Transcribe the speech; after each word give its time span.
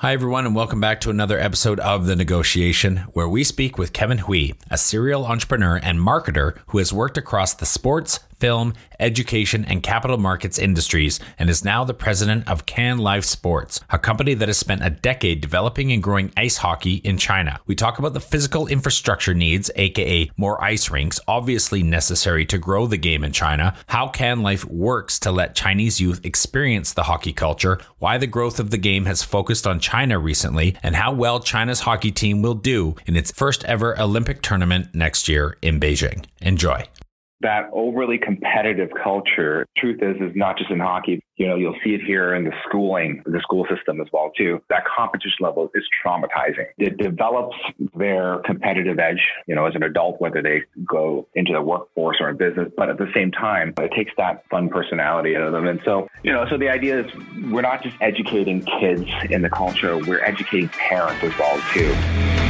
Hi, 0.00 0.14
everyone, 0.14 0.46
and 0.46 0.54
welcome 0.54 0.80
back 0.80 1.02
to 1.02 1.10
another 1.10 1.38
episode 1.38 1.78
of 1.78 2.06
The 2.06 2.16
Negotiation, 2.16 3.00
where 3.12 3.28
we 3.28 3.44
speak 3.44 3.76
with 3.76 3.92
Kevin 3.92 4.16
Hui, 4.16 4.52
a 4.70 4.78
serial 4.78 5.26
entrepreneur 5.26 5.76
and 5.76 5.98
marketer 5.98 6.56
who 6.68 6.78
has 6.78 6.90
worked 6.90 7.18
across 7.18 7.52
the 7.52 7.66
sports, 7.66 8.18
film, 8.40 8.74
education, 8.98 9.64
and 9.66 9.82
capital 9.82 10.18
markets 10.18 10.58
industries 10.58 11.20
and 11.38 11.48
is 11.48 11.64
now 11.64 11.84
the 11.84 11.94
president 11.94 12.48
of 12.48 12.66
Can 12.66 12.98
Life 12.98 13.24
Sports, 13.24 13.80
a 13.90 13.98
company 13.98 14.34
that 14.34 14.48
has 14.48 14.58
spent 14.58 14.84
a 14.84 14.90
decade 14.90 15.40
developing 15.40 15.92
and 15.92 16.02
growing 16.02 16.32
ice 16.36 16.56
hockey 16.56 16.96
in 16.96 17.18
China. 17.18 17.60
We 17.66 17.74
talk 17.74 17.98
about 17.98 18.14
the 18.14 18.20
physical 18.20 18.66
infrastructure 18.66 19.34
needs, 19.34 19.70
aka 19.76 20.30
more 20.36 20.62
ice 20.62 20.90
rinks, 20.90 21.20
obviously 21.28 21.82
necessary 21.82 22.46
to 22.46 22.58
grow 22.58 22.86
the 22.86 22.96
game 22.96 23.24
in 23.24 23.32
China, 23.32 23.76
how 23.86 24.08
Can 24.08 24.42
Life 24.42 24.64
works 24.64 25.18
to 25.20 25.30
let 25.30 25.54
Chinese 25.54 26.00
youth 26.00 26.20
experience 26.24 26.92
the 26.92 27.04
hockey 27.04 27.32
culture, 27.32 27.78
why 27.98 28.18
the 28.18 28.26
growth 28.26 28.58
of 28.58 28.70
the 28.70 28.78
game 28.78 29.04
has 29.04 29.22
focused 29.22 29.66
on 29.66 29.80
China 29.80 30.18
recently, 30.18 30.76
and 30.82 30.96
how 30.96 31.12
well 31.12 31.40
China's 31.40 31.80
hockey 31.80 32.10
team 32.10 32.42
will 32.42 32.54
do 32.54 32.96
in 33.06 33.16
its 33.16 33.30
first 33.32 33.64
ever 33.64 33.98
Olympic 34.00 34.42
tournament 34.42 34.94
next 34.94 35.28
year 35.28 35.56
in 35.62 35.78
Beijing. 35.78 36.24
Enjoy 36.40 36.84
that 37.40 37.70
overly 37.72 38.18
competitive 38.18 38.90
culture, 39.02 39.66
truth 39.76 40.02
is, 40.02 40.16
is 40.20 40.36
not 40.36 40.58
just 40.58 40.70
in 40.70 40.78
hockey. 40.78 41.22
You 41.36 41.48
know, 41.48 41.56
you'll 41.56 41.78
see 41.82 41.94
it 41.94 42.02
here 42.02 42.34
in 42.34 42.44
the 42.44 42.52
schooling, 42.68 43.22
the 43.24 43.40
school 43.40 43.66
system 43.74 44.00
as 44.00 44.06
well 44.12 44.30
too. 44.36 44.62
That 44.68 44.84
competition 44.84 45.38
level 45.40 45.70
is 45.74 45.84
traumatizing. 46.04 46.66
It 46.76 46.98
develops 46.98 47.56
their 47.94 48.40
competitive 48.44 48.98
edge, 48.98 49.22
you 49.46 49.54
know, 49.54 49.64
as 49.64 49.74
an 49.74 49.82
adult, 49.82 50.20
whether 50.20 50.42
they 50.42 50.64
go 50.84 51.26
into 51.34 51.52
the 51.52 51.62
workforce 51.62 52.18
or 52.20 52.28
in 52.28 52.36
business. 52.36 52.68
But 52.76 52.90
at 52.90 52.98
the 52.98 53.10
same 53.14 53.30
time, 53.30 53.72
it 53.78 53.92
takes 53.96 54.12
that 54.18 54.44
fun 54.50 54.68
personality 54.68 55.34
out 55.34 55.42
of 55.42 55.52
them. 55.52 55.66
And 55.66 55.80
so, 55.84 56.08
you 56.22 56.32
know, 56.32 56.46
so 56.50 56.58
the 56.58 56.68
idea 56.68 57.00
is 57.00 57.12
we're 57.50 57.62
not 57.62 57.82
just 57.82 57.96
educating 58.02 58.62
kids 58.80 59.06
in 59.30 59.40
the 59.40 59.50
culture, 59.50 59.96
we're 59.98 60.22
educating 60.22 60.68
parents 60.68 61.24
as 61.24 61.36
well 61.38 61.58
too. 61.72 62.49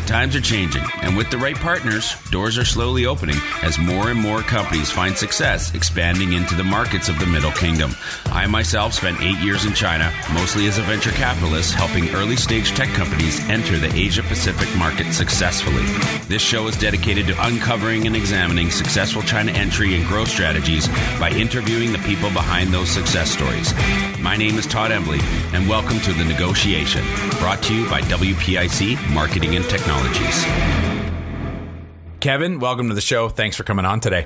Times 0.11 0.35
are 0.35 0.41
changing, 0.41 0.83
and 1.03 1.15
with 1.15 1.31
the 1.31 1.37
right 1.37 1.55
partners, 1.55 2.17
doors 2.31 2.57
are 2.57 2.65
slowly 2.65 3.05
opening 3.05 3.37
as 3.63 3.79
more 3.79 4.09
and 4.09 4.19
more 4.19 4.41
companies 4.41 4.91
find 4.91 5.15
success 5.15 5.73
expanding 5.73 6.33
into 6.33 6.53
the 6.53 6.65
markets 6.65 7.07
of 7.07 7.17
the 7.17 7.25
Middle 7.25 7.53
Kingdom. 7.53 7.95
I 8.25 8.45
myself 8.47 8.93
spent 8.93 9.21
eight 9.21 9.37
years 9.37 9.63
in 9.63 9.71
China, 9.71 10.11
mostly 10.33 10.67
as 10.67 10.77
a 10.77 10.81
venture 10.81 11.11
capitalist, 11.11 11.75
helping 11.75 12.09
early 12.09 12.35
stage 12.35 12.71
tech 12.71 12.89
companies 12.89 13.39
enter 13.49 13.77
the 13.77 13.91
Asia 13.95 14.21
Pacific 14.23 14.67
market 14.77 15.13
successfully. 15.13 15.85
This 16.27 16.41
show 16.41 16.67
is 16.67 16.77
dedicated 16.77 17.27
to 17.27 17.45
uncovering 17.47 18.05
and 18.05 18.13
examining 18.13 18.69
successful 18.69 19.21
China 19.21 19.53
entry 19.53 19.95
and 19.95 20.05
growth 20.05 20.27
strategies 20.27 20.89
by 21.21 21.29
interviewing 21.31 21.93
the 21.93 21.99
people 21.99 22.29
behind 22.31 22.73
those 22.73 22.89
success 22.89 23.31
stories. 23.31 23.73
My 24.19 24.35
name 24.35 24.57
is 24.57 24.67
Todd 24.67 24.91
Embley, 24.91 25.21
and 25.53 25.69
welcome 25.69 26.01
to 26.01 26.11
The 26.11 26.25
Negotiation, 26.25 27.05
brought 27.39 27.63
to 27.63 27.73
you 27.73 27.89
by 27.89 28.01
WPIC 28.01 29.09
Marketing 29.13 29.55
and 29.55 29.63
Technologies. 30.01 30.45
Kevin, 32.19 32.59
welcome 32.59 32.89
to 32.89 32.95
the 32.95 33.01
show. 33.01 33.29
Thanks 33.29 33.55
for 33.55 33.63
coming 33.63 33.85
on 33.85 33.99
today. 33.99 34.25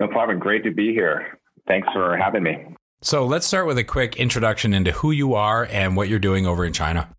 No 0.00 0.08
problem. 0.08 0.38
Great 0.38 0.64
to 0.64 0.72
be 0.72 0.92
here. 0.92 1.38
Thanks 1.66 1.88
for 1.92 2.16
having 2.16 2.42
me. 2.42 2.56
So 3.02 3.26
let's 3.26 3.46
start 3.46 3.66
with 3.66 3.78
a 3.78 3.84
quick 3.84 4.16
introduction 4.16 4.74
into 4.74 4.92
who 4.92 5.10
you 5.10 5.34
are 5.34 5.66
and 5.66 5.96
what 5.96 6.08
you're 6.08 6.18
doing 6.18 6.46
over 6.46 6.64
in 6.64 6.72
China. 6.72 7.14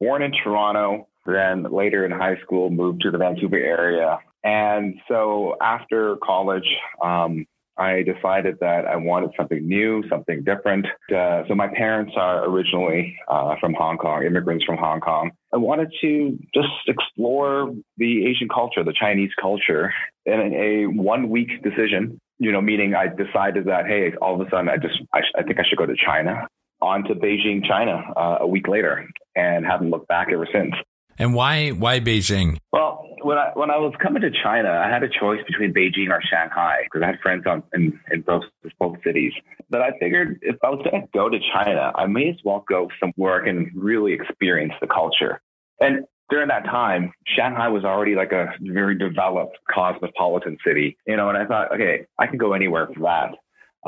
Born 0.00 0.22
in 0.22 0.32
Toronto, 0.32 1.08
then 1.26 1.64
later 1.64 2.04
in 2.04 2.10
high 2.10 2.36
school 2.42 2.70
moved 2.70 3.02
to 3.02 3.10
the 3.10 3.18
Vancouver 3.18 3.56
area. 3.56 4.18
And 4.42 4.96
so 5.08 5.56
after 5.62 6.16
college, 6.22 6.68
um, 7.02 7.46
I 7.76 8.02
decided 8.02 8.56
that 8.60 8.86
I 8.86 8.96
wanted 8.96 9.30
something 9.36 9.66
new, 9.66 10.02
something 10.08 10.44
different. 10.44 10.86
Uh, 11.14 11.42
so 11.48 11.54
my 11.54 11.68
parents 11.68 12.12
are 12.16 12.48
originally 12.48 13.16
uh, 13.28 13.56
from 13.60 13.74
Hong 13.74 13.96
Kong, 13.96 14.24
immigrants 14.24 14.64
from 14.64 14.76
Hong 14.76 15.00
Kong. 15.00 15.32
I 15.52 15.56
wanted 15.56 15.92
to 16.00 16.38
just 16.54 16.68
explore 16.86 17.72
the 17.96 18.26
Asian 18.26 18.48
culture, 18.48 18.84
the 18.84 18.94
Chinese 18.98 19.30
culture, 19.40 19.92
in 20.24 20.54
a 20.54 20.86
one 20.86 21.30
week 21.30 21.62
decision. 21.62 22.20
You 22.38 22.52
know, 22.52 22.60
meaning 22.60 22.94
I 22.94 23.06
decided 23.06 23.66
that 23.66 23.86
hey, 23.86 24.12
all 24.20 24.40
of 24.40 24.46
a 24.46 24.50
sudden 24.50 24.68
I 24.68 24.76
just 24.76 25.00
I, 25.12 25.20
sh- 25.20 25.34
I 25.36 25.42
think 25.42 25.58
I 25.58 25.62
should 25.68 25.78
go 25.78 25.86
to 25.86 25.96
China. 25.96 26.46
On 26.80 27.02
to 27.04 27.14
Beijing, 27.14 27.64
China, 27.66 28.02
uh, 28.16 28.38
a 28.40 28.46
week 28.46 28.68
later, 28.68 29.08
and 29.34 29.64
haven't 29.64 29.90
looked 29.90 30.08
back 30.08 30.28
ever 30.32 30.46
since. 30.52 30.74
And 31.18 31.34
why 31.34 31.70
why 31.70 32.00
Beijing? 32.00 32.58
Well, 32.72 33.06
when 33.24 33.38
I 33.38 33.50
when 33.54 33.70
I 33.70 33.78
was 33.78 33.94
coming 34.00 34.22
to 34.22 34.30
China, 34.30 34.70
I 34.70 34.88
had 34.88 35.02
a 35.02 35.08
choice 35.08 35.40
between 35.46 35.72
Beijing 35.72 36.10
or 36.10 36.20
Shanghai 36.22 36.82
because 36.84 37.02
I 37.02 37.06
had 37.06 37.20
friends 37.20 37.44
on 37.46 37.62
in, 37.72 37.98
in 38.10 38.20
both 38.20 38.44
both 38.78 38.98
cities. 39.04 39.32
But 39.70 39.80
I 39.80 39.92
figured 39.98 40.38
if 40.42 40.56
I 40.62 40.70
was 40.70 40.86
going 40.88 41.02
to 41.02 41.08
go 41.12 41.28
to 41.28 41.38
China, 41.52 41.92
I 41.94 42.06
may 42.06 42.28
as 42.28 42.36
well 42.44 42.64
go 42.68 42.88
somewhere 43.00 43.42
I 43.42 43.46
can 43.46 43.72
really 43.74 44.12
experience 44.12 44.74
the 44.80 44.86
culture. 44.86 45.40
And 45.80 46.04
during 46.30 46.48
that 46.48 46.64
time, 46.64 47.12
Shanghai 47.26 47.68
was 47.68 47.84
already 47.84 48.14
like 48.14 48.32
a 48.32 48.52
very 48.60 48.96
developed 48.96 49.58
cosmopolitan 49.72 50.58
city, 50.64 50.96
you 51.06 51.16
know. 51.16 51.28
And 51.28 51.38
I 51.38 51.46
thought, 51.46 51.72
okay, 51.72 52.06
I 52.18 52.26
can 52.26 52.38
go 52.38 52.52
anywhere 52.52 52.88
for 52.94 53.00
that. 53.00 53.34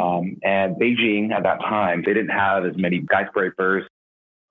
Um, 0.03 0.39
and 0.43 0.77
Beijing 0.77 1.33
at 1.33 1.43
that 1.45 1.61
time, 1.61 2.03
they 2.05 2.13
didn't 2.13 2.37
have 2.37 2.65
as 2.65 2.77
many 2.77 3.03
skyscrapers 3.05 3.85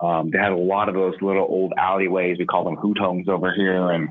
um, 0.01 0.29
they 0.31 0.37
had 0.37 0.51
a 0.51 0.57
lot 0.57 0.89
of 0.89 0.95
those 0.95 1.15
little 1.21 1.45
old 1.47 1.73
alleyways. 1.77 2.37
We 2.37 2.45
call 2.45 2.65
them 2.65 2.75
hutongs 2.75 3.29
over 3.29 3.53
here. 3.53 3.91
And, 3.91 4.09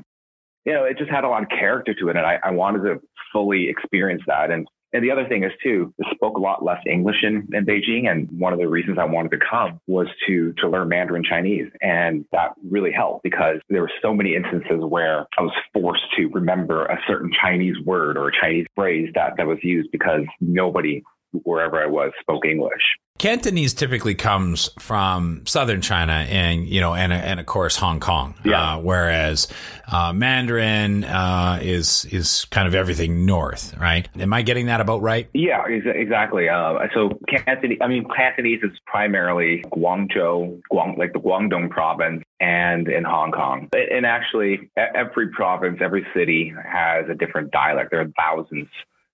you 0.65 0.73
know, 0.73 0.83
it 0.83 0.97
just 0.97 1.11
had 1.11 1.23
a 1.23 1.29
lot 1.29 1.43
of 1.43 1.49
character 1.49 1.93
to 1.93 2.09
it. 2.09 2.17
And 2.17 2.25
I, 2.25 2.39
I 2.43 2.51
wanted 2.51 2.83
to 2.83 3.01
fully 3.31 3.69
experience 3.69 4.23
that. 4.27 4.51
And, 4.51 4.67
and 4.93 5.03
the 5.03 5.11
other 5.11 5.27
thing 5.27 5.43
is 5.43 5.51
too, 5.61 5.93
they 5.97 6.05
spoke 6.13 6.37
a 6.37 6.41
lot 6.41 6.63
less 6.63 6.79
English 6.89 7.17
in, 7.23 7.47
in 7.53 7.65
Beijing. 7.65 8.09
And 8.09 8.27
one 8.39 8.53
of 8.53 8.59
the 8.59 8.67
reasons 8.67 8.97
I 8.99 9.05
wanted 9.05 9.31
to 9.31 9.39
come 9.49 9.79
was 9.87 10.07
to, 10.27 10.53
to 10.53 10.69
learn 10.69 10.89
Mandarin 10.89 11.23
Chinese. 11.23 11.67
And 11.81 12.25
that 12.31 12.51
really 12.67 12.91
helped 12.91 13.23
because 13.23 13.57
there 13.69 13.81
were 13.81 13.91
so 14.01 14.13
many 14.13 14.35
instances 14.35 14.83
where 14.87 15.27
I 15.37 15.41
was 15.41 15.53
forced 15.73 16.05
to 16.17 16.27
remember 16.27 16.85
a 16.85 16.97
certain 17.07 17.31
Chinese 17.39 17.75
word 17.85 18.17
or 18.17 18.29
a 18.29 18.31
Chinese 18.41 18.67
phrase 18.75 19.09
that, 19.15 19.33
that 19.37 19.47
was 19.47 19.59
used 19.61 19.91
because 19.91 20.21
nobody 20.39 21.03
wherever 21.43 21.81
I 21.81 21.87
was 21.87 22.11
spoke 22.21 22.45
English. 22.45 22.81
Cantonese 23.17 23.73
typically 23.73 24.13
comes 24.13 24.69
from 24.77 25.41
southern 25.45 25.79
China 25.79 26.11
and 26.11 26.67
you 26.67 26.81
know 26.81 26.93
and 26.93 27.13
and 27.13 27.39
of 27.39 27.45
course 27.45 27.77
Hong 27.77 28.01
Kong. 28.01 28.35
Yeah. 28.43 28.75
Uh, 28.75 28.79
whereas 28.79 29.47
uh, 29.89 30.11
Mandarin 30.11 31.05
uh, 31.05 31.59
is 31.61 32.03
is 32.11 32.43
kind 32.45 32.67
of 32.67 32.75
everything 32.75 33.25
north, 33.25 33.75
right? 33.77 34.09
Am 34.19 34.33
I 34.33 34.41
getting 34.41 34.65
that 34.65 34.81
about 34.81 35.01
right? 35.01 35.29
Yeah, 35.33 35.63
ex- 35.69 35.85
exactly. 35.87 36.49
Uh, 36.49 36.87
so 36.93 37.17
Cantonese, 37.29 37.77
I 37.81 37.87
mean 37.87 38.05
Cantonese 38.13 38.63
is 38.63 38.77
primarily 38.85 39.63
Guangzhou, 39.73 40.61
Guang, 40.69 40.97
like 40.97 41.13
the 41.13 41.19
Guangdong 41.19 41.69
province, 41.69 42.21
and 42.41 42.89
in 42.89 43.05
Hong 43.05 43.31
Kong. 43.31 43.69
And 43.73 44.05
actually, 44.05 44.69
every 44.75 45.29
province, 45.29 45.79
every 45.81 46.05
city 46.13 46.53
has 46.69 47.05
a 47.09 47.15
different 47.15 47.51
dialect. 47.51 47.91
There 47.91 48.01
are 48.01 48.11
thousands 48.17 48.67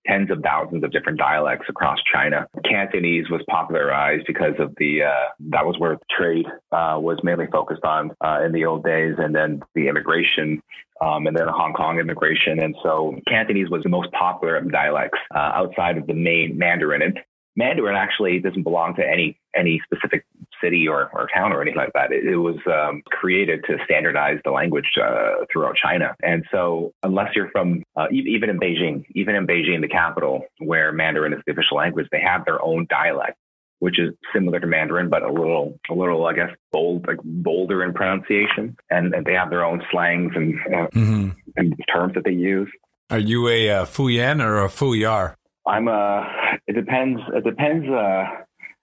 tens 0.05 0.31
of 0.31 0.39
thousands 0.43 0.83
of 0.83 0.91
different 0.91 1.17
dialects 1.17 1.65
across 1.69 1.99
China. 2.11 2.47
Cantonese 2.65 3.29
was 3.29 3.41
popularized 3.49 4.25
because 4.27 4.55
of 4.59 4.73
the 4.77 5.03
uh, 5.03 5.29
that 5.51 5.65
was 5.65 5.77
where 5.79 5.97
trade 6.09 6.45
uh, 6.71 6.97
was 6.99 7.19
mainly 7.23 7.47
focused 7.51 7.83
on 7.83 8.11
uh, 8.23 8.41
in 8.45 8.51
the 8.51 8.65
old 8.65 8.83
days, 8.83 9.15
and 9.17 9.35
then 9.35 9.61
the 9.75 9.87
immigration. 9.87 10.61
Um, 11.03 11.25
and 11.25 11.35
then 11.35 11.47
the 11.47 11.51
Hong 11.51 11.73
Kong 11.73 11.97
immigration. 11.97 12.59
And 12.59 12.75
so 12.83 13.15
Cantonese 13.27 13.71
was 13.71 13.81
the 13.81 13.89
most 13.89 14.11
popular 14.11 14.57
of 14.57 14.71
dialects 14.71 15.17
uh, 15.33 15.39
outside 15.55 15.97
of 15.97 16.05
the 16.05 16.13
main 16.13 16.59
Mandarin. 16.59 17.01
And 17.01 17.19
Mandarin 17.55 17.95
actually 17.95 18.37
doesn't 18.37 18.61
belong 18.61 18.95
to 18.97 19.03
any 19.03 19.39
any 19.55 19.81
specific 19.83 20.25
city 20.61 20.87
or, 20.87 21.09
or 21.13 21.27
town 21.33 21.51
or 21.51 21.61
anything 21.61 21.77
like 21.77 21.93
that. 21.93 22.11
It, 22.11 22.25
it 22.25 22.37
was 22.37 22.57
um, 22.67 23.01
created 23.05 23.63
to 23.67 23.77
standardize 23.85 24.39
the 24.43 24.51
language 24.51 24.85
uh, 25.01 25.45
throughout 25.51 25.75
China. 25.75 26.15
And 26.23 26.45
so, 26.51 26.93
unless 27.03 27.35
you're 27.35 27.49
from 27.51 27.83
uh, 27.95 28.07
even 28.11 28.49
in 28.49 28.59
Beijing, 28.59 29.05
even 29.15 29.35
in 29.35 29.47
Beijing, 29.47 29.81
the 29.81 29.87
capital, 29.87 30.41
where 30.59 30.91
Mandarin 30.91 31.33
is 31.33 31.39
the 31.45 31.53
official 31.53 31.77
language, 31.77 32.07
they 32.11 32.21
have 32.21 32.45
their 32.45 32.61
own 32.63 32.87
dialect, 32.89 33.37
which 33.79 33.99
is 33.99 34.13
similar 34.33 34.59
to 34.59 34.67
Mandarin, 34.67 35.09
but 35.09 35.23
a 35.23 35.31
little, 35.31 35.79
a 35.89 35.93
little, 35.93 36.25
I 36.25 36.33
guess, 36.33 36.49
bold, 36.71 37.07
like 37.07 37.17
bolder 37.23 37.83
in 37.83 37.93
pronunciation. 37.93 38.75
And, 38.89 39.13
and 39.13 39.25
they 39.25 39.33
have 39.33 39.49
their 39.49 39.65
own 39.65 39.81
slangs 39.91 40.33
and, 40.35 40.59
uh, 40.67 40.87
mm-hmm. 40.93 41.29
and 41.55 41.75
terms 41.91 42.13
that 42.13 42.23
they 42.23 42.31
use. 42.31 42.69
Are 43.09 43.19
you 43.19 43.47
a 43.49 43.69
uh, 43.69 43.85
Fuyan 43.85 44.41
or 44.41 44.63
a 44.63 44.69
Fuyar? 44.69 45.35
I'm 45.67 45.87
a. 45.87 46.57
It 46.67 46.73
depends. 46.73 47.19
It 47.33 47.43
depends. 47.43 47.87
Uh, 47.87 48.23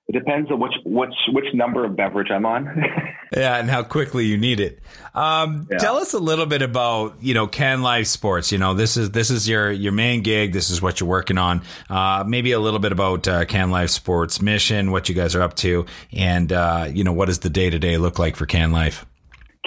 It 0.08 0.12
depends 0.12 0.50
on 0.50 0.58
which 0.58 0.72
which 0.86 1.14
which 1.32 1.44
number 1.52 1.84
of 1.84 1.94
beverage 1.94 2.30
I'm 2.30 2.46
on. 2.46 2.64
yeah, 3.36 3.56
and 3.58 3.68
how 3.68 3.82
quickly 3.82 4.24
you 4.24 4.38
need 4.38 4.58
it. 4.58 4.78
Um, 5.14 5.68
yeah. 5.70 5.76
Tell 5.76 5.98
us 5.98 6.14
a 6.14 6.18
little 6.18 6.46
bit 6.46 6.62
about 6.62 7.22
you 7.22 7.34
know 7.34 7.46
Can 7.46 7.82
Life 7.82 8.06
Sports. 8.06 8.50
You 8.50 8.56
know 8.56 8.72
this 8.72 8.96
is 8.96 9.10
this 9.10 9.28
is 9.30 9.46
your 9.46 9.70
your 9.70 9.92
main 9.92 10.22
gig. 10.22 10.54
This 10.54 10.70
is 10.70 10.80
what 10.80 10.98
you're 10.98 11.10
working 11.10 11.36
on. 11.36 11.60
Uh, 11.90 12.24
maybe 12.26 12.52
a 12.52 12.58
little 12.58 12.80
bit 12.80 12.92
about 12.92 13.28
uh, 13.28 13.44
Can 13.44 13.70
Life 13.70 13.90
Sports 13.90 14.40
mission, 14.40 14.92
what 14.92 15.10
you 15.10 15.14
guys 15.14 15.34
are 15.34 15.42
up 15.42 15.54
to, 15.56 15.84
and 16.10 16.54
uh, 16.54 16.88
you 16.90 17.04
know 17.04 17.12
what 17.12 17.26
does 17.26 17.40
the 17.40 17.50
day 17.50 17.68
to 17.68 17.78
day 17.78 17.98
look 17.98 18.18
like 18.18 18.34
for 18.34 18.46
Can 18.46 18.72
Life. 18.72 19.04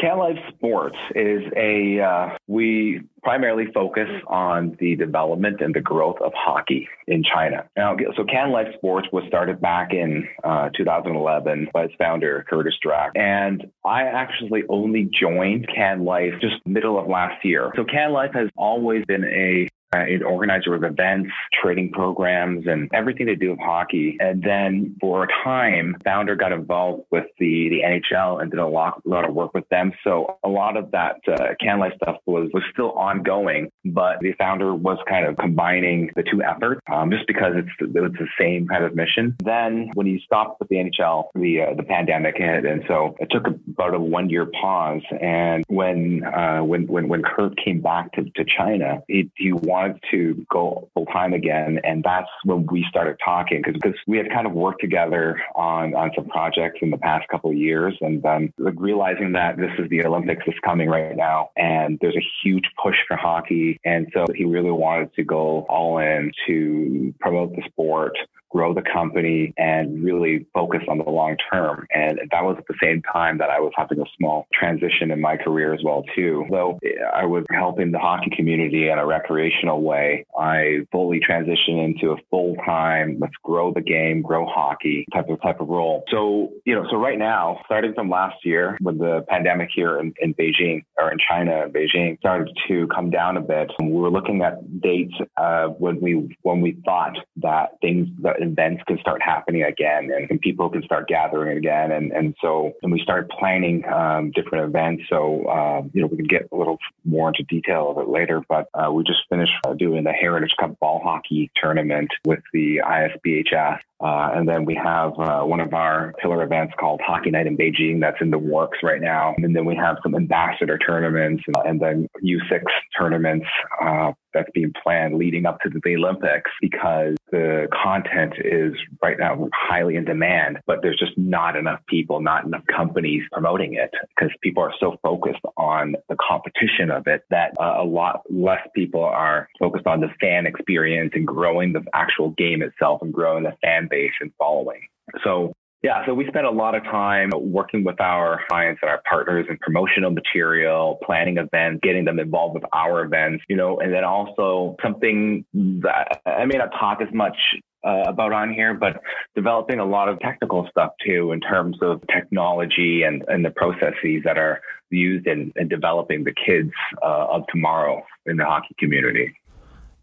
Can 0.01 0.17
Life 0.17 0.39
Sports 0.55 0.97
is 1.13 1.43
a, 1.55 1.99
uh, 1.99 2.37
we 2.47 3.01
primarily 3.21 3.65
focus 3.71 4.09
on 4.25 4.75
the 4.79 4.95
development 4.95 5.61
and 5.61 5.75
the 5.75 5.79
growth 5.79 6.17
of 6.21 6.33
hockey 6.35 6.89
in 7.07 7.23
China. 7.23 7.69
Now, 7.77 7.95
so 8.17 8.23
Can 8.23 8.51
Life 8.51 8.69
Sports 8.77 9.07
was 9.13 9.23
started 9.27 9.61
back 9.61 9.93
in 9.93 10.27
uh, 10.43 10.69
2011 10.75 11.69
by 11.71 11.83
its 11.83 11.93
founder, 11.99 12.43
Curtis 12.49 12.73
Drack. 12.83 13.11
And 13.13 13.71
I 13.85 14.03
actually 14.03 14.63
only 14.69 15.07
joined 15.19 15.67
Can 15.67 16.03
Life 16.03 16.33
just 16.41 16.55
middle 16.65 16.97
of 16.97 17.07
last 17.07 17.45
year. 17.45 17.71
So 17.75 17.83
Can 17.83 18.11
Life 18.11 18.31
has 18.33 18.49
always 18.57 19.05
been 19.05 19.23
a 19.25 19.67
uh, 19.93 19.99
an 19.99 20.23
organizer 20.23 20.73
of 20.73 20.83
events, 20.85 21.29
training 21.61 21.91
programs, 21.91 22.65
and 22.65 22.89
everything 22.93 23.27
to 23.27 23.35
do 23.35 23.51
with 23.51 23.59
hockey. 23.59 24.15
And 24.21 24.41
then 24.41 24.95
for 25.01 25.23
a 25.23 25.27
time, 25.43 25.97
founder 26.05 26.35
got 26.35 26.53
involved 26.53 27.03
with 27.11 27.25
the, 27.39 27.69
the 27.69 27.81
NHL 27.81 28.41
and 28.41 28.49
did 28.49 28.59
a 28.59 28.67
lot, 28.67 29.01
a 29.05 29.09
lot 29.09 29.27
of 29.27 29.35
work 29.35 29.53
with 29.53 29.67
them. 29.67 29.91
So 30.05 30.37
a 30.45 30.49
lot 30.49 30.77
of 30.77 30.91
that 30.91 31.17
uh, 31.27 31.55
Can 31.59 31.79
Life 31.79 31.93
stuff 32.01 32.17
was, 32.25 32.49
was 32.53 32.63
still 32.71 32.91
ongoing, 32.93 33.69
but 33.83 34.19
the 34.21 34.31
founder 34.39 34.73
was 34.73 34.97
kind 35.09 35.25
of 35.25 35.35
combining 35.35 36.09
the 36.15 36.23
two 36.23 36.41
efforts 36.41 36.79
um, 36.89 37.11
just 37.11 37.27
because 37.27 37.53
it's, 37.55 37.69
it's 37.79 37.93
the 37.93 38.27
same 38.39 38.67
kind 38.67 38.85
of 38.85 38.95
mission. 38.95 39.35
Then 39.43 39.89
when 39.93 40.07
he 40.07 40.21
stopped 40.25 40.61
with 40.61 40.69
the 40.69 40.77
NHL, 40.77 41.25
the, 41.35 41.63
uh, 41.63 41.73
the 41.75 41.83
pandemic 41.83 42.37
hit. 42.37 42.65
And 42.65 42.83
so 42.87 43.15
it 43.19 43.27
took 43.29 43.45
about 43.45 43.93
a 43.93 43.99
one 43.99 44.29
year 44.29 44.45
pause. 44.45 45.01
And 45.19 45.65
when, 45.67 46.23
uh, 46.23 46.61
when, 46.63 46.87
when, 46.87 47.09
when 47.09 47.23
Kurt 47.23 47.57
came 47.57 47.81
back 47.81 48.13
to, 48.13 48.23
to 48.23 48.45
China, 48.57 49.03
he, 49.09 49.29
he 49.35 49.51
wanted 49.51 49.80
to 50.11 50.45
go 50.51 50.89
full 50.93 51.05
time 51.07 51.33
again. 51.33 51.79
And 51.83 52.03
that's 52.03 52.29
when 52.43 52.65
we 52.67 52.85
started 52.89 53.17
talking 53.23 53.61
because 53.65 53.95
we 54.07 54.17
had 54.17 54.29
kind 54.29 54.47
of 54.47 54.53
worked 54.53 54.81
together 54.81 55.41
on, 55.55 55.93
on 55.95 56.11
some 56.15 56.25
projects 56.25 56.79
in 56.81 56.91
the 56.91 56.97
past 56.97 57.27
couple 57.29 57.51
of 57.51 57.57
years. 57.57 57.95
And 58.01 58.21
then 58.21 58.53
like 58.57 58.75
realizing 58.77 59.33
that 59.33 59.57
this 59.57 59.71
is 59.77 59.89
the 59.89 60.05
Olympics 60.05 60.43
that's 60.45 60.59
coming 60.59 60.89
right 60.89 61.15
now 61.15 61.49
and 61.57 61.97
there's 62.01 62.15
a 62.15 62.25
huge 62.43 62.65
push 62.81 62.97
for 63.07 63.17
hockey. 63.17 63.79
And 63.83 64.07
so 64.13 64.25
he 64.35 64.45
really 64.45 64.71
wanted 64.71 65.13
to 65.15 65.23
go 65.23 65.65
all 65.69 65.97
in 65.99 66.31
to 66.47 67.13
promote 67.19 67.55
the 67.55 67.63
sport 67.67 68.17
grow 68.51 68.73
the 68.73 68.81
company 68.81 69.53
and 69.57 70.03
really 70.03 70.45
focus 70.53 70.81
on 70.89 70.97
the 70.97 71.09
long 71.09 71.35
term. 71.51 71.87
And 71.93 72.19
that 72.31 72.43
was 72.43 72.57
at 72.57 72.67
the 72.67 72.75
same 72.81 73.01
time 73.01 73.37
that 73.39 73.49
I 73.49 73.59
was 73.59 73.71
having 73.75 73.99
a 73.99 74.05
small 74.17 74.47
transition 74.53 75.11
in 75.11 75.21
my 75.21 75.37
career 75.37 75.73
as 75.73 75.81
well 75.83 76.03
too. 76.15 76.45
Though 76.49 76.79
I 77.13 77.25
was 77.25 77.45
helping 77.51 77.91
the 77.91 77.99
hockey 77.99 78.31
community 78.35 78.89
in 78.89 78.97
a 78.97 79.05
recreational 79.05 79.81
way, 79.81 80.25
I 80.37 80.79
fully 80.91 81.19
transitioned 81.19 81.83
into 81.85 82.11
a 82.11 82.17
full 82.29 82.55
time, 82.65 83.17
let's 83.19 83.33
grow 83.43 83.73
the 83.73 83.81
game, 83.81 84.21
grow 84.21 84.45
hockey 84.45 85.05
type 85.13 85.29
of 85.29 85.41
type 85.41 85.61
of 85.61 85.69
role. 85.69 86.03
So, 86.11 86.51
you 86.65 86.75
know, 86.75 86.85
so 86.89 86.97
right 86.97 87.17
now, 87.17 87.61
starting 87.65 87.93
from 87.93 88.09
last 88.09 88.35
year 88.43 88.77
with 88.81 88.99
the 88.99 89.25
pandemic 89.29 89.69
here 89.73 89.99
in, 89.99 90.13
in 90.21 90.33
Beijing 90.33 90.83
or 90.97 91.11
in 91.11 91.17
China, 91.27 91.65
Beijing 91.69 92.17
started 92.19 92.49
to 92.67 92.87
come 92.87 93.09
down 93.09 93.37
a 93.37 93.41
bit. 93.41 93.71
We 93.79 93.91
were 93.91 94.11
looking 94.11 94.41
at 94.41 94.81
dates 94.81 95.13
uh, 95.37 95.67
when 95.67 96.01
we 96.01 96.37
when 96.41 96.61
we 96.61 96.77
thought 96.85 97.17
that 97.37 97.77
things 97.81 98.07
that 98.21 98.40
events 98.41 98.83
can 98.87 98.97
start 98.99 99.21
happening 99.21 99.63
again 99.63 100.09
and, 100.15 100.29
and 100.29 100.41
people 100.41 100.69
can 100.69 100.83
start 100.83 101.07
gathering 101.07 101.57
again. 101.57 101.91
And, 101.91 102.11
and 102.11 102.35
so, 102.41 102.73
and 102.81 102.91
we 102.91 102.99
started 103.01 103.29
planning 103.29 103.83
um, 103.85 104.31
different 104.31 104.65
events. 104.65 105.03
So, 105.09 105.45
uh, 105.45 105.81
you 105.93 106.01
know, 106.01 106.07
we 106.07 106.17
can 106.17 106.27
get 106.27 106.47
a 106.51 106.55
little 106.55 106.77
more 107.05 107.29
into 107.29 107.43
detail 107.43 107.91
of 107.91 107.97
it 107.97 108.09
later, 108.09 108.41
but 108.47 108.67
uh, 108.73 108.91
we 108.91 109.03
just 109.03 109.21
finished 109.29 109.53
uh, 109.65 109.73
doing 109.73 110.03
the 110.03 110.11
Heritage 110.11 110.53
Cup 110.59 110.79
ball 110.79 111.01
hockey 111.03 111.51
tournament 111.61 112.09
with 112.25 112.39
the 112.53 112.81
ISBHF. 112.85 113.79
Uh, 114.03 114.31
and 114.33 114.49
then 114.49 114.65
we 114.65 114.73
have 114.73 115.13
uh, 115.19 115.41
one 115.43 115.59
of 115.59 115.73
our 115.73 116.13
pillar 116.19 116.43
events 116.43 116.73
called 116.79 116.99
Hockey 117.05 117.29
Night 117.29 117.45
in 117.45 117.55
Beijing 117.55 118.01
that's 118.01 118.17
in 118.19 118.31
the 118.31 118.39
works 118.39 118.79
right 118.81 119.01
now. 119.01 119.35
And 119.37 119.55
then 119.55 119.63
we 119.63 119.75
have 119.75 119.97
some 120.01 120.15
ambassador 120.15 120.79
tournaments 120.79 121.43
and, 121.45 121.55
and 121.65 121.79
then 121.79 122.09
U6 122.23 122.63
tournaments 122.97 123.45
uh, 123.79 124.13
that's 124.33 124.49
being 124.53 124.73
planned 124.83 125.17
leading 125.17 125.45
up 125.45 125.59
to 125.61 125.69
the 125.69 125.95
Olympics 125.95 126.51
because 126.59 127.15
the 127.31 127.67
content 127.71 128.33
is 128.43 128.73
right 129.01 129.17
now 129.17 129.47
highly 129.53 129.95
in 129.95 130.05
demand, 130.05 130.59
but 130.65 130.79
there's 130.81 130.99
just 130.99 131.17
not 131.17 131.55
enough 131.55 131.79
people, 131.87 132.19
not 132.21 132.45
enough 132.45 132.63
companies 132.67 133.23
promoting 133.31 133.73
it 133.73 133.91
because 134.15 134.31
people 134.41 134.63
are 134.63 134.73
so 134.79 134.97
focused 135.01 135.41
on 135.57 135.95
the 136.09 136.15
competition 136.15 136.91
of 136.91 137.07
it 137.07 137.23
that 137.29 137.53
uh, 137.59 137.75
a 137.79 137.85
lot 137.85 138.21
less 138.29 138.67
people 138.75 139.03
are 139.03 139.47
focused 139.59 139.87
on 139.87 140.01
the 140.01 140.09
fan 140.19 140.45
experience 140.45 141.11
and 141.15 141.25
growing 141.25 141.73
the 141.73 141.83
actual 141.93 142.31
game 142.31 142.61
itself 142.61 143.01
and 143.01 143.13
growing 143.13 143.43
the 143.43 143.53
fan 143.61 143.87
base 143.89 144.11
and 144.19 144.31
following. 144.37 144.81
So 145.23 145.53
yeah, 145.83 146.05
so 146.05 146.13
we 146.13 146.27
spent 146.27 146.45
a 146.45 146.51
lot 146.51 146.75
of 146.75 146.83
time 146.83 147.31
working 147.35 147.83
with 147.83 147.99
our 147.99 148.41
clients 148.49 148.79
and 148.83 148.91
our 148.91 149.01
partners 149.09 149.47
in 149.49 149.57
promotional 149.57 150.11
material, 150.11 150.99
planning 151.03 151.37
events, 151.37 151.79
getting 151.81 152.05
them 152.05 152.19
involved 152.19 152.53
with 152.53 152.63
our 152.71 153.03
events, 153.03 153.43
you 153.49 153.55
know, 153.55 153.79
and 153.79 153.91
then 153.91 154.03
also 154.03 154.75
something 154.83 155.43
that 155.53 156.21
I 156.25 156.45
may 156.45 156.57
not 156.57 156.69
talk 156.79 156.99
as 157.01 157.11
much 157.11 157.35
uh, 157.83 158.03
about 158.05 158.31
on 158.31 158.53
here, 158.53 158.75
but 158.75 159.01
developing 159.33 159.79
a 159.79 159.85
lot 159.85 160.07
of 160.07 160.19
technical 160.19 160.67
stuff 160.69 160.91
too 161.03 161.31
in 161.31 161.39
terms 161.39 161.77
of 161.81 162.03
technology 162.13 163.01
and, 163.01 163.23
and 163.27 163.43
the 163.43 163.49
processes 163.49 164.21
that 164.23 164.37
are 164.37 164.61
used 164.91 165.25
in, 165.25 165.51
in 165.55 165.67
developing 165.67 166.23
the 166.23 166.33
kids 166.45 166.71
uh, 167.01 167.25
of 167.25 167.41
tomorrow 167.51 168.05
in 168.27 168.37
the 168.37 168.45
hockey 168.45 168.75
community. 168.77 169.33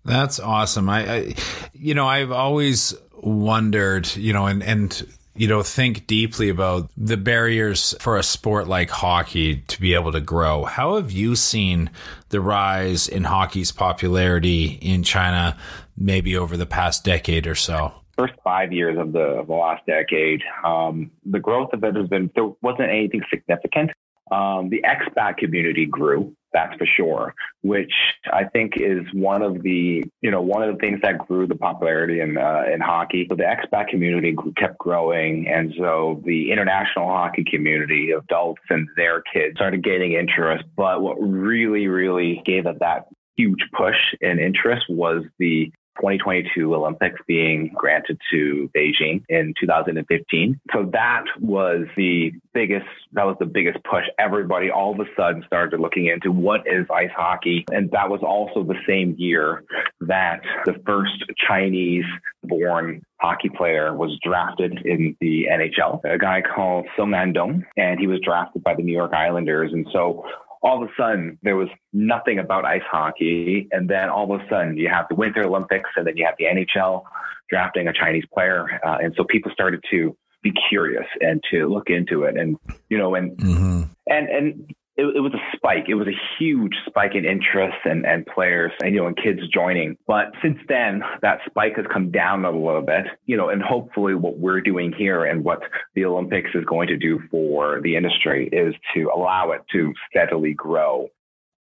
That's 0.04 0.40
awesome. 0.40 0.88
I, 0.88 1.12
I, 1.12 1.34
you 1.72 1.94
know, 1.94 2.08
I've 2.08 2.32
always 2.32 2.94
wondered, 3.14 4.16
you 4.16 4.32
know, 4.32 4.46
and, 4.46 4.62
and 4.62 5.06
you 5.38 5.46
know, 5.46 5.62
think 5.62 6.06
deeply 6.06 6.48
about 6.48 6.90
the 6.96 7.16
barriers 7.16 7.94
for 8.00 8.16
a 8.16 8.22
sport 8.22 8.66
like 8.66 8.90
hockey 8.90 9.58
to 9.68 9.80
be 9.80 9.94
able 9.94 10.10
to 10.12 10.20
grow. 10.20 10.64
How 10.64 10.96
have 10.96 11.12
you 11.12 11.36
seen 11.36 11.90
the 12.30 12.40
rise 12.40 13.06
in 13.06 13.24
hockey's 13.24 13.70
popularity 13.70 14.78
in 14.82 15.04
China 15.04 15.56
maybe 15.96 16.36
over 16.36 16.56
the 16.56 16.66
past 16.66 17.04
decade 17.04 17.46
or 17.46 17.54
so? 17.54 17.92
First 18.18 18.34
five 18.42 18.72
years 18.72 18.98
of 18.98 19.12
the, 19.12 19.20
of 19.20 19.46
the 19.46 19.54
last 19.54 19.86
decade, 19.86 20.42
um, 20.64 21.12
the 21.24 21.38
growth 21.38 21.70
of 21.72 21.84
it 21.84 21.94
has 21.94 22.08
been, 22.08 22.30
there 22.34 22.50
wasn't 22.60 22.90
anything 22.90 23.22
significant. 23.30 23.90
Um, 24.32 24.70
the 24.70 24.84
expat 24.84 25.36
community 25.36 25.86
grew 25.86 26.36
that's 26.52 26.74
for 26.76 26.86
sure, 26.86 27.34
which 27.62 27.92
I 28.32 28.44
think 28.44 28.74
is 28.76 29.02
one 29.12 29.42
of 29.42 29.62
the, 29.62 30.04
you 30.20 30.30
know, 30.30 30.40
one 30.40 30.62
of 30.62 30.72
the 30.72 30.78
things 30.78 31.00
that 31.02 31.18
grew 31.18 31.46
the 31.46 31.54
popularity 31.54 32.20
in, 32.20 32.38
uh, 32.38 32.64
in 32.72 32.80
hockey. 32.80 33.26
So 33.28 33.36
the 33.36 33.44
expat 33.44 33.88
community 33.88 34.36
kept 34.56 34.78
growing. 34.78 35.48
And 35.48 35.74
so 35.78 36.22
the 36.24 36.50
international 36.50 37.08
hockey 37.08 37.44
community, 37.44 38.12
adults 38.12 38.62
and 38.70 38.88
their 38.96 39.22
kids 39.32 39.56
started 39.56 39.82
gaining 39.84 40.12
interest. 40.12 40.64
But 40.76 41.02
what 41.02 41.16
really, 41.20 41.88
really 41.88 42.42
gave 42.44 42.66
it 42.66 42.78
that 42.80 43.06
huge 43.36 43.64
push 43.76 43.96
in 44.20 44.38
interest 44.38 44.86
was 44.88 45.22
the 45.38 45.70
2022 45.98 46.74
Olympics 46.74 47.20
being 47.26 47.70
granted 47.74 48.18
to 48.30 48.70
Beijing 48.76 49.24
in 49.28 49.54
2015. 49.60 50.60
So 50.72 50.90
that 50.92 51.24
was 51.40 51.86
the 51.96 52.32
biggest, 52.54 52.86
that 53.12 53.24
was 53.24 53.36
the 53.38 53.46
biggest 53.46 53.78
push. 53.84 54.04
Everybody 54.18 54.70
all 54.70 54.92
of 54.92 55.00
a 55.00 55.10
sudden 55.16 55.42
started 55.46 55.80
looking 55.80 56.06
into 56.06 56.30
what 56.30 56.60
is 56.66 56.86
ice 56.92 57.10
hockey. 57.16 57.64
And 57.70 57.90
that 57.90 58.08
was 58.08 58.20
also 58.22 58.62
the 58.62 58.78
same 58.86 59.14
year 59.18 59.64
that 60.00 60.40
the 60.64 60.74
first 60.86 61.24
Chinese 61.46 62.04
born 62.44 63.02
hockey 63.20 63.48
player 63.48 63.94
was 63.94 64.16
drafted 64.22 64.80
in 64.84 65.16
the 65.20 65.48
NHL, 65.50 66.00
a 66.04 66.18
guy 66.18 66.40
called 66.42 66.86
Song 66.96 67.14
Andong, 67.14 67.64
and 67.76 67.98
he 67.98 68.06
was 68.06 68.20
drafted 68.24 68.62
by 68.62 68.74
the 68.74 68.82
New 68.82 68.92
York 68.92 69.12
Islanders. 69.12 69.72
And 69.72 69.86
so 69.92 70.24
all 70.62 70.82
of 70.82 70.88
a 70.88 70.92
sudden 71.00 71.38
there 71.42 71.56
was 71.56 71.68
nothing 71.92 72.38
about 72.38 72.64
ice 72.64 72.82
hockey. 72.90 73.68
And 73.72 73.88
then 73.88 74.08
all 74.08 74.32
of 74.32 74.40
a 74.40 74.48
sudden 74.48 74.76
you 74.76 74.88
have 74.88 75.06
the 75.08 75.14
Winter 75.14 75.44
Olympics 75.44 75.90
and 75.96 76.06
then 76.06 76.16
you 76.16 76.24
have 76.24 76.34
the 76.38 76.46
NHL 76.46 77.02
drafting 77.50 77.88
a 77.88 77.92
Chinese 77.92 78.24
player. 78.32 78.80
Uh, 78.86 78.98
and 79.00 79.14
so 79.16 79.24
people 79.24 79.50
started 79.52 79.82
to 79.90 80.16
be 80.42 80.52
curious 80.68 81.06
and 81.20 81.42
to 81.50 81.68
look 81.68 81.90
into 81.90 82.22
it. 82.22 82.36
And, 82.36 82.56
you 82.88 82.98
know, 82.98 83.14
and, 83.14 83.36
mm-hmm. 83.38 83.82
and, 84.06 84.28
and 84.28 84.74
it, 84.98 85.16
it, 85.16 85.20
was 85.20 85.32
a 85.32 85.56
spike. 85.56 85.84
It 85.88 85.94
was 85.94 86.08
a 86.08 86.18
huge 86.38 86.74
spike 86.86 87.14
in 87.14 87.24
interest 87.24 87.78
and, 87.84 88.04
and 88.04 88.26
players 88.26 88.72
and, 88.82 88.92
you 88.92 89.00
know, 89.00 89.06
and 89.06 89.16
kids 89.16 89.40
joining. 89.52 89.96
But 90.08 90.32
since 90.42 90.58
then, 90.68 91.02
that 91.22 91.38
spike 91.48 91.76
has 91.76 91.86
come 91.92 92.10
down 92.10 92.44
a 92.44 92.50
little 92.50 92.82
bit, 92.82 93.06
you 93.24 93.36
know, 93.36 93.48
and 93.48 93.62
hopefully 93.62 94.16
what 94.16 94.38
we're 94.38 94.60
doing 94.60 94.92
here 94.92 95.24
and 95.24 95.44
what 95.44 95.60
the 95.94 96.04
Olympics 96.04 96.50
is 96.54 96.64
going 96.64 96.88
to 96.88 96.96
do 96.96 97.20
for 97.30 97.80
the 97.80 97.94
industry 97.94 98.48
is 98.52 98.74
to 98.94 99.10
allow 99.14 99.52
it 99.52 99.62
to 99.72 99.94
steadily 100.10 100.52
grow 100.52 101.08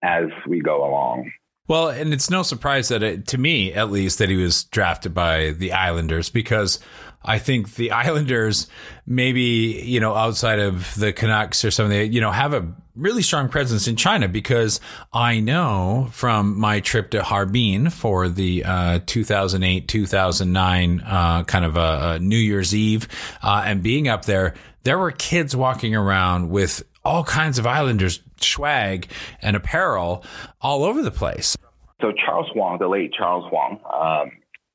as 0.02 0.26
we 0.48 0.62
go 0.62 0.88
along. 0.90 1.30
Well, 1.68 1.90
and 1.90 2.14
it's 2.14 2.30
no 2.30 2.44
surprise 2.44 2.90
that 2.90 3.02
it, 3.02 3.28
to 3.28 3.38
me, 3.38 3.74
at 3.74 3.92
least, 3.92 4.20
that 4.20 4.30
he 4.30 4.36
was 4.36 4.66
drafted 4.66 5.14
by 5.14 5.52
the 5.52 5.74
Islanders 5.74 6.30
because 6.30 6.80
I 7.24 7.40
think 7.40 7.74
the 7.74 7.92
Islanders, 7.92 8.68
maybe, 9.08 9.82
you 9.84 10.00
know, 10.00 10.14
outside 10.14 10.60
of 10.60 10.94
the 10.96 11.12
Canucks 11.12 11.66
or 11.66 11.72
something, 11.72 12.14
you 12.14 12.22
know, 12.22 12.32
have 12.32 12.54
a 12.54 12.72
really 12.96 13.24
strong 13.24 13.50
presence 13.50 13.88
in 13.88 13.96
China 13.96 14.28
because 14.28 14.80
I 15.12 15.40
know 15.40 16.08
from 16.12 16.58
my 16.60 16.80
trip 16.82 17.12
to 17.12 17.24
Harbin 17.24 17.90
for 17.90 18.30
the 18.30 18.64
uh, 18.64 19.00
2008 19.06 19.88
2009 19.88 21.02
uh, 21.02 21.44
kind 21.44 21.66
of 21.66 21.76
a, 21.76 22.14
a, 22.16 22.20
New 22.20 22.38
Year's 22.38 22.74
Eve 22.74 23.08
uh, 23.42 23.64
and 23.66 23.84
being 23.84 24.08
up 24.08 24.26
there, 24.26 24.54
there 24.84 24.98
were 24.98 25.12
kids 25.12 25.56
walking 25.56 25.96
around 25.96 26.50
with 26.50 26.84
all 27.04 27.24
kinds 27.24 27.60
of 27.60 27.68
Islanders 27.68 28.22
swag 28.46 29.08
and 29.42 29.56
apparel 29.56 30.24
all 30.62 30.84
over 30.84 31.02
the 31.02 31.12
place. 31.12 31.58
So 32.02 32.12
Charles 32.12 32.50
Wang, 32.56 32.78
the 32.80 32.88
late 32.88 33.14
Charles 33.14 33.50
Wang, 33.52 33.80
um, 33.92 34.32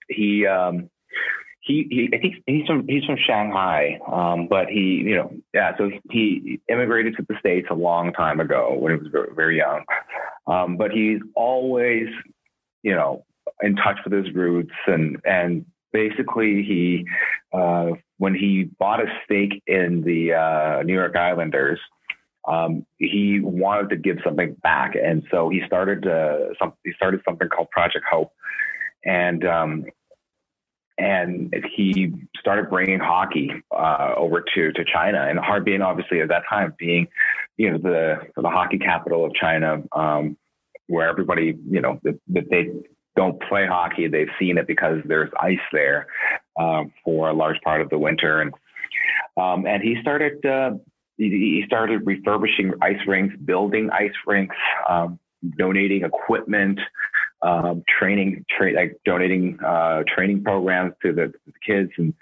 he, 0.08 0.46
um, 0.46 0.90
he, 1.60 1.86
he, 1.90 2.08
I 2.12 2.18
think 2.18 2.34
he's 2.46 2.66
from 2.66 2.88
he's 2.88 3.04
from 3.04 3.16
Shanghai, 3.24 3.98
um, 4.10 4.48
but 4.48 4.68
he, 4.68 5.02
you 5.04 5.16
know, 5.16 5.32
yeah. 5.52 5.76
So 5.76 5.90
he 6.10 6.60
immigrated 6.68 7.16
to 7.16 7.26
the 7.28 7.36
states 7.38 7.68
a 7.70 7.74
long 7.74 8.12
time 8.12 8.40
ago 8.40 8.74
when 8.78 8.92
he 8.92 8.98
was 8.98 9.08
very, 9.12 9.34
very 9.34 9.58
young. 9.58 9.84
Um, 10.46 10.76
but 10.76 10.90
he's 10.90 11.20
always, 11.36 12.08
you 12.82 12.94
know, 12.94 13.24
in 13.62 13.76
touch 13.76 13.98
with 14.04 14.12
his 14.12 14.34
roots, 14.34 14.72
and 14.86 15.18
and 15.24 15.66
basically 15.92 16.62
he, 16.62 17.04
uh, 17.52 17.90
when 18.18 18.34
he 18.34 18.70
bought 18.78 19.00
a 19.00 19.06
stake 19.24 19.62
in 19.66 20.02
the 20.02 20.32
uh, 20.32 20.82
New 20.82 20.94
York 20.94 21.14
Islanders, 21.14 21.78
um, 22.50 22.84
he 22.98 23.40
wanted 23.40 23.90
to 23.90 23.96
give 23.96 24.18
something 24.24 24.56
back, 24.62 24.94
and 24.96 25.22
so 25.30 25.48
he 25.48 25.62
started 25.66 26.06
uh, 26.06 26.52
some, 26.58 26.72
he 26.84 26.92
started 26.96 27.20
something 27.24 27.48
called 27.48 27.70
Project 27.70 28.04
Hope, 28.10 28.32
and 29.04 29.44
um, 29.46 29.84
and 30.98 31.54
he 31.76 32.12
started 32.38 32.68
bringing 32.68 32.98
hockey 32.98 33.52
uh, 33.70 34.14
over 34.16 34.44
to 34.54 34.72
to 34.72 34.84
China, 34.84 35.26
and 35.28 35.38
Harbin 35.38 35.80
obviously 35.80 36.20
at 36.20 36.28
that 36.28 36.42
time 36.48 36.74
being 36.76 37.06
you 37.56 37.70
know 37.70 37.78
the 37.78 38.16
the 38.36 38.48
hockey 38.48 38.78
capital 38.78 39.24
of 39.24 39.32
China, 39.34 39.82
um, 39.92 40.36
where 40.88 41.08
everybody 41.08 41.56
you 41.70 41.80
know 41.80 42.00
that, 42.02 42.18
they 42.50 42.70
don't 43.16 43.40
play 43.48 43.66
hockey, 43.66 44.08
they've 44.08 44.28
seen 44.40 44.58
it 44.58 44.66
because 44.66 44.98
there's 45.04 45.30
ice 45.40 45.58
there 45.72 46.08
um, 46.58 46.92
for 47.04 47.28
a 47.28 47.32
large 47.32 47.60
part 47.62 47.80
of 47.80 47.90
the 47.90 47.98
winter, 47.98 48.40
and 48.40 48.52
um, 49.36 49.66
and 49.66 49.84
he 49.84 49.96
started 50.02 50.44
uh, 50.44 50.72
he 51.28 51.62
started 51.66 52.06
refurbishing 52.06 52.72
ice 52.80 53.00
rinks, 53.06 53.36
building 53.44 53.90
ice 53.90 54.14
rinks, 54.26 54.56
um, 54.88 55.18
donating 55.58 56.04
equipment, 56.04 56.80
um, 57.42 57.82
training, 57.98 58.44
tra- 58.48 58.72
like 58.72 58.98
donating 59.04 59.58
uh, 59.64 60.02
training 60.06 60.42
programs 60.42 60.94
to 61.02 61.12
the, 61.12 61.32
kids, 61.66 61.90
and, 61.98 62.14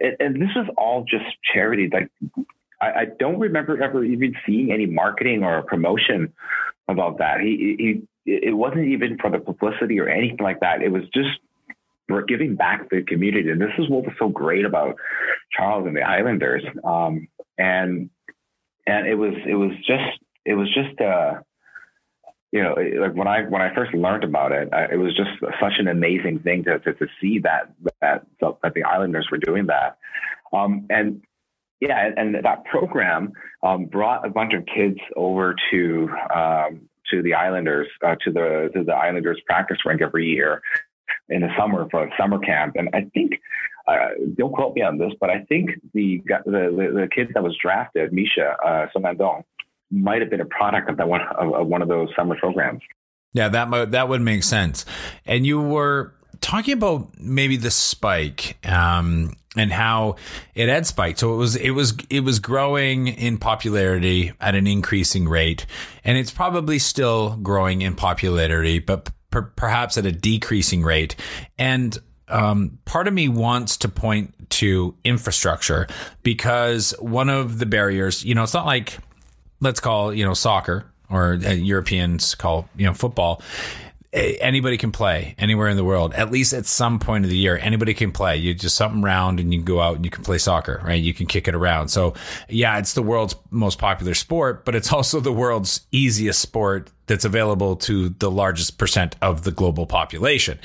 and, 0.00 0.16
and 0.20 0.42
this 0.42 0.50
was 0.54 0.66
all 0.76 1.04
just 1.04 1.24
charity. 1.52 1.88
Like 1.92 2.10
I, 2.80 2.86
I, 2.86 3.04
don't 3.18 3.38
remember 3.38 3.82
ever 3.82 4.04
even 4.04 4.34
seeing 4.46 4.72
any 4.72 4.86
marketing 4.86 5.44
or 5.44 5.62
promotion 5.62 6.32
about 6.88 7.18
that. 7.18 7.40
He, 7.40 7.76
he 7.78 8.02
it 8.26 8.56
wasn't 8.56 8.86
even 8.88 9.18
for 9.18 9.30
the 9.30 9.38
publicity 9.38 10.00
or 10.00 10.08
anything 10.08 10.38
like 10.40 10.60
that. 10.60 10.82
It 10.82 10.90
was 10.90 11.04
just 11.12 11.38
we're 12.08 12.22
giving 12.22 12.54
back 12.54 12.88
to 12.90 12.96
the 12.96 13.02
community, 13.02 13.50
and 13.50 13.60
this 13.60 13.72
is 13.78 13.88
what 13.88 14.04
was 14.04 14.14
so 14.18 14.28
great 14.28 14.64
about 14.64 14.96
Charles 15.56 15.86
and 15.86 15.96
the 15.96 16.02
Islanders. 16.02 16.64
Um, 16.82 17.28
and 17.58 18.10
and 18.86 19.06
it 19.06 19.14
was 19.14 19.34
it 19.46 19.54
was 19.54 19.72
just 19.86 20.18
it 20.44 20.54
was 20.54 20.72
just 20.72 21.00
uh 21.00 21.34
you 22.52 22.62
know 22.62 22.74
like 23.00 23.14
when 23.14 23.26
I 23.28 23.42
when 23.42 23.62
I 23.62 23.74
first 23.74 23.94
learned 23.94 24.24
about 24.24 24.52
it 24.52 24.68
I, 24.72 24.86
it 24.92 24.96
was 24.96 25.14
just 25.16 25.30
such 25.60 25.74
an 25.78 25.88
amazing 25.88 26.40
thing 26.40 26.64
to 26.64 26.78
to, 26.80 26.94
to 26.94 27.06
see 27.20 27.40
that 27.40 27.72
that 28.00 28.26
that 28.40 28.74
the 28.74 28.84
Islanders 28.84 29.28
were 29.30 29.38
doing 29.38 29.66
that. 29.66 29.98
Um 30.52 30.86
and 30.90 31.22
yeah 31.80 32.06
and, 32.06 32.36
and 32.36 32.44
that 32.44 32.64
program 32.64 33.32
um, 33.62 33.86
brought 33.86 34.26
a 34.26 34.30
bunch 34.30 34.52
of 34.54 34.64
kids 34.66 34.98
over 35.16 35.56
to 35.70 36.08
um, 36.34 36.88
to 37.10 37.22
the 37.22 37.34
Islanders 37.34 37.88
uh, 38.04 38.16
to 38.24 38.32
the 38.32 38.70
to 38.74 38.84
the 38.84 38.92
Islanders 38.92 39.40
practice 39.46 39.78
rink 39.84 40.02
every 40.02 40.26
year 40.26 40.62
in 41.28 41.40
the 41.40 41.48
summer 41.58 41.88
for 41.90 42.04
a 42.04 42.10
summer 42.18 42.38
camp. 42.38 42.76
And 42.76 42.88
I 42.92 43.02
think 43.14 43.40
uh, 43.86 44.08
don't 44.36 44.52
quote 44.52 44.74
me 44.74 44.82
on 44.82 44.98
this, 44.98 45.12
but 45.20 45.30
I 45.30 45.40
think 45.44 45.70
the 45.92 46.22
the, 46.26 46.40
the, 46.46 47.08
kid 47.14 47.28
that 47.34 47.42
was 47.42 47.56
drafted, 47.60 48.12
Misha 48.12 48.56
uh, 48.64 48.86
might 49.90 50.20
have 50.20 50.30
been 50.30 50.40
a 50.40 50.46
product 50.46 50.88
of 50.90 50.96
that 50.96 51.08
one 51.08 51.20
of, 51.20 51.54
of 51.54 51.66
one 51.66 51.82
of 51.82 51.88
those 51.88 52.08
summer 52.16 52.36
programs. 52.36 52.80
Yeah, 53.34 53.48
that 53.48 53.90
that 53.90 54.08
would 54.08 54.22
make 54.22 54.42
sense. 54.42 54.86
And 55.26 55.46
you 55.46 55.60
were 55.60 56.14
talking 56.40 56.74
about 56.74 57.18
maybe 57.18 57.56
the 57.56 57.70
spike 57.70 58.58
um, 58.66 59.34
and 59.56 59.72
how 59.72 60.16
it 60.54 60.68
had 60.68 60.86
spiked. 60.86 61.18
So 61.18 61.34
it 61.34 61.36
was 61.36 61.56
it 61.56 61.70
was 61.70 61.94
it 62.10 62.20
was 62.20 62.38
growing 62.38 63.08
in 63.08 63.38
popularity 63.38 64.32
at 64.40 64.54
an 64.54 64.66
increasing 64.66 65.28
rate, 65.28 65.66
and 66.04 66.16
it's 66.16 66.30
probably 66.30 66.78
still 66.78 67.36
growing 67.36 67.82
in 67.82 67.94
popularity, 67.94 68.78
but 68.78 69.10
per- 69.30 69.52
perhaps 69.56 69.98
at 69.98 70.06
a 70.06 70.12
decreasing 70.12 70.82
rate. 70.82 71.16
And 71.58 71.98
um, 72.28 72.78
part 72.84 73.08
of 73.08 73.14
me 73.14 73.28
wants 73.28 73.76
to 73.78 73.88
point 73.88 74.50
to 74.50 74.94
infrastructure 75.04 75.86
because 76.22 76.94
one 76.98 77.28
of 77.28 77.58
the 77.58 77.66
barriers, 77.66 78.24
you 78.24 78.34
know, 78.34 78.42
it's 78.42 78.54
not 78.54 78.66
like 78.66 78.98
let's 79.60 79.80
call 79.80 80.12
you 80.12 80.24
know 80.24 80.34
soccer 80.34 80.86
or 81.10 81.38
uh, 81.44 81.50
Europeans 81.50 82.34
call 82.34 82.68
you 82.76 82.86
know 82.86 82.94
football. 82.94 83.42
Anybody 84.12 84.78
can 84.78 84.92
play 84.92 85.34
anywhere 85.38 85.68
in 85.68 85.76
the 85.76 85.82
world. 85.82 86.14
At 86.14 86.30
least 86.30 86.52
at 86.52 86.66
some 86.66 87.00
point 87.00 87.24
of 87.24 87.30
the 87.32 87.36
year, 87.36 87.58
anybody 87.60 87.94
can 87.94 88.12
play. 88.12 88.36
You 88.36 88.54
just 88.54 88.76
something 88.76 89.02
round 89.02 89.40
and 89.40 89.52
you 89.52 89.58
can 89.58 89.64
go 89.64 89.80
out 89.80 89.96
and 89.96 90.04
you 90.04 90.10
can 90.10 90.22
play 90.22 90.38
soccer, 90.38 90.80
right? 90.84 91.02
You 91.02 91.12
can 91.12 91.26
kick 91.26 91.48
it 91.48 91.54
around. 91.56 91.88
So 91.88 92.14
yeah, 92.48 92.78
it's 92.78 92.92
the 92.92 93.02
world's 93.02 93.34
most 93.50 93.80
popular 93.80 94.14
sport, 94.14 94.64
but 94.64 94.76
it's 94.76 94.92
also 94.92 95.18
the 95.18 95.32
world's 95.32 95.80
easiest 95.90 96.40
sport 96.40 96.92
that's 97.06 97.24
available 97.24 97.76
to 97.76 98.10
the 98.10 98.30
largest 98.30 98.78
percent 98.78 99.16
of 99.20 99.44
the 99.44 99.50
global 99.50 99.86
population. 99.86 100.58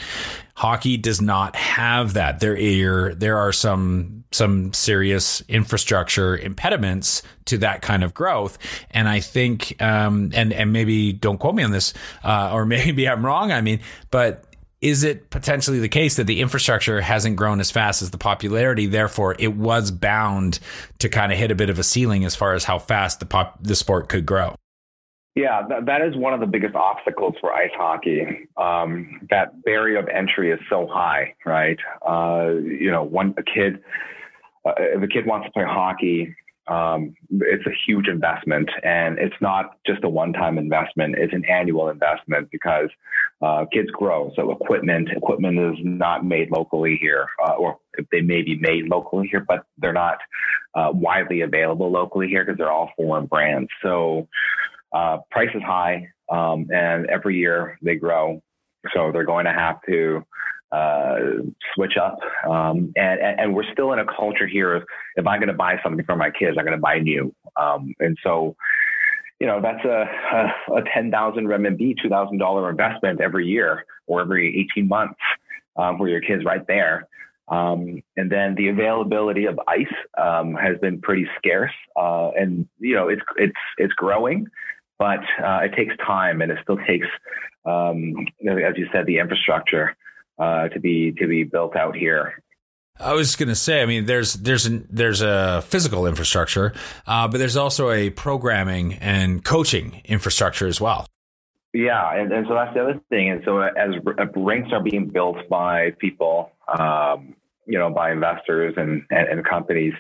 Hockey 0.56 0.98
does 0.98 1.22
not 1.22 1.56
have 1.56 2.14
that. 2.14 2.40
There 2.40 2.54
are 2.54 3.16
there 3.16 3.38
are 3.38 3.52
some 3.52 4.24
some 4.32 4.74
serious 4.74 5.42
infrastructure 5.48 6.38
impediments 6.38 7.24
to 7.46 7.60
that 7.60 7.82
kind 7.82 8.04
of 8.04 8.14
growth, 8.14 8.58
and 8.92 9.08
I 9.08 9.22
think 9.22 9.82
um, 9.82 10.32
and 10.34 10.52
and 10.52 10.74
maybe 10.74 11.14
don't 11.14 11.38
quote 11.38 11.56
me 11.56 11.64
on 11.64 11.72
this, 11.72 11.94
uh, 12.24 12.52
or 12.54 12.66
maybe 12.66 13.08
I'm 13.08 13.26
wrong. 13.26 13.52
I 13.52 13.62
mean, 13.62 13.80
but 14.12 14.46
is 14.82 15.04
it 15.04 15.30
potentially 15.30 15.80
the 15.80 15.90
case 15.90 16.16
that 16.16 16.26
the 16.28 16.40
infrastructure 16.40 17.02
hasn't 17.02 17.36
grown 17.36 17.60
as 17.60 17.70
fast 17.70 18.02
as 18.02 18.12
the 18.12 18.18
popularity 18.18 18.86
therefore 18.86 19.36
it 19.38 19.54
was 19.54 19.92
bound 19.92 20.60
to 21.00 21.10
kind 21.10 21.34
of 21.34 21.38
hit 21.38 21.52
a 21.52 21.56
bit 21.56 21.70
of 21.70 21.80
a 21.80 21.84
ceiling 21.84 22.24
as 22.24 22.34
far 22.34 22.54
as 22.54 22.64
how 22.64 22.80
fast 22.80 23.20
the 23.20 23.26
pop 23.26 23.62
the 23.62 23.76
sport 23.76 24.08
could 24.08 24.26
grow 24.26 24.56
yeah, 25.40 25.62
that, 25.70 25.86
that 25.86 26.02
is 26.02 26.18
one 26.18 26.34
of 26.34 26.42
the 26.42 26.46
biggest 26.46 26.76
obstacles 26.76 27.36
for 27.40 27.54
ice 27.54 27.72
hockey. 27.74 28.50
Um, 28.58 29.22
that 29.30 29.64
barrier 29.64 29.98
of 30.00 30.10
entry 30.10 30.52
is 30.52 30.60
so 30.70 30.86
high, 30.92 31.34
right? 31.46 31.80
Uh, 32.06 32.56
you 32.56 32.92
know, 32.92 33.04
one 33.04 33.34
a 33.38 33.44
kid, 33.44 33.82
uh, 34.66 34.74
if 34.78 35.02
a 35.02 35.08
kid 35.08 35.26
wants 35.26 35.48
to 35.48 35.52
play 35.54 35.64
hockey, 35.66 36.36
um, 36.68 37.16
it's 37.32 37.66
a 37.66 37.72
huge 37.88 38.08
investment, 38.08 38.70
and 38.84 39.18
it's 39.18 39.36
not 39.42 39.78
just 39.88 40.04
a 40.04 40.10
one-time 40.10 40.58
investment; 40.58 41.16
it's 41.18 41.34
an 41.34 41.46
annual 41.46 41.88
investment 41.90 42.50
because 42.52 42.90
uh, 43.42 43.66
kids 43.72 43.90
grow. 43.92 44.32
So 44.36 44.52
equipment, 44.52 45.10
equipment 45.16 45.58
is 45.58 45.80
not 45.84 46.26
made 46.26 46.52
locally 46.52 47.00
here, 47.02 47.28
uh, 47.44 47.54
or 47.54 47.80
they 48.12 48.22
may 48.22 48.42
be 48.42 48.60
made 48.60 48.90
locally 48.90 49.30
here, 49.32 49.44
but 49.48 49.66
they're 49.78 49.94
not 49.94 50.18
uh, 50.76 50.92
widely 50.94 51.42
available 51.42 51.90
locally 51.90 52.28
here 52.28 52.44
because 52.44 52.58
they're 52.58 52.72
all 52.72 52.92
foreign 52.98 53.26
brands. 53.26 53.70
So 53.82 54.28
uh, 54.92 55.18
price 55.32 55.50
is 55.54 55.62
high, 55.64 56.08
um, 56.32 56.68
and 56.72 57.06
every 57.08 57.38
year 57.38 57.78
they 57.82 57.96
grow. 57.96 58.42
So 58.94 59.12
they're 59.12 59.26
going 59.26 59.46
to 59.46 59.54
have 59.54 59.82
to 59.90 60.24
uh, 60.72 61.16
switch 61.74 61.98
up. 61.98 62.20
Um, 62.48 62.94
and, 62.96 63.20
and, 63.40 63.56
we're 63.56 63.70
still 63.74 63.92
in 63.94 64.00
a 64.00 64.06
culture 64.06 64.46
here 64.46 64.76
of 64.76 64.84
if 65.16 65.26
I'm 65.26 65.40
going 65.40 65.48
to 65.48 65.54
buy 65.54 65.80
something 65.84 66.06
for 66.06 66.16
my 66.16 66.30
kids, 66.30 66.58
I'm 66.60 66.66
going 66.66 66.78
to 66.78 66.82
buy 66.82 67.00
new. 67.00 67.34
Um, 67.60 67.96
and 68.00 68.16
so, 68.24 68.56
you 69.40 69.48
know, 69.48 69.60
that's 69.62 69.84
a, 69.84 70.06
a, 70.72 70.76
a 70.76 70.84
10,000 70.94 71.48
renminbi, 71.48 71.96
$2,000 72.06 72.70
investment 72.70 73.20
every 73.20 73.48
year 73.48 73.84
or 74.06 74.22
every 74.22 74.68
18 74.76 74.88
months 74.88 75.20
um, 75.76 75.98
for 75.98 76.08
your 76.08 76.22
kids 76.22 76.46
right 76.46 76.66
there. 76.68 77.08
Um, 77.48 78.04
and 78.16 78.32
then 78.32 78.54
the 78.54 78.68
availability 78.68 79.46
of 79.46 79.60
ice 79.68 79.88
um, 80.20 80.54
has 80.54 80.78
been 80.78 81.02
pretty 81.02 81.26
scarce, 81.38 81.72
uh, 81.96 82.30
and 82.38 82.68
you 82.78 82.94
know 82.94 83.08
it's 83.08 83.24
it's 83.38 83.58
it's 83.80 83.94
growing 83.94 84.46
but 85.00 85.20
uh, 85.44 85.62
it 85.64 85.74
takes 85.76 85.96
time 86.06 86.42
and 86.42 86.52
it 86.52 86.60
still 86.62 86.78
takes, 86.86 87.08
um, 87.66 88.28
as 88.42 88.78
you 88.78 88.88
said, 88.92 89.06
the 89.06 89.18
infrastructure 89.18 89.96
uh, 90.38 90.68
to 90.70 90.80
be 90.80 91.14
to 91.14 91.28
be 91.28 91.44
built 91.44 91.76
out 91.76 91.96
here. 91.96 92.44
I 93.00 93.14
was 93.14 93.38
going 93.38 93.48
to 93.48 93.56
say, 93.56 93.82
I 93.82 93.86
mean, 93.86 94.06
there's 94.06 94.34
there's 94.34 94.66
an, 94.66 94.86
there's 94.92 95.22
a 95.22 95.64
physical 95.66 96.06
infrastructure, 96.06 96.74
uh, 97.08 97.30
but 97.30 97.38
there's 97.38 97.56
also 97.56 97.92
a 97.92 98.10
programming 98.10 98.94
and 98.96 99.44
coaching 99.44 100.02
infrastructure 100.04 100.68
as 100.68 100.82
well. 100.82 101.08
Yeah, 101.74 102.16
and, 102.16 102.32
and 102.34 102.46
so 102.48 102.56
that's 102.56 102.74
the 102.74 102.82
other 102.82 103.00
thing. 103.10 103.30
And 103.30 103.42
so 103.46 103.62
as 103.62 103.92
rinks 104.36 104.70
are 104.74 104.82
being 104.82 105.08
built 105.08 105.38
by 105.50 105.92
people, 106.00 106.52
um, 106.68 107.36
you 107.70 107.78
know, 107.78 107.90
by 107.90 108.12
investors 108.12 108.74
and, 108.78 109.04
and, 109.12 109.28
and 109.30 109.46
companies. 109.46 109.94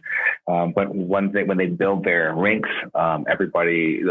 Um, 0.47 0.73
but 0.75 0.93
when 0.93 1.31
they, 1.31 1.43
when 1.43 1.57
they 1.57 1.67
build 1.67 2.03
their 2.03 2.33
rinks, 2.33 2.69
um, 2.95 3.25
everybody, 3.29 4.01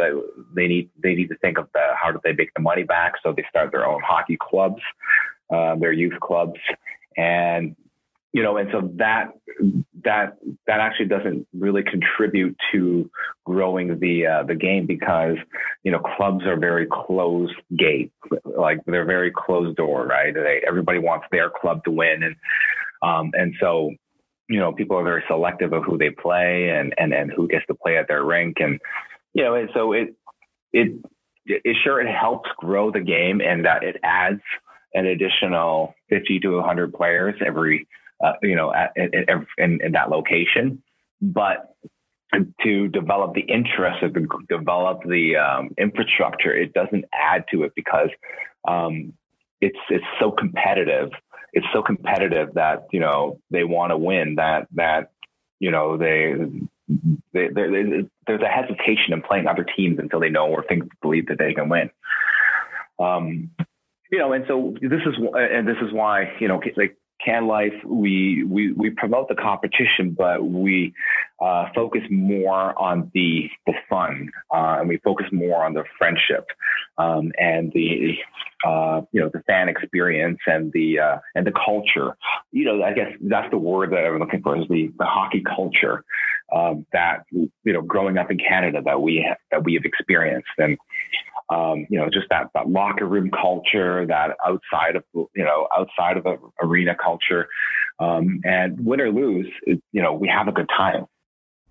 they 0.55 0.69
need, 0.69 0.91
they 1.03 1.15
need 1.15 1.29
to 1.29 1.37
think 1.39 1.59
of 1.59 1.69
the, 1.75 1.81
how 2.01 2.13
do 2.13 2.21
they 2.23 2.33
make 2.33 2.55
the 2.55 2.63
money 2.63 2.85
back? 2.85 3.15
So 3.23 3.33
they 3.37 3.45
start 3.51 3.73
their 3.73 3.85
own 3.85 4.01
hockey 4.07 4.39
clubs, 4.41 4.81
uh, 5.53 5.75
their 5.75 5.93
youth 5.93 6.19
clubs. 6.21 6.61
And 7.17 7.75
you 8.33 8.43
know, 8.43 8.59
and 8.59 8.69
so 8.71 8.93
that 8.97 9.31
that 10.05 10.37
that 10.67 10.81
actually 10.81 11.07
doesn't 11.07 11.47
really 11.59 11.83
contribute 11.83 12.57
to 12.73 13.11
growing 13.45 13.99
the 13.99 14.27
uh, 14.27 14.43
the 14.45 14.55
game 14.55 14.87
because 14.87 15.37
you 15.83 15.91
know 15.91 15.99
clubs 15.99 16.45
are 16.45 16.59
very 16.59 16.87
closed 16.87 17.55
gate, 17.77 18.13
like 18.45 18.81
they're 18.85 19.07
very 19.07 19.33
closed 19.35 19.77
door, 19.77 20.07
right? 20.07 20.35
They, 20.35 20.61
everybody 20.67 20.99
wants 20.99 21.27
their 21.33 21.51
club 21.51 21.83
to 21.85 21.91
win, 21.91 22.23
and 22.23 22.37
um, 23.03 23.31
and 23.35 23.55
so 23.61 23.91
you 24.49 24.59
know 24.59 24.73
people 24.73 24.97
are 24.97 25.05
very 25.05 25.25
selective 25.29 25.73
of 25.73 25.85
who 25.85 25.99
they 25.99 26.11
play 26.11 26.71
and 26.71 26.95
and 26.99 27.13
and 27.13 27.33
who 27.33 27.49
gets 27.49 27.67
to 27.67 27.75
play 27.75 27.97
at 27.97 28.09
their 28.09 28.25
rink, 28.25 28.57
and 28.61 28.81
you 29.35 29.45
know, 29.45 29.55
and 29.55 29.71
so 29.75 29.93
it 29.93 30.15
it 30.73 30.93
it 31.47 31.77
sure 31.83 32.01
it 32.01 32.13
helps 32.13 32.51
grow 32.59 32.91
the 32.91 33.01
game 33.01 33.41
and 33.41 33.65
that 33.65 33.83
it 33.83 33.97
adds 34.03 34.43
an 34.95 35.07
additional 35.07 35.95
50 36.11 36.41
to 36.41 36.57
100 36.57 36.93
players 36.93 37.35
every 37.45 37.87
uh, 38.23 38.33
you 38.43 38.57
know, 38.57 38.73
at, 38.75 38.93
at, 38.97 39.29
in, 39.59 39.79
in 39.83 39.93
that 39.93 40.11
location. 40.11 40.83
But 41.21 41.75
to 42.63 42.89
develop 42.89 43.35
the 43.35 43.41
interest 43.41 44.01
to 44.01 44.11
develop 44.49 45.03
the 45.05 45.37
um, 45.37 45.71
infrastructure, 45.79 46.55
it 46.55 46.73
doesn't 46.75 47.05
add 47.13 47.45
to 47.51 47.63
it 47.63 47.73
because 47.75 48.11
um, 48.67 49.13
it's 49.61 49.79
it's 49.89 50.05
so 50.21 50.31
competitive. 50.31 51.11
It's 51.59 51.67
so 51.73 51.83
competitive 51.83 52.55
that 52.55 52.87
you 52.93 53.01
know 53.01 53.41
they 53.51 53.65
want 53.65 53.91
to 53.91 53.99
win. 53.99 54.37
That 54.37 54.69
that 54.75 55.11
you 55.59 55.73
know 55.73 55.97
they, 55.97 56.35
there's 57.33 58.43
a 58.43 58.49
hesitation 58.49 59.13
in 59.13 59.23
playing 59.23 59.49
other 59.49 59.67
teams 59.77 59.99
until 59.99 60.21
they 60.21 60.31
know 60.31 60.47
or 60.47 60.63
think 60.63 60.85
believe 61.03 61.27
that 61.27 61.39
they 61.39 61.55
can 61.55 61.69
win. 61.69 61.91
Um, 63.01 63.51
you 64.11 64.19
know, 64.19 64.33
and 64.33 64.45
so 64.47 64.75
this 64.81 65.01
is 65.05 65.15
and 65.35 65.67
this 65.67 65.77
is 65.83 65.93
why 65.93 66.33
you 66.41 66.47
know 66.47 66.61
like 66.77 66.97
CanLife, 67.27 67.85
we, 67.85 68.45
we, 68.45 68.73
we 68.73 68.91
promote 68.91 69.29
the 69.29 69.35
competition, 69.35 70.15
but 70.17 70.45
we 70.45 70.95
uh, 71.41 71.67
focus 71.75 72.03
more 72.11 72.79
on 72.81 73.11
the, 73.15 73.49
the 73.67 73.75
fun, 73.89 74.31
uh, 74.53 74.79
and 74.79 74.89
we 74.89 74.99
focus 74.99 75.27
more 75.33 75.65
on 75.65 75.75
the 75.75 75.85
friendship 75.99 76.47
um, 76.99 77.33
and 77.39 77.73
the 77.73 78.17
uh, 78.67 79.03
you 79.13 79.21
know 79.21 79.31
the 79.33 79.41
fan 79.47 79.69
experience 79.69 80.39
and 80.47 80.73
the 80.73 80.99
uh, 80.99 81.19
and 81.35 81.47
the 81.47 81.53
culture. 81.53 82.17
You 82.51 82.65
know, 82.65 82.83
I 82.83 82.93
guess 82.93 83.13
that's 83.21 83.51
the 83.51 83.59
word 83.59 83.93
that 83.93 84.05
I'm 84.05 84.19
looking 84.19 84.43
for 84.43 84.57
is 84.57 84.67
the, 84.69 84.91
the 84.99 85.05
hockey 85.05 85.43
culture 85.43 86.05
um, 86.53 86.85
that 86.93 87.25
you 87.31 87.51
know 87.65 87.83
growing 87.83 88.19
up 88.19 88.31
in 88.31 88.39
Canada 88.39 88.81
that 88.85 89.01
we 89.01 89.29
that 89.53 89.65
we 89.65 89.75
have 89.75 89.85
experienced 89.85 90.49
and 90.59 90.77
um, 91.51 91.87
you 91.91 91.99
know, 91.99 92.09
just 92.13 92.27
that, 92.31 92.49
that 92.55 92.69
locker 92.69 93.07
room 93.07 93.31
culture, 93.31 94.07
that 94.07 94.37
outside 94.47 94.97
of, 94.97 95.05
you 95.15 95.45
know, 95.45 95.67
outside 95.77 96.17
of 96.17 96.25
the 96.25 96.37
arena 96.63 96.95
culture. 96.95 97.49
Um, 98.01 98.43
and 98.45 98.87
win 98.87 99.01
or 99.01 99.11
lose, 99.11 99.51
it, 99.63 99.83
you 99.91 100.01
know, 100.01 100.13
we 100.13 100.29
have 100.29 100.47
a 100.47 100.53
good 100.53 100.69
time. 100.69 101.07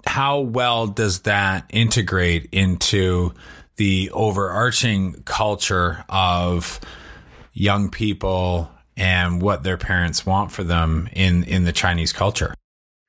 How 0.06 0.42
well 0.42 0.86
does 0.88 1.22
that 1.22 1.66
integrate 1.70 2.50
into 2.52 3.34
the 3.78 4.12
overarching 4.12 5.22
culture 5.24 6.04
of 6.10 6.82
young 7.54 7.90
people 7.90 8.70
and 8.98 9.42
what 9.42 9.64
their 9.64 9.78
parents 9.78 10.26
want 10.26 10.52
for 10.52 10.66
them 10.66 11.08
in, 11.14 11.46
in 11.46 11.64
the 11.64 11.72
Chinese 11.72 12.12
culture? 12.12 12.54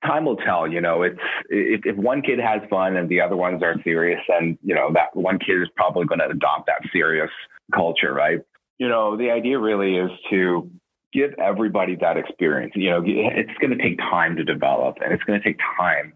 Time 0.04 0.24
will 0.24 0.36
tell. 0.36 0.66
You 0.66 0.80
know, 0.80 1.02
it's 1.02 1.18
if, 1.48 1.82
if, 1.84 1.96
one 1.96 2.22
kid 2.22 2.38
has 2.38 2.60
fun 2.70 2.96
and 2.96 3.08
the 3.08 3.20
other 3.20 3.36
ones 3.36 3.62
are 3.62 3.76
serious, 3.82 4.20
then 4.28 4.58
you 4.62 4.74
know 4.74 4.90
that 4.94 5.14
one 5.14 5.38
kid 5.38 5.62
is 5.62 5.68
probably 5.76 6.06
going 6.06 6.20
to 6.20 6.28
adopt 6.28 6.66
that 6.66 6.80
serious 6.92 7.30
culture, 7.74 8.12
right? 8.12 8.40
You 8.78 8.88
know, 8.88 9.16
the 9.16 9.30
idea 9.30 9.58
really 9.58 9.96
is 9.96 10.10
to 10.30 10.70
give 11.12 11.32
everybody 11.38 11.96
that 11.96 12.16
experience. 12.16 12.72
You 12.76 12.90
know, 12.90 13.02
it's 13.04 13.58
going 13.60 13.76
to 13.76 13.82
take 13.82 13.98
time 13.98 14.36
to 14.36 14.44
develop, 14.44 14.96
and 15.02 15.12
it's 15.12 15.22
going 15.24 15.40
to 15.40 15.44
take 15.44 15.58
time 15.78 16.12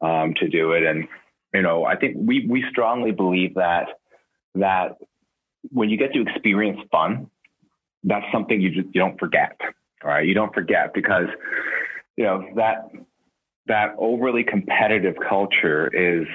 um, 0.00 0.34
to 0.34 0.48
do 0.48 0.72
it. 0.72 0.82
And 0.82 1.06
you 1.54 1.62
know, 1.62 1.84
I 1.84 1.96
think 1.96 2.16
we 2.18 2.46
we 2.48 2.64
strongly 2.70 3.12
believe 3.12 3.54
that 3.54 3.88
that 4.54 4.96
when 5.70 5.90
you 5.90 5.96
get 5.96 6.12
to 6.14 6.22
experience 6.22 6.80
fun, 6.90 7.28
that's 8.04 8.26
something 8.32 8.60
you 8.60 8.70
just 8.70 8.94
you 8.94 9.00
don't 9.00 9.18
forget. 9.18 9.58
Right, 10.02 10.26
you 10.26 10.32
don't 10.34 10.54
forget 10.54 10.94
because 10.94 11.26
you 12.16 12.24
know 12.24 12.42
that 12.56 12.90
that 13.70 13.94
overly 13.98 14.44
competitive 14.44 15.14
culture 15.26 15.86
is, 15.88 16.26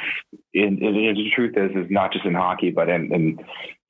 in, 0.54 0.80
in, 0.82 0.96
in, 0.96 1.16
the 1.16 1.30
truth 1.36 1.56
is, 1.58 1.72
is 1.76 1.92
not 1.92 2.14
just 2.14 2.26
in 2.26 2.34
hockey, 2.34 2.72
but 2.72 2.90
in, 2.90 3.14
in 3.14 3.38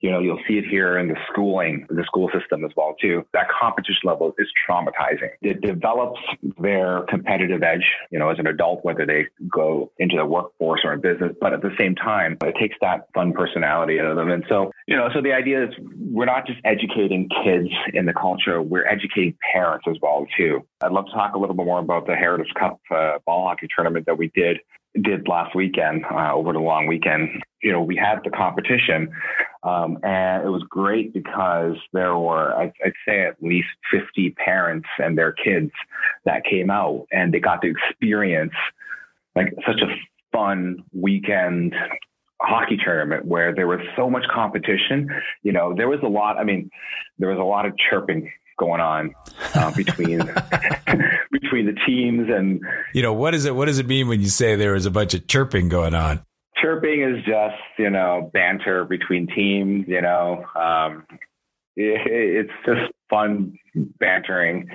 you 0.01 0.11
know, 0.11 0.19
you'll 0.19 0.41
see 0.47 0.57
it 0.57 0.65
here 0.69 0.97
in 0.97 1.07
the 1.07 1.15
schooling, 1.31 1.85
the 1.89 2.03
school 2.03 2.29
system 2.37 2.63
as 2.65 2.71
well 2.75 2.95
too. 3.01 3.25
That 3.33 3.47
competition 3.49 4.01
level 4.03 4.33
is 4.37 4.47
traumatizing. 4.67 5.29
It 5.41 5.61
develops 5.61 6.19
their 6.59 7.01
competitive 7.09 7.63
edge, 7.63 7.85
you 8.11 8.19
know, 8.19 8.29
as 8.29 8.39
an 8.39 8.47
adult, 8.47 8.83
whether 8.83 9.05
they 9.05 9.25
go 9.49 9.91
into 9.97 10.17
the 10.17 10.25
workforce 10.25 10.81
or 10.83 10.93
in 10.93 11.01
business. 11.01 11.31
But 11.39 11.53
at 11.53 11.61
the 11.61 11.71
same 11.79 11.95
time, 11.95 12.37
it 12.43 12.55
takes 12.59 12.75
that 12.81 13.07
fun 13.13 13.33
personality 13.33 13.99
out 13.99 14.07
of 14.07 14.15
them. 14.15 14.29
And 14.29 14.43
so, 14.49 14.71
you 14.87 14.95
know, 14.95 15.09
so 15.13 15.21
the 15.21 15.33
idea 15.33 15.65
is 15.65 15.69
we're 15.97 16.25
not 16.25 16.45
just 16.45 16.59
educating 16.65 17.29
kids 17.43 17.69
in 17.93 18.05
the 18.05 18.13
culture, 18.13 18.61
we're 18.61 18.85
educating 18.85 19.35
parents 19.53 19.85
as 19.89 19.97
well 20.01 20.27
too. 20.37 20.65
I'd 20.83 20.91
love 20.91 21.05
to 21.05 21.11
talk 21.11 21.35
a 21.35 21.39
little 21.39 21.55
bit 21.55 21.65
more 21.65 21.79
about 21.79 22.05
the 22.05 22.15
Heritage 22.15 22.53
Cup 22.59 22.79
uh, 22.91 23.19
ball 23.25 23.47
hockey 23.47 23.67
tournament 23.75 24.05
that 24.05 24.17
we 24.17 24.31
did 24.35 24.59
did 25.01 25.27
last 25.27 25.55
weekend 25.55 26.05
uh, 26.09 26.33
over 26.33 26.53
the 26.53 26.59
long 26.59 26.87
weekend. 26.87 27.43
You 27.61 27.71
know, 27.71 27.81
we 27.81 27.95
had 27.95 28.19
the 28.23 28.29
competition, 28.29 29.11
um, 29.63 29.97
and 30.03 30.45
it 30.45 30.49
was 30.49 30.63
great 30.69 31.13
because 31.13 31.75
there 31.93 32.17
were, 32.17 32.53
I'd, 32.53 32.73
I'd, 32.83 32.93
say, 33.07 33.25
at 33.25 33.41
least 33.41 33.67
50 33.91 34.31
parents 34.31 34.87
and 34.99 35.17
their 35.17 35.31
kids 35.31 35.71
that 36.25 36.45
came 36.45 36.69
out, 36.69 37.07
and 37.11 37.33
they 37.33 37.39
got 37.39 37.61
to 37.63 37.71
experience 37.71 38.53
like 39.35 39.53
such 39.65 39.81
a 39.81 39.87
fun 40.31 40.83
weekend 40.93 41.73
hockey 42.41 42.77
tournament 42.77 43.25
where 43.25 43.53
there 43.53 43.67
was 43.67 43.79
so 43.95 44.09
much 44.09 44.23
competition. 44.33 45.09
You 45.43 45.51
know, 45.51 45.73
there 45.75 45.87
was 45.87 45.99
a 46.03 46.07
lot. 46.07 46.37
I 46.37 46.43
mean, 46.43 46.69
there 47.17 47.29
was 47.29 47.39
a 47.39 47.43
lot 47.43 47.65
of 47.65 47.73
chirping 47.89 48.31
going 48.57 48.81
on 48.81 49.13
uh, 49.55 49.71
between 49.75 50.19
between 51.45 51.65
the 51.65 51.75
teams 51.85 52.27
and 52.29 52.61
you 52.93 53.01
know 53.01 53.13
what 53.13 53.33
is 53.33 53.45
it 53.45 53.55
what 53.55 53.65
does 53.65 53.79
it 53.79 53.87
mean 53.87 54.07
when 54.07 54.21
you 54.21 54.29
say 54.29 54.55
there 54.55 54.73
was 54.73 54.85
a 54.85 54.91
bunch 54.91 55.13
of 55.13 55.27
chirping 55.27 55.69
going 55.69 55.93
on 55.93 56.23
chirping 56.61 57.01
is 57.01 57.23
just 57.25 57.55
you 57.77 57.89
know 57.89 58.29
banter 58.33 58.85
between 58.85 59.27
teams 59.27 59.85
you 59.87 60.01
know 60.01 60.45
um, 60.55 61.05
it, 61.75 62.01
it's 62.07 62.53
just 62.65 62.91
fun 63.09 63.53
bantering 63.99 64.67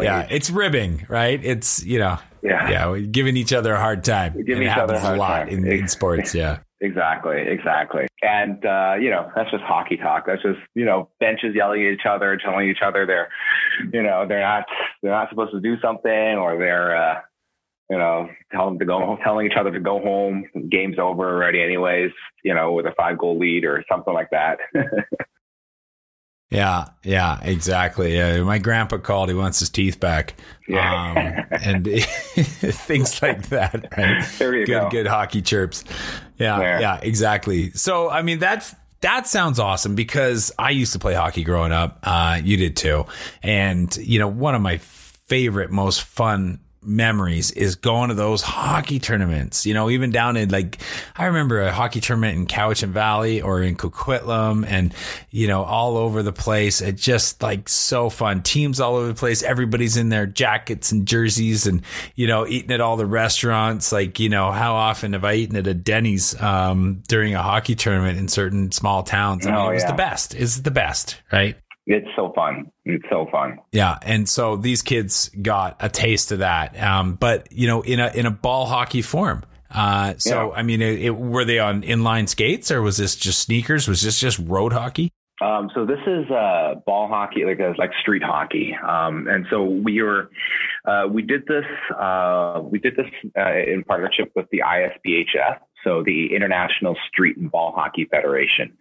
yeah, 0.00 0.26
it's 0.30 0.50
ribbing, 0.50 1.06
right? 1.08 1.42
It's 1.42 1.84
you 1.84 1.98
know, 1.98 2.18
yeah, 2.42 2.70
yeah, 2.70 2.98
giving 2.98 3.36
each 3.36 3.52
other 3.52 3.72
a 3.74 3.80
hard 3.80 4.04
time. 4.04 4.32
Giving 4.44 4.64
each 4.64 4.76
other 4.76 4.94
a 4.94 5.00
hard 5.00 5.18
lot 5.18 5.28
time. 5.44 5.48
In, 5.48 5.66
in 5.66 5.88
sports, 5.88 6.34
yeah. 6.34 6.58
Exactly, 6.80 7.40
exactly. 7.40 8.06
And, 8.22 8.64
uh, 8.64 8.96
you 9.00 9.08
know, 9.08 9.30
that's 9.34 9.50
just 9.50 9.64
hockey 9.64 9.96
talk. 9.96 10.26
That's 10.26 10.42
just, 10.42 10.58
you 10.74 10.84
know, 10.84 11.08
benches 11.20 11.54
yelling 11.54 11.86
at 11.86 11.92
each 11.94 12.06
other, 12.08 12.36
telling 12.36 12.68
each 12.68 12.82
other 12.84 13.06
they're, 13.06 13.28
you 13.92 14.02
know, 14.02 14.26
they're 14.28 14.42
not, 14.42 14.64
they're 15.02 15.12
not 15.12 15.30
supposed 15.30 15.52
to 15.52 15.60
do 15.60 15.80
something 15.80 16.10
or 16.10 16.58
they're, 16.58 16.96
uh, 16.96 17.20
you 17.88 17.96
know, 17.96 18.28
telling 18.52 18.78
to 18.78 18.84
go, 18.84 19.16
telling 19.24 19.46
each 19.46 19.56
other 19.58 19.70
to 19.70 19.80
go 19.80 20.00
home. 20.00 20.44
Game's 20.68 20.98
over 20.98 21.26
already, 21.28 21.62
anyways. 21.62 22.10
You 22.44 22.54
know, 22.54 22.72
with 22.72 22.84
a 22.86 22.92
five 22.96 23.16
goal 23.16 23.38
lead 23.38 23.64
or 23.64 23.84
something 23.88 24.12
like 24.12 24.30
that. 24.30 24.58
Yeah, 26.50 26.86
yeah, 27.02 27.40
exactly. 27.42 28.14
Yeah, 28.14 28.40
my 28.42 28.58
grandpa 28.58 28.98
called. 28.98 29.28
He 29.28 29.34
wants 29.34 29.58
his 29.58 29.68
teeth 29.68 29.98
back. 29.98 30.34
Yeah. 30.68 31.46
Um, 31.50 31.58
and 31.60 31.84
things 32.36 33.20
like 33.20 33.48
that. 33.48 33.88
Right. 33.96 34.24
There 34.38 34.54
you 34.54 34.64
good, 34.64 34.80
go. 34.82 34.90
Good 34.90 35.06
hockey 35.08 35.42
chirps. 35.42 35.82
Yeah, 36.38 36.60
yeah, 36.60 36.80
yeah, 36.80 37.00
exactly. 37.02 37.70
So, 37.70 38.10
I 38.10 38.22
mean, 38.22 38.38
that's 38.38 38.74
that 39.00 39.26
sounds 39.26 39.58
awesome 39.58 39.94
because 39.94 40.52
I 40.58 40.70
used 40.70 40.92
to 40.94 40.98
play 40.98 41.14
hockey 41.14 41.44
growing 41.44 41.72
up. 41.72 41.98
Uh, 42.02 42.40
you 42.42 42.56
did 42.56 42.76
too, 42.76 43.06
and 43.42 43.94
you 43.96 44.18
know, 44.18 44.28
one 44.28 44.54
of 44.54 44.62
my 44.62 44.78
favorite, 44.78 45.70
most 45.70 46.02
fun 46.02 46.60
memories 46.86 47.50
is 47.50 47.74
going 47.74 48.08
to 48.08 48.14
those 48.14 48.42
hockey 48.42 48.98
tournaments. 48.98 49.66
You 49.66 49.74
know, 49.74 49.90
even 49.90 50.10
down 50.10 50.36
in 50.36 50.48
like 50.50 50.78
I 51.16 51.26
remember 51.26 51.60
a 51.60 51.72
hockey 51.72 52.00
tournament 52.00 52.38
in 52.38 52.46
Cowichan 52.46 52.88
Valley 52.90 53.42
or 53.42 53.62
in 53.62 53.76
Coquitlam 53.76 54.64
and 54.66 54.94
you 55.30 55.46
know 55.48 55.62
all 55.64 55.96
over 55.96 56.22
the 56.22 56.32
place. 56.32 56.80
It 56.80 56.96
just 56.96 57.42
like 57.42 57.68
so 57.68 58.08
fun. 58.10 58.42
Teams 58.42 58.80
all 58.80 58.96
over 58.96 59.08
the 59.08 59.14
place. 59.14 59.42
Everybody's 59.42 59.96
in 59.96 60.08
their 60.08 60.26
jackets 60.26 60.92
and 60.92 61.06
jerseys 61.06 61.66
and 61.66 61.82
you 62.14 62.26
know 62.26 62.46
eating 62.46 62.70
at 62.70 62.80
all 62.80 62.96
the 62.96 63.06
restaurants. 63.06 63.92
Like 63.92 64.18
you 64.20 64.28
know 64.28 64.52
how 64.52 64.74
often 64.74 65.12
have 65.14 65.24
I 65.24 65.34
eaten 65.34 65.56
at 65.56 65.66
a 65.66 65.74
Denny's 65.74 66.40
um, 66.40 67.02
during 67.08 67.34
a 67.34 67.42
hockey 67.42 67.74
tournament 67.74 68.18
in 68.18 68.28
certain 68.28 68.72
small 68.72 69.02
towns? 69.02 69.46
I 69.46 69.50
mean, 69.50 69.58
Oh, 69.58 69.70
it 69.70 69.74
was 69.74 69.82
yeah. 69.82 69.90
the 69.90 69.96
best. 69.96 70.34
It's 70.34 70.60
the 70.60 70.70
best, 70.70 71.20
right? 71.32 71.56
It's 71.86 72.08
so 72.16 72.32
fun. 72.34 72.72
It's 72.84 73.04
so 73.08 73.28
fun. 73.30 73.58
Yeah, 73.70 73.98
and 74.02 74.28
so 74.28 74.56
these 74.56 74.82
kids 74.82 75.30
got 75.40 75.76
a 75.80 75.88
taste 75.88 76.32
of 76.32 76.40
that, 76.40 76.80
um, 76.82 77.14
but 77.14 77.50
you 77.52 77.68
know, 77.68 77.82
in 77.82 78.00
a 78.00 78.08
in 78.08 78.26
a 78.26 78.30
ball 78.30 78.66
hockey 78.66 79.02
form. 79.02 79.44
Uh, 79.70 80.14
so 80.18 80.50
Yeah. 80.50 80.58
I 80.58 80.62
mean, 80.62 80.80
it, 80.80 81.00
it, 81.00 81.10
were 81.10 81.44
they 81.44 81.58
on 81.58 81.82
inline 81.82 82.28
skates 82.28 82.70
or 82.70 82.82
was 82.82 82.96
this 82.96 83.16
just 83.16 83.40
sneakers? 83.40 83.88
Was 83.88 84.02
this 84.02 84.18
just 84.18 84.38
road 84.38 84.72
hockey? 84.72 85.12
Um, 85.42 85.70
so 85.74 85.84
this 85.84 85.98
is 86.06 86.30
uh, 86.30 86.76
ball 86.86 87.08
hockey, 87.08 87.44
like 87.44 87.58
a, 87.58 87.74
like 87.76 87.90
street 88.00 88.22
hockey, 88.22 88.74
um, 88.82 89.28
and 89.28 89.46
so 89.50 89.64
we 89.64 90.00
were 90.00 90.30
uh, 90.86 91.06
we 91.10 91.20
did 91.20 91.44
this 91.46 91.64
uh, 91.94 92.62
we 92.62 92.78
did 92.78 92.96
this 92.96 93.06
uh, 93.38 93.52
in 93.52 93.84
partnership 93.84 94.32
with 94.34 94.46
the 94.50 94.62
ISBHF, 94.66 95.58
so 95.86 96.02
the 96.04 96.34
International 96.34 96.96
Street 97.08 97.36
and 97.36 97.50
Ball 97.50 97.72
Hockey 97.72 98.06
Federation, 98.10 98.76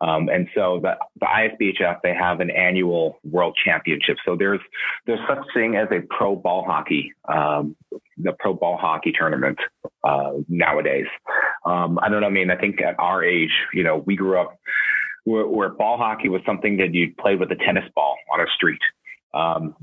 um, 0.00 0.28
and 0.28 0.48
so 0.54 0.80
the, 0.82 0.96
the 1.20 1.26
ISBHF 1.26 1.98
they 2.02 2.14
have 2.14 2.40
an 2.40 2.50
annual 2.50 3.18
World 3.24 3.56
Championship. 3.64 4.16
So 4.24 4.36
there's 4.36 4.60
there's 5.06 5.20
such 5.28 5.44
thing 5.52 5.76
as 5.76 5.88
a 5.90 6.00
pro 6.14 6.36
ball 6.36 6.64
hockey, 6.64 7.12
um, 7.28 7.76
the 8.16 8.32
pro 8.38 8.54
ball 8.54 8.76
hockey 8.76 9.12
tournament 9.12 9.58
uh, 10.04 10.32
nowadays. 10.48 11.06
Um, 11.64 11.98
I 12.00 12.08
don't 12.08 12.20
know. 12.20 12.28
I 12.28 12.30
mean, 12.30 12.50
I 12.50 12.56
think 12.56 12.80
at 12.80 12.94
our 12.98 13.24
age, 13.24 13.52
you 13.72 13.82
know, 13.82 13.98
we 13.98 14.16
grew 14.16 14.38
up 14.38 14.56
where, 15.24 15.46
where 15.46 15.70
ball 15.70 15.96
hockey 15.96 16.28
was 16.28 16.42
something 16.46 16.76
that 16.76 16.94
you'd 16.94 17.16
play 17.16 17.34
with 17.34 17.50
a 17.50 17.56
tennis 17.56 17.84
ball 17.94 18.16
on 18.32 18.40
a 18.40 18.46
street. 18.54 18.80
Um, 19.32 19.74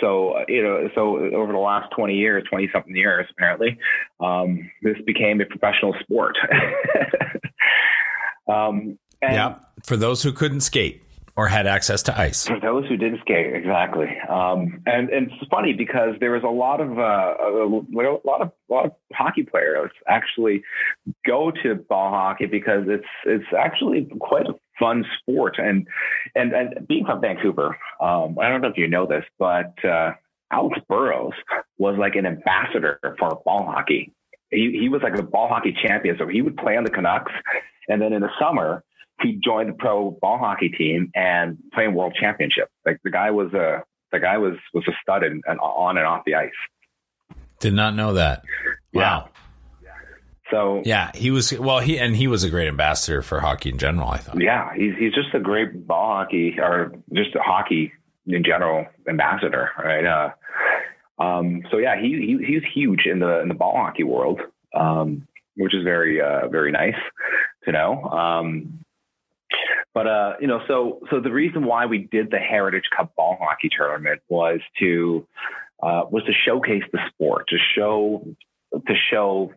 so, 0.00 0.44
you 0.48 0.62
know, 0.62 0.88
so 0.94 1.18
over 1.34 1.52
the 1.52 1.58
last 1.58 1.92
20 1.96 2.14
years, 2.14 2.44
20 2.48 2.70
something 2.72 2.94
years, 2.94 3.26
apparently, 3.30 3.78
um, 4.20 4.70
this 4.82 4.96
became 5.06 5.40
a 5.40 5.46
professional 5.46 5.94
sport. 6.00 6.36
um, 8.48 8.98
and 9.20 9.34
yeah, 9.34 9.54
for 9.84 9.96
those 9.96 10.22
who 10.22 10.32
couldn't 10.32 10.60
skate 10.60 11.02
or 11.34 11.48
had 11.48 11.66
access 11.66 12.02
to 12.02 12.18
ice. 12.18 12.46
for 12.46 12.60
those 12.60 12.86
who 12.88 12.96
didn't 12.96 13.20
skate, 13.20 13.54
exactly. 13.54 14.08
Um, 14.28 14.82
and, 14.86 15.08
and 15.08 15.30
it's 15.30 15.50
funny 15.50 15.72
because 15.72 16.14
there 16.20 16.32
was 16.32 16.42
a 16.42 16.48
lot 16.48 16.80
of 16.80 16.98
uh, 16.98 17.02
a, 17.02 17.66
a 17.66 18.20
lot 18.24 18.42
of 18.42 18.52
a 18.70 18.72
lot 18.72 18.86
of 18.86 18.92
hockey 19.12 19.42
players 19.42 19.90
actually 20.06 20.62
go 21.26 21.50
to 21.62 21.74
ball 21.74 22.10
hockey 22.10 22.46
because 22.46 22.84
it's 22.86 23.06
it's 23.24 23.46
actually 23.58 24.08
quite 24.20 24.46
a 24.46 24.54
fun 24.78 25.04
sport. 25.18 25.56
And 25.58 25.86
and, 26.34 26.52
and 26.52 26.86
being 26.88 27.04
from 27.04 27.20
Vancouver, 27.20 27.76
um, 28.00 28.36
I 28.40 28.48
don't 28.48 28.60
know 28.60 28.68
if 28.68 28.78
you 28.78 28.88
know 28.88 29.06
this, 29.06 29.24
but 29.38 29.72
uh, 29.84 30.12
Alex 30.50 30.78
Burrows 30.88 31.34
was 31.78 31.96
like 31.98 32.14
an 32.14 32.26
ambassador 32.26 32.98
for 33.18 33.40
ball 33.44 33.66
hockey. 33.66 34.12
He 34.50 34.76
he 34.80 34.88
was 34.88 35.02
like 35.02 35.18
a 35.18 35.22
ball 35.22 35.48
hockey 35.48 35.76
champion, 35.84 36.16
so 36.18 36.26
he 36.26 36.42
would 36.42 36.56
play 36.56 36.76
on 36.76 36.84
the 36.84 36.90
Canucks, 36.90 37.32
and 37.88 38.00
then 38.00 38.12
in 38.12 38.20
the 38.20 38.30
summer 38.40 38.84
he 39.22 39.38
joined 39.42 39.68
the 39.68 39.74
pro 39.74 40.10
ball 40.20 40.38
hockey 40.38 40.68
team 40.68 41.10
and 41.14 41.58
playing 41.72 41.94
world 41.94 42.16
championship. 42.18 42.68
Like 42.84 42.98
the 43.04 43.10
guy 43.10 43.30
was 43.30 43.52
a 43.54 43.84
the 44.10 44.20
guy 44.20 44.38
was 44.38 44.54
was 44.74 44.84
a 44.88 44.92
stud 45.02 45.22
and, 45.22 45.42
and 45.46 45.58
on 45.60 45.96
and 45.96 46.06
off 46.06 46.24
the 46.26 46.34
ice. 46.34 46.50
Did 47.60 47.74
not 47.74 47.94
know 47.94 48.14
that. 48.14 48.42
Wow. 48.92 49.28
So 50.52 50.82
Yeah, 50.84 51.10
he 51.14 51.30
was 51.30 51.58
well. 51.58 51.80
He 51.80 51.98
and 51.98 52.14
he 52.14 52.28
was 52.28 52.44
a 52.44 52.50
great 52.50 52.68
ambassador 52.68 53.22
for 53.22 53.40
hockey 53.40 53.70
in 53.70 53.78
general. 53.78 54.10
I 54.10 54.18
thought. 54.18 54.40
yeah, 54.40 54.72
he's 54.76 54.94
he's 54.98 55.14
just 55.14 55.34
a 55.34 55.40
great 55.40 55.86
ball 55.86 56.18
hockey 56.18 56.56
or 56.58 56.92
just 57.12 57.34
a 57.34 57.40
hockey 57.40 57.92
in 58.26 58.44
general 58.44 58.86
ambassador, 59.08 59.70
right? 59.78 60.04
Uh, 60.04 61.22
um, 61.22 61.62
so 61.70 61.78
yeah, 61.78 61.98
he, 61.98 62.38
he 62.38 62.44
he's 62.46 62.62
huge 62.74 63.06
in 63.06 63.18
the 63.20 63.40
in 63.40 63.48
the 63.48 63.54
ball 63.54 63.76
hockey 63.76 64.04
world, 64.04 64.40
um, 64.74 65.26
which 65.56 65.74
is 65.74 65.84
very 65.84 66.20
uh, 66.20 66.48
very 66.48 66.70
nice 66.70 67.00
to 67.64 67.72
know. 67.72 68.02
Um, 68.04 68.84
but 69.94 70.06
uh, 70.06 70.34
you 70.40 70.46
know, 70.46 70.60
so 70.68 71.00
so 71.10 71.20
the 71.20 71.32
reason 71.32 71.64
why 71.64 71.86
we 71.86 71.98
did 71.98 72.30
the 72.30 72.38
Heritage 72.38 72.84
Cup 72.94 73.14
ball 73.16 73.38
hockey 73.40 73.70
tournament 73.74 74.20
was 74.28 74.60
to 74.80 75.26
uh, 75.82 76.02
was 76.10 76.24
to 76.24 76.32
showcase 76.46 76.84
the 76.92 76.98
sport, 77.08 77.48
to 77.48 77.56
show 77.74 78.26
to 78.74 78.94
show 79.10 79.52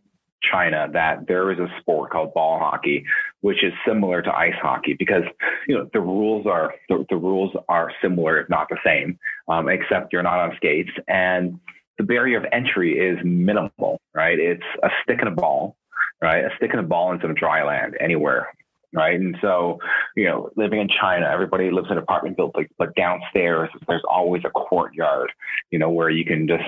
China 0.52 0.88
that 0.94 1.28
there 1.28 1.52
is 1.52 1.60
a 1.60 1.68
sport 1.80 2.12
called 2.12 2.34
ball 2.34 2.60
hockey, 2.60 3.06
which 3.42 3.64
is 3.64 3.74
similar 3.88 4.22
to 4.22 4.36
ice 4.36 4.56
hockey 4.62 4.94
because 4.94 5.24
you 5.68 5.76
know 5.76 5.90
the 5.94 6.02
rules 6.02 6.46
are 6.46 6.74
the, 6.90 7.06
the 7.10 7.18
rules 7.18 7.52
are 7.70 7.92
similar 8.02 8.40
if 8.40 8.50
not 8.50 8.68
the 8.70 8.78
same, 8.86 9.18
um, 9.48 9.70
except 9.70 10.14
you're 10.14 10.24
not 10.24 10.40
on 10.40 10.56
skates 10.58 10.92
and 11.08 11.60
the 11.98 12.04
barrier 12.04 12.38
of 12.38 12.46
entry 12.52 12.98
is 12.98 13.18
minimal, 13.24 14.00
right? 14.14 14.38
It's 14.40 14.64
a 14.84 14.90
stick 15.04 15.20
and 15.20 15.30
a 15.30 15.32
ball, 15.32 15.78
right? 16.22 16.44
A 16.44 16.50
stick 16.58 16.72
and 16.72 16.80
a 16.80 16.84
ball 16.84 17.12
in 17.14 17.22
some 17.22 17.34
dry 17.34 17.64
land 17.64 17.96
anywhere, 18.00 18.50
right? 18.94 19.20
And 19.20 19.38
so, 19.42 19.80
you 20.16 20.26
know, 20.26 20.50
living 20.56 20.82
in 20.82 20.90
China, 20.90 21.28
everybody 21.32 21.72
lives 21.72 21.88
in 21.90 21.98
apartment 21.98 22.38
buildings, 22.38 22.70
but 22.78 22.96
downstairs 22.96 23.70
there's 23.88 24.04
always 24.10 24.44
a 24.46 24.50
courtyard, 24.50 25.32
you 25.72 25.80
know, 25.80 25.90
where 25.90 26.10
you 26.10 26.26
can 26.26 26.48
just, 26.48 26.64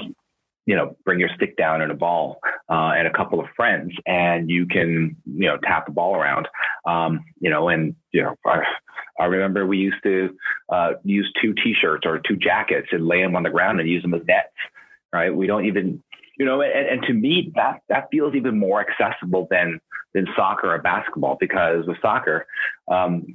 you 0.67 0.75
know, 0.75 0.95
bring 1.05 1.19
your 1.19 1.29
stick 1.33 1.55
down 1.55 1.81
and 1.81 1.91
a 1.91 1.95
ball 1.95 2.39
uh, 2.69 2.91
and 2.95 3.07
a 3.07 3.13
couple 3.13 3.39
of 3.39 3.47
friends, 3.55 3.93
and 4.05 4.49
you 4.49 4.67
can, 4.67 5.15
you 5.25 5.47
know, 5.47 5.57
tap 5.63 5.85
the 5.87 5.93
ball 5.93 6.13
around, 6.13 6.47
um, 6.85 7.23
you 7.39 7.49
know, 7.49 7.69
and 7.69 7.95
you 8.11 8.21
know. 8.21 8.35
I, 8.45 8.61
I 9.19 9.25
remember 9.25 9.65
we 9.65 9.77
used 9.77 10.03
to 10.03 10.35
uh, 10.71 10.91
use 11.03 11.31
two 11.41 11.55
T-shirts 11.63 12.05
or 12.05 12.19
two 12.19 12.35
jackets 12.35 12.89
and 12.91 13.07
lay 13.07 13.21
them 13.23 13.35
on 13.35 13.41
the 13.41 13.49
ground 13.49 13.79
and 13.79 13.89
use 13.89 14.03
them 14.03 14.13
as 14.13 14.21
nets, 14.27 14.49
right? 15.11 15.35
We 15.35 15.47
don't 15.47 15.65
even, 15.65 16.03
you 16.37 16.45
know, 16.45 16.61
and, 16.61 16.87
and 16.87 17.01
to 17.03 17.13
me 17.13 17.51
that 17.55 17.81
that 17.89 18.09
feels 18.11 18.35
even 18.35 18.59
more 18.59 18.85
accessible 18.87 19.47
than 19.49 19.79
than 20.13 20.27
soccer 20.35 20.71
or 20.73 20.77
basketball 20.79 21.37
because 21.39 21.87
with 21.87 21.97
soccer, 22.01 22.45
um, 22.91 23.25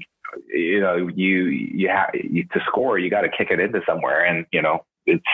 you 0.49 0.81
know, 0.81 1.09
you 1.15 1.47
you 1.47 1.89
have 1.89 2.13
to 2.13 2.61
score, 2.67 2.99
you 2.99 3.11
got 3.11 3.23
to 3.23 3.29
kick 3.29 3.49
it 3.51 3.59
into 3.59 3.81
somewhere, 3.87 4.25
and 4.25 4.47
you 4.53 4.61
know, 4.63 4.85
it's 5.07 5.25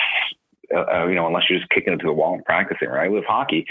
uh, 0.75 1.07
you 1.07 1.15
know, 1.15 1.27
unless 1.27 1.45
you're 1.49 1.59
just 1.59 1.71
kicking 1.71 1.93
it 1.93 1.99
to 1.99 2.07
the 2.07 2.13
wall 2.13 2.35
and 2.35 2.45
practicing, 2.45 2.89
right? 2.89 3.11
With 3.11 3.25
hockey, 3.25 3.67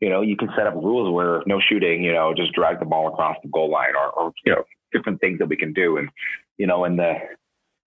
you 0.00 0.08
know, 0.08 0.22
you 0.22 0.36
can 0.36 0.48
set 0.56 0.66
up 0.66 0.74
rules 0.74 1.12
where 1.12 1.42
no 1.46 1.60
shooting, 1.60 2.02
you 2.02 2.12
know, 2.12 2.32
just 2.34 2.52
drag 2.52 2.80
the 2.80 2.86
ball 2.86 3.08
across 3.08 3.36
the 3.42 3.48
goal 3.50 3.70
line, 3.70 3.94
or, 3.94 4.10
or 4.10 4.32
you 4.44 4.52
know, 4.52 4.64
different 4.92 5.20
things 5.20 5.38
that 5.38 5.48
we 5.48 5.56
can 5.56 5.72
do, 5.72 5.98
and 5.98 6.08
you 6.56 6.66
know, 6.66 6.84
in 6.84 6.96
the 6.96 7.14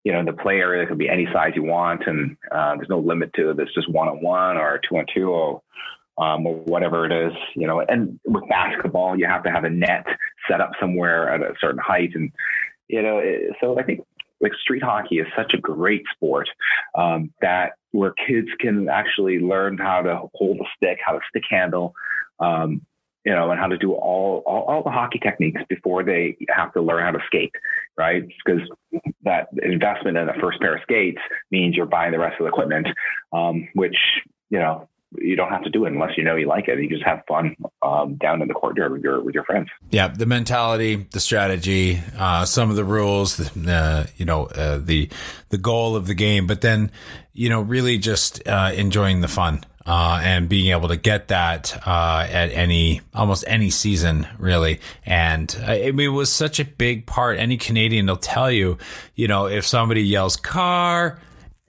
you 0.03 0.13
know, 0.13 0.19
in 0.19 0.25
the 0.25 0.33
play 0.33 0.55
area, 0.59 0.83
it 0.83 0.87
could 0.87 0.97
be 0.97 1.09
any 1.09 1.27
size 1.33 1.51
you 1.55 1.63
want, 1.63 2.03
and 2.07 2.37
uh, 2.51 2.75
there's 2.75 2.89
no 2.89 2.99
limit 2.99 3.31
to 3.35 3.49
it. 3.49 3.59
It's 3.59 3.73
just 3.73 3.91
one 3.91 4.07
on 4.07 4.21
one 4.21 4.57
or 4.57 4.79
two 4.87 4.97
on 4.97 5.05
two 5.13 5.29
or 5.29 5.61
um, 6.17 6.45
or 6.45 6.55
whatever 6.55 7.05
it 7.05 7.27
is, 7.27 7.33
you 7.55 7.67
know. 7.67 7.81
And 7.81 8.19
with 8.25 8.47
basketball, 8.49 9.17
you 9.17 9.25
have 9.25 9.43
to 9.43 9.51
have 9.51 9.63
a 9.63 9.69
net 9.69 10.05
set 10.49 10.61
up 10.61 10.71
somewhere 10.79 11.33
at 11.33 11.41
a 11.41 11.53
certain 11.59 11.79
height, 11.79 12.11
and 12.15 12.31
you 12.87 13.01
know. 13.01 13.21
So 13.61 13.79
I 13.79 13.83
think 13.83 14.01
like 14.41 14.53
street 14.61 14.83
hockey 14.83 15.19
is 15.19 15.27
such 15.35 15.53
a 15.53 15.57
great 15.57 16.03
sport 16.13 16.49
um, 16.95 17.31
that 17.41 17.73
where 17.91 18.13
kids 18.27 18.47
can 18.59 18.89
actually 18.89 19.39
learn 19.39 19.77
how 19.77 20.01
to 20.01 20.21
hold 20.33 20.57
a 20.57 20.65
stick, 20.77 20.99
how 21.05 21.13
to 21.13 21.19
stick 21.29 21.43
handle, 21.49 21.93
um, 22.39 22.81
you 23.25 23.33
know, 23.33 23.51
and 23.51 23.59
how 23.59 23.67
to 23.67 23.77
do 23.77 23.93
all, 23.93 24.41
all 24.45 24.63
all 24.63 24.83
the 24.83 24.89
hockey 24.89 25.19
techniques 25.19 25.61
before 25.67 26.03
they 26.03 26.37
have 26.49 26.71
to 26.73 26.81
learn 26.81 27.03
how 27.03 27.11
to 27.11 27.19
skate, 27.25 27.53
right? 27.97 28.23
Because 28.45 28.61
that 29.23 29.49
investment 29.61 30.17
in 30.17 30.27
the 30.27 30.33
first 30.39 30.59
pair 30.61 30.75
of 30.75 30.81
skates 30.83 31.19
means 31.51 31.75
you're 31.75 31.85
buying 31.85 32.11
the 32.11 32.19
rest 32.19 32.39
of 32.39 32.45
the 32.45 32.49
equipment, 32.49 32.87
um, 33.33 33.67
which 33.73 33.97
you 34.49 34.59
know 34.59 34.87
you 35.17 35.35
don't 35.35 35.49
have 35.49 35.63
to 35.63 35.69
do 35.69 35.85
it 35.85 35.91
unless 35.91 36.11
you 36.17 36.23
know 36.23 36.35
you 36.35 36.47
like 36.47 36.67
it. 36.67 36.79
You 36.79 36.87
just 36.89 37.03
have 37.03 37.21
fun 37.27 37.55
um, 37.81 38.15
down 38.15 38.41
in 38.41 38.47
the 38.47 38.53
courtyard 38.53 38.91
with 38.91 39.01
your 39.01 39.21
with 39.23 39.33
your 39.33 39.43
friends. 39.43 39.67
Yeah, 39.89 40.07
the 40.09 40.25
mentality, 40.25 41.07
the 41.11 41.19
strategy, 41.19 41.99
uh, 42.17 42.45
some 42.45 42.69
of 42.69 42.75
the 42.75 42.83
rules, 42.83 43.37
the, 43.37 43.71
uh, 43.73 44.05
you 44.17 44.25
know, 44.25 44.45
uh, 44.45 44.77
the 44.77 45.09
the 45.49 45.57
goal 45.57 45.95
of 45.95 46.05
the 46.07 46.13
game, 46.13 46.45
but 46.47 46.61
then 46.61 46.91
you 47.33 47.49
know, 47.49 47.61
really 47.61 47.97
just 47.97 48.47
uh, 48.47 48.71
enjoying 48.75 49.21
the 49.21 49.27
fun. 49.27 49.63
Uh, 49.85 50.19
and 50.21 50.47
being 50.49 50.69
able 50.71 50.87
to 50.89 50.97
get 50.97 51.29
that 51.29 51.75
uh, 51.87 52.27
at 52.29 52.51
any 52.51 53.01
almost 53.15 53.43
any 53.47 53.71
season 53.71 54.27
really 54.37 54.79
and 55.03 55.57
uh, 55.63 55.71
I 55.71 55.73
it 55.75 56.09
was 56.09 56.31
such 56.31 56.59
a 56.59 56.65
big 56.65 57.07
part 57.07 57.39
any 57.39 57.57
Canadian 57.57 58.05
will 58.05 58.17
tell 58.17 58.51
you 58.51 58.77
you 59.15 59.27
know 59.27 59.47
if 59.47 59.65
somebody 59.65 60.03
yells 60.03 60.35
car 60.35 61.19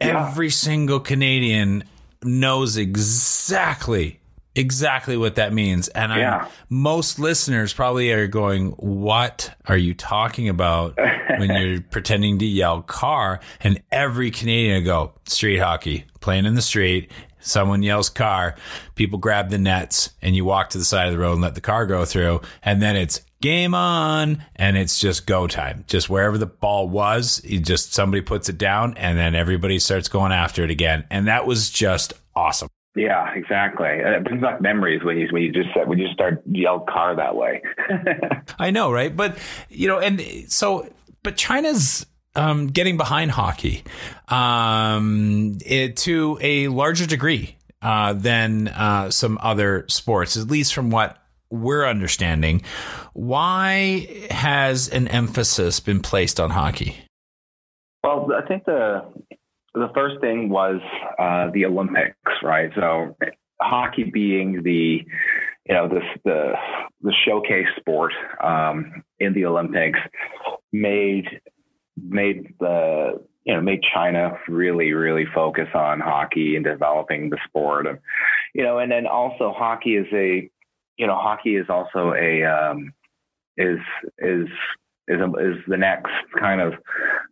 Yeah. 0.02 0.28
every 0.28 0.50
single 0.50 1.00
Canadian 1.00 1.84
knows 2.22 2.76
exactly 2.76 4.20
exactly 4.56 5.16
what 5.16 5.36
that 5.36 5.52
means 5.52 5.86
and 5.88 6.12
Yeah. 6.12 6.38
I'm, 6.42 6.48
most 6.68 7.18
listeners 7.20 7.72
probably 7.72 8.10
are 8.12 8.26
going 8.26 8.72
what 8.72 9.54
are 9.66 9.76
you 9.76 9.94
talking 9.94 10.48
about 10.48 10.96
when 10.96 11.50
you're 11.50 11.80
pretending 11.90 12.38
to 12.40 12.44
yell 12.44 12.82
car 12.82 13.40
and 13.60 13.80
every 13.92 14.30
Canadian 14.32 14.84
go 14.84 15.12
street 15.24 15.58
hockey, 15.58 16.04
playing 16.20 16.46
in 16.46 16.54
the 16.54 16.62
street. 16.62 17.10
Someone 17.38 17.82
yells 17.82 18.10
car, 18.10 18.56
people 18.96 19.18
grab 19.18 19.48
the 19.50 19.56
nets 19.56 20.10
and 20.20 20.34
you 20.36 20.44
walk 20.44 20.70
to 20.70 20.78
the 20.78 20.84
side 20.84 21.06
of 21.06 21.12
the 21.12 21.18
road 21.18 21.34
and 21.34 21.42
let 21.42 21.54
the 21.54 21.60
car 21.62 21.86
go 21.86 22.04
through. 22.04 22.40
And 22.62 22.82
then 22.82 22.96
it's 22.96 23.22
game 23.40 23.74
on 23.74 24.44
and 24.56 24.76
it's 24.76 24.98
just 24.98 25.26
go 25.26 25.46
time. 25.46 25.84
Just 25.86 26.10
wherever 26.10 26.38
the 26.38 26.46
ball 26.46 26.88
was, 26.88 27.42
you 27.44 27.60
just 27.60 27.94
somebody 27.94 28.20
puts 28.20 28.48
it 28.48 28.58
down 28.58 28.94
and 28.96 29.18
then 29.18 29.34
everybody 29.34 29.78
starts 29.78 30.08
going 30.08 30.32
after 30.32 30.62
it 30.62 30.70
again. 30.70 31.04
And 31.10 31.26
that 31.28 31.46
was 31.46 31.70
just 31.70 32.12
awesome. 32.34 32.68
Yeah, 32.96 33.32
exactly. 33.34 33.88
It 33.88 34.24
brings 34.24 34.42
back 34.42 34.60
memories 34.60 35.02
when 35.04 35.16
you 35.16 35.28
when 35.30 35.42
you 35.42 35.52
just 35.52 35.68
when 35.86 35.98
you 35.98 36.08
start 36.12 36.42
yell 36.50 36.80
car 36.80 37.14
that 37.16 37.36
way. 37.36 37.62
I 38.58 38.72
know, 38.72 38.90
right? 38.90 39.14
But 39.14 39.38
you 39.68 39.86
know, 39.86 40.00
and 40.00 40.20
so 40.48 40.92
but 41.22 41.36
China's 41.36 42.04
um, 42.34 42.66
getting 42.68 42.96
behind 42.96 43.30
hockey 43.30 43.84
um, 44.28 45.58
it, 45.64 45.96
to 45.98 46.38
a 46.40 46.68
larger 46.68 47.06
degree 47.06 47.56
uh, 47.82 48.12
than 48.12 48.68
uh, 48.68 49.10
some 49.10 49.38
other 49.40 49.86
sports, 49.88 50.36
at 50.36 50.48
least 50.48 50.74
from 50.74 50.90
what 50.90 51.19
we're 51.50 51.86
understanding. 51.86 52.62
Why 53.12 54.26
has 54.30 54.88
an 54.88 55.08
emphasis 55.08 55.80
been 55.80 56.00
placed 56.00 56.38
on 56.40 56.50
hockey? 56.50 56.96
Well, 58.02 58.28
I 58.36 58.46
think 58.46 58.64
the 58.64 59.04
the 59.74 59.90
first 59.94 60.20
thing 60.20 60.48
was 60.48 60.80
uh, 61.18 61.50
the 61.52 61.66
Olympics, 61.66 62.16
right? 62.42 62.70
So 62.74 63.16
hockey 63.60 64.04
being 64.04 64.62
the 64.62 65.04
you 65.68 65.74
know 65.74 65.88
this 65.88 66.04
the 66.24 66.52
the 67.02 67.14
showcase 67.26 67.68
sport 67.78 68.12
um, 68.42 69.02
in 69.18 69.34
the 69.34 69.44
Olympics 69.44 69.98
made 70.72 71.26
made 71.96 72.54
the 72.58 73.22
you 73.44 73.54
know 73.54 73.60
made 73.60 73.80
China 73.94 74.38
really 74.48 74.92
really 74.92 75.26
focus 75.34 75.68
on 75.74 76.00
hockey 76.00 76.56
and 76.56 76.64
developing 76.64 77.30
the 77.30 77.38
sport, 77.46 77.86
and 77.86 77.98
you 78.54 78.64
know, 78.64 78.78
and 78.78 78.90
then 78.90 79.06
also 79.06 79.52
hockey 79.56 79.96
is 79.96 80.06
a 80.12 80.50
you 81.00 81.06
know 81.06 81.16
hockey 81.16 81.56
is 81.56 81.70
also 81.70 82.12
a 82.12 82.44
um, 82.44 82.92
is 83.56 83.78
is 84.18 84.48
is, 85.08 85.18
a, 85.18 85.32
is 85.38 85.56
the 85.66 85.78
next 85.78 86.12
kind 86.38 86.60
of 86.60 86.74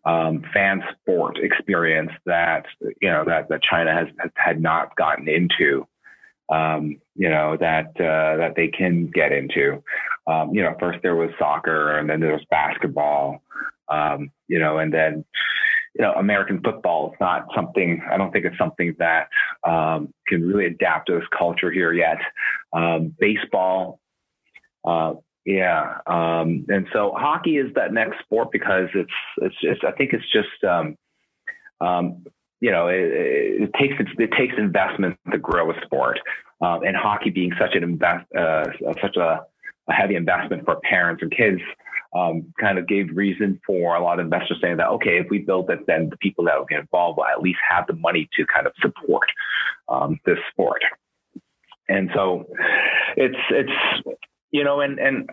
um, 0.07 0.43
fan 0.55 0.83
sport 0.91 1.37
experience 1.39 2.11
that 2.25 2.65
you 3.03 3.11
know 3.11 3.25
that 3.27 3.51
that 3.51 3.63
China 3.63 3.93
has, 3.93 4.09
has 4.19 4.31
had 4.37 4.63
not 4.63 4.97
gotten 4.97 5.29
into. 5.29 5.87
Um, 6.51 6.97
you 7.15 7.29
know 7.29 7.59
that 7.61 7.89
uh, 8.01 8.39
that 8.39 8.55
they 8.57 8.69
can 8.69 9.09
get 9.09 9.33
into. 9.33 9.83
Um, 10.27 10.55
you 10.55 10.63
know, 10.63 10.75
first 10.81 11.01
there 11.03 11.17
was 11.17 11.31
soccer, 11.39 11.99
and 11.99 12.09
then 12.09 12.21
there 12.21 12.33
was 12.33 12.45
basketball. 12.51 13.43
Um, 13.91 14.31
you 14.49 14.59
know, 14.59 14.79
and 14.79 14.93
then 14.93 15.27
you 15.99 16.05
know, 16.05 16.13
American 16.13 16.61
football 16.63 17.11
is 17.13 17.17
not 17.21 17.49
something. 17.55 18.01
I 18.11 18.17
don't 18.17 18.31
think 18.31 18.45
it's 18.45 18.57
something 18.57 18.95
that 18.99 19.29
um, 19.67 20.15
can 20.29 20.47
really 20.47 20.67
adapt 20.67 21.09
to 21.09 21.15
this 21.15 21.29
culture 21.37 21.73
here 21.73 21.93
yet. 21.93 22.19
Um, 22.73 23.15
baseball, 23.19 23.99
uh, 24.85 25.15
yeah, 25.45 25.99
um, 26.07 26.67
and 26.69 26.87
so 26.93 27.13
hockey 27.17 27.57
is 27.57 27.75
that 27.75 27.93
next 27.93 28.21
sport 28.21 28.53
because 28.53 28.89
it's 28.95 29.11
it's 29.39 29.57
just 29.61 29.83
I 29.83 29.91
think 29.93 30.13
it's 30.13 30.31
just 30.33 30.63
um, 30.63 30.97
um, 31.81 32.25
you 32.61 32.71
know 32.71 32.87
it, 32.87 33.01
it 33.03 33.71
takes 33.79 33.95
it 34.19 34.31
takes 34.39 34.55
investment 34.57 35.19
to 35.33 35.39
grow 35.39 35.71
a 35.73 35.81
sport, 35.85 36.21
um, 36.61 36.83
and 36.85 36.97
hockey 36.97 37.31
being 37.31 37.53
such 37.59 37.75
an 37.75 37.83
invest 37.83 38.25
uh, 38.37 38.67
such 39.03 39.17
a, 39.17 39.41
a, 39.89 39.93
heavy 39.93 40.17
investment 40.17 40.65
for 40.65 40.81
parents 40.81 41.23
and 41.23 41.31
kids. 41.31 41.61
Um, 42.15 42.55
kind 42.59 42.79
of 42.79 42.89
gave 42.89 43.15
reason 43.15 43.61
for 43.67 43.95
a 43.95 44.03
lot 44.03 44.19
of 44.19 44.25
investors 44.25 44.57
saying 44.63 44.79
that 44.79 44.89
okay, 44.89 45.19
if 45.19 45.27
we 45.29 45.41
build 45.41 45.69
it, 45.69 45.81
then 45.87 46.09
the 46.09 46.17
people 46.17 46.43
that 46.45 46.59
will 46.59 46.65
get 46.65 46.81
involved 46.81 47.19
will 47.19 47.27
at 47.27 47.43
least 47.43 47.59
have 47.69 47.87
the 47.87 47.93
money 47.93 48.31
to 48.35 48.47
kind 48.47 48.67
of 48.67 48.73
support 48.81 49.29
um, 49.91 50.19
this 50.25 50.39
sport. 50.51 50.81
And 51.87 52.09
so, 52.15 52.47
it's 53.17 53.37
it's 53.51 54.19
you 54.51 54.65
know, 54.65 54.81
and 54.81 54.99
and 54.99 55.29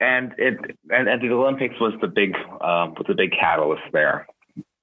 and 0.00 0.32
it 0.38 0.58
and, 0.90 1.08
and 1.08 1.22
the 1.22 1.30
Olympics 1.32 1.74
was 1.80 1.92
the 2.00 2.08
big 2.08 2.34
um, 2.62 2.94
was 2.94 3.04
the 3.06 3.14
big 3.14 3.32
catalyst 3.32 3.82
there. 3.92 4.26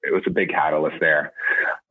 It 0.04 0.14
was 0.14 0.24
a 0.28 0.32
big 0.32 0.50
catalyst 0.50 0.98
there, 1.00 1.32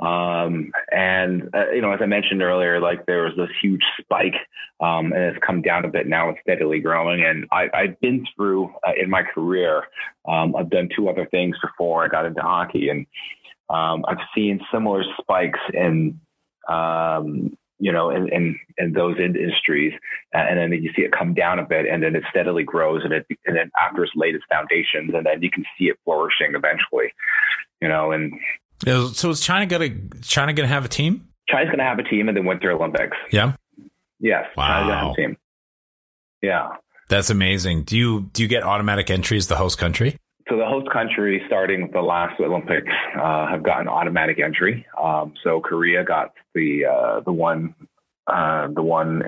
um, 0.01 0.71
and 0.91 1.49
uh, 1.55 1.71
you 1.71 1.81
know, 1.81 1.93
as 1.93 2.01
I 2.03 2.07
mentioned 2.07 2.43
earlier, 2.43 2.81
like 2.81 3.07
there 3.07 3.23
was 3.23 3.33
this 3.37 3.49
huge 3.63 3.83
spike, 4.01 4.35
um, 4.81 5.13
and 5.13 5.23
it's 5.23 5.45
come 5.45 5.63
down 5.63 5.85
a 5.85 5.89
bit 5.89 6.07
now. 6.07 6.29
It's 6.31 6.41
steadily 6.43 6.81
growing, 6.81 7.25
and 7.25 7.47
I, 7.51 7.69
have 7.73 8.01
been 8.01 8.27
through 8.37 8.73
uh, 8.87 8.93
in 9.01 9.09
my 9.09 9.23
career. 9.23 9.85
Um, 10.29 10.55
I've 10.57 10.71
done 10.71 10.89
two 10.95 11.09
other 11.09 11.27
things 11.31 11.57
before 11.63 12.05
I 12.05 12.09
got 12.09 12.27
into 12.27 12.43
hockey, 12.43 12.91
and 12.91 13.07
um, 13.71 14.05
I've 14.07 14.25
seen 14.35 14.61
similar 14.73 15.03
spikes 15.21 15.61
in 15.73 16.21
um, 16.69 17.57
you 17.83 17.91
know, 17.91 18.11
in, 18.11 18.29
in, 18.33 18.57
in 18.79 18.93
those 18.93 19.17
industries. 19.19 19.93
Uh, 20.33 20.39
and 20.39 20.57
then 20.57 20.73
you 20.81 20.93
see 20.95 21.03
it 21.03 21.11
come 21.11 21.35
down 21.35 21.59
a 21.59 21.65
bit 21.65 21.85
and 21.85 22.01
then 22.01 22.15
it 22.15 22.23
steadily 22.31 22.63
grows 22.63 23.01
and 23.03 23.13
it, 23.13 23.27
and 23.45 23.57
then 23.57 23.73
after 23.77 24.05
its 24.05 24.13
latest 24.15 24.45
foundations 24.49 25.11
and 25.13 25.27
then 25.27 25.43
you 25.43 25.51
can 25.51 25.65
see 25.77 25.87
it 25.87 25.97
flourishing 26.05 26.55
eventually, 26.55 27.13
you 27.81 27.89
know, 27.89 28.13
and. 28.13 28.33
So 28.87 29.31
is 29.31 29.41
China 29.41 29.67
going 29.67 30.11
to, 30.11 30.21
China 30.21 30.53
going 30.53 30.69
to 30.69 30.73
have 30.73 30.85
a 30.85 30.89
team? 30.89 31.27
China's 31.49 31.67
going 31.67 31.79
to 31.79 31.85
have 31.85 31.99
a 31.99 32.05
team 32.05 32.29
in 32.29 32.37
the 32.37 32.43
Winter 32.43 32.71
Olympics. 32.71 33.17
Yeah. 33.33 33.55
Yes. 34.21 34.45
Wow. 34.57 34.69
China's 34.69 34.87
going 34.87 34.89
to 34.89 35.05
have 35.05 35.13
a 35.13 35.17
team. 35.17 35.37
Yeah. 36.41 36.69
That's 37.09 37.31
amazing. 37.31 37.83
Do 37.83 37.99
you, 37.99 38.31
do 38.33 38.43
you 38.43 38.49
get 38.49 38.63
automatic 38.63 39.11
entry 39.11 39.39
as 39.39 39.49
the 39.49 39.57
host 39.57 39.77
country? 39.77 40.17
So 40.49 40.57
the 40.57 40.67
host 40.67 40.91
country, 40.91 41.43
starting 41.47 41.83
with 41.83 41.93
the 41.93 42.01
last 42.01 42.41
Olympics, 42.41 42.93
uh, 43.17 43.47
have 43.47 43.63
gotten 43.63 43.89
automatic 43.89 44.39
entry. 44.41 44.87
Um, 45.01 45.35
so 45.45 45.61
Korea 45.61 46.05
got 46.05 46.33
the 46.55 46.85
uh, 46.87 47.21
the 47.21 47.33
one 47.33 47.75
uh, 48.27 48.69
the 48.75 48.83
one 48.83 49.23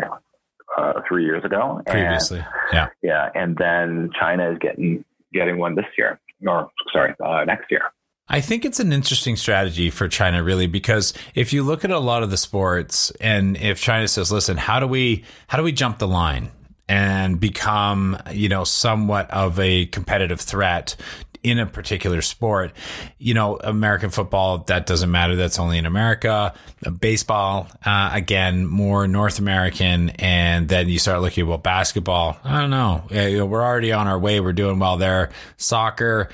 uh, 0.77 0.93
three 1.07 1.25
years 1.25 1.45
ago. 1.45 1.81
Previously, 1.87 2.39
and, 2.39 2.49
yeah, 2.73 2.89
yeah, 3.03 3.31
and 3.35 3.57
then 3.57 4.11
China 4.19 4.51
is 4.51 4.59
getting 4.59 5.05
getting 5.33 5.59
one 5.59 5.75
this 5.75 5.87
year, 5.97 6.19
or 6.47 6.71
sorry, 6.93 7.15
uh, 7.25 7.45
next 7.45 7.71
year. 7.71 7.83
I 8.27 8.41
think 8.41 8.65
it's 8.65 8.81
an 8.81 8.93
interesting 8.93 9.37
strategy 9.37 9.91
for 9.91 10.09
China, 10.09 10.43
really, 10.43 10.67
because 10.67 11.13
if 11.35 11.53
you 11.53 11.63
look 11.63 11.85
at 11.85 11.91
a 11.91 11.99
lot 11.99 12.23
of 12.23 12.31
the 12.31 12.39
sports, 12.39 13.11
and 13.21 13.57
if 13.59 13.81
China 13.81 14.09
says, 14.09 14.33
"Listen, 14.33 14.57
how 14.57 14.81
do 14.81 14.87
we 14.87 15.25
how 15.47 15.59
do 15.59 15.65
we 15.65 15.73
jump 15.73 15.99
the 15.99 16.09
line?" 16.09 16.51
And 16.89 17.41
become, 17.41 18.19
you 18.31 18.49
know, 18.49 18.65
somewhat 18.65 19.31
of 19.31 19.59
a 19.59 19.87
competitive 19.87 20.41
threat 20.41 20.97
in 21.43 21.59
a 21.59 21.67
particular 21.67 22.23
sport. 22.23 22.73
You 23.19 23.35
know, 23.35 23.59
American 23.63 24.09
football, 24.09 24.59
that 24.67 24.87
doesn't 24.87 25.11
matter. 25.11 25.37
That's 25.37 25.59
only 25.59 25.77
in 25.77 25.85
America. 25.85 26.55
Baseball, 27.01 27.69
uh, 27.85 28.11
again, 28.15 28.67
more 28.67 29.07
North 29.07 29.39
American. 29.39 30.09
And 30.11 30.69
then 30.69 30.89
you 30.89 30.99
start 30.99 31.21
looking 31.21 31.43
at, 31.43 31.49
well, 31.49 31.59
basketball, 31.59 32.39
I 32.45 32.63
don't 32.63 32.71
know. 32.71 33.05
You 33.11 33.39
know. 33.39 33.47
We're 33.47 33.63
already 33.63 33.93
on 33.93 34.09
our 34.09 34.19
way. 34.19 34.41
We're 34.41 34.55
doing 34.55 34.79
well 34.79 34.97
there. 34.97 35.31
Soccer, 35.59 36.31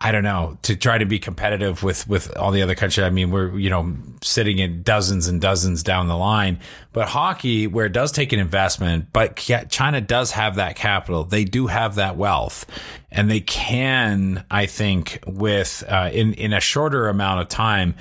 I 0.00 0.12
don't 0.12 0.22
know, 0.22 0.58
to 0.62 0.76
try 0.76 0.96
to 0.98 1.06
be 1.06 1.18
competitive 1.18 1.82
with, 1.82 2.08
with 2.08 2.36
all 2.36 2.52
the 2.52 2.62
other 2.62 2.76
countries. 2.76 3.04
I 3.04 3.10
mean, 3.10 3.32
we're, 3.32 3.58
you 3.58 3.68
know, 3.68 3.96
sitting 4.22 4.58
in 4.58 4.82
dozens 4.82 5.26
and 5.26 5.40
dozens 5.40 5.82
down 5.82 6.06
the 6.06 6.16
line. 6.16 6.60
But 6.92 7.08
hockey, 7.08 7.66
where 7.66 7.86
it 7.86 7.92
does 7.92 8.12
take 8.12 8.32
an 8.32 8.38
investment, 8.38 9.06
but 9.12 9.36
China 9.36 10.00
does 10.00 10.30
have 10.32 10.54
that 10.54 10.76
capital. 10.76 11.24
They 11.24 11.44
do 11.44 11.66
have 11.66 11.96
that 11.96 12.16
wealth. 12.16 12.64
And 13.10 13.28
they 13.28 13.40
can, 13.40 14.44
I 14.50 14.66
think, 14.66 15.18
with, 15.26 15.82
uh, 15.88 16.10
in, 16.12 16.34
in 16.34 16.52
a 16.52 16.60
shorter 16.60 17.08
amount 17.08 17.40
of 17.40 17.48
time, 17.48 17.96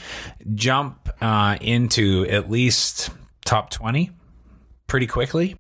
jump 0.54 1.10
uh, 1.20 1.58
into 1.62 2.28
at 2.30 2.50
least 2.52 3.10
top 3.44 3.72
20 3.72 4.12
pretty 4.86 5.08
quickly. 5.08 5.58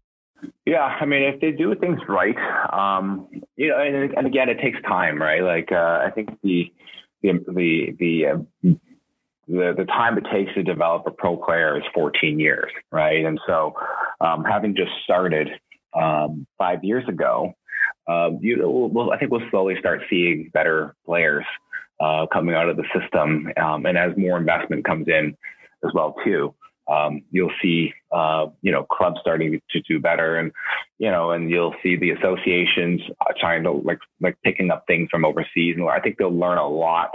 Yeah, 0.65 0.83
I 0.83 1.05
mean, 1.05 1.23
if 1.23 1.39
they 1.39 1.51
do 1.51 1.73
things 1.75 1.99
right, 2.07 2.35
um, 2.71 3.27
you 3.55 3.69
know, 3.69 3.79
and, 3.79 4.13
and, 4.13 4.27
again, 4.27 4.49
it 4.49 4.59
takes 4.61 4.81
time, 4.83 5.21
right? 5.21 5.41
Like, 5.41 5.71
uh, 5.71 6.03
I 6.05 6.11
think 6.13 6.29
the 6.43 6.71
the 7.21 7.31
the 7.47 7.95
the, 7.99 8.25
uh, 8.27 8.71
the 9.47 9.73
the 9.77 9.85
time 9.85 10.17
it 10.17 10.25
takes 10.31 10.53
to 10.53 10.63
develop 10.63 11.03
a 11.07 11.11
pro 11.11 11.37
player 11.37 11.77
is 11.77 11.83
14 11.93 12.39
years, 12.39 12.71
right? 12.91 13.25
And 13.25 13.39
so, 13.47 13.73
um, 14.21 14.43
having 14.43 14.75
just 14.75 14.91
started 15.03 15.49
um, 15.95 16.45
five 16.57 16.83
years 16.83 17.07
ago, 17.07 17.53
uh, 18.07 18.31
you 18.39 18.57
we'll, 18.93 19.11
I 19.11 19.17
think 19.17 19.31
we'll 19.31 19.49
slowly 19.49 19.75
start 19.79 20.01
seeing 20.09 20.51
better 20.53 20.95
players 21.05 21.45
uh, 21.99 22.27
coming 22.31 22.55
out 22.55 22.69
of 22.69 22.77
the 22.77 22.85
system, 22.99 23.51
um, 23.57 23.85
and 23.85 23.97
as 23.97 24.15
more 24.17 24.37
investment 24.37 24.85
comes 24.85 25.07
in 25.07 25.35
as 25.83 25.91
well 25.93 26.15
too 26.23 26.53
um, 26.89 27.23
you'll 27.31 27.51
see, 27.61 27.93
uh, 28.11 28.47
you 28.61 28.71
know, 28.71 28.83
clubs 28.83 29.17
starting 29.21 29.59
to 29.71 29.81
do 29.81 29.99
better, 29.99 30.37
and 30.37 30.51
you 30.99 31.11
know, 31.11 31.31
and 31.31 31.49
you'll 31.49 31.75
see 31.83 31.97
the 31.97 32.11
associations 32.11 33.01
trying 33.39 33.63
to 33.63 33.71
like 33.71 33.99
like 34.21 34.37
picking 34.43 34.71
up 34.71 34.85
things 34.87 35.09
from 35.11 35.25
overseas, 35.25 35.75
and 35.75 35.87
I 35.89 35.99
think 35.99 36.17
they'll 36.17 36.37
learn 36.37 36.57
a 36.57 36.67
lot 36.67 37.11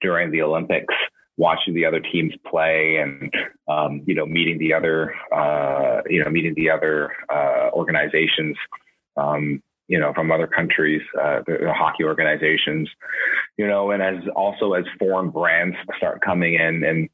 during 0.00 0.30
the 0.30 0.42
Olympics, 0.42 0.94
watching 1.36 1.74
the 1.74 1.84
other 1.84 2.00
teams 2.00 2.32
play, 2.50 2.96
and 2.96 3.32
um, 3.68 4.02
you 4.06 4.14
know, 4.14 4.26
meeting 4.26 4.58
the 4.58 4.72
other, 4.72 5.14
uh, 5.34 6.00
you 6.08 6.24
know, 6.24 6.30
meeting 6.30 6.54
the 6.54 6.70
other 6.70 7.12
uh, 7.32 7.70
organizations. 7.72 8.56
Um, 9.16 9.62
you 9.88 9.98
know, 9.98 10.12
from 10.14 10.30
other 10.30 10.46
countries, 10.46 11.02
uh, 11.20 11.40
the, 11.48 11.58
the, 11.64 11.72
hockey 11.72 12.04
organizations, 12.04 12.88
you 13.56 13.66
know, 13.66 13.90
and 13.90 14.00
as 14.00 14.22
also 14.36 14.74
as 14.74 14.84
foreign 15.00 15.30
brands 15.30 15.76
start 15.96 16.20
coming 16.20 16.54
in 16.54 16.84
and, 16.84 17.08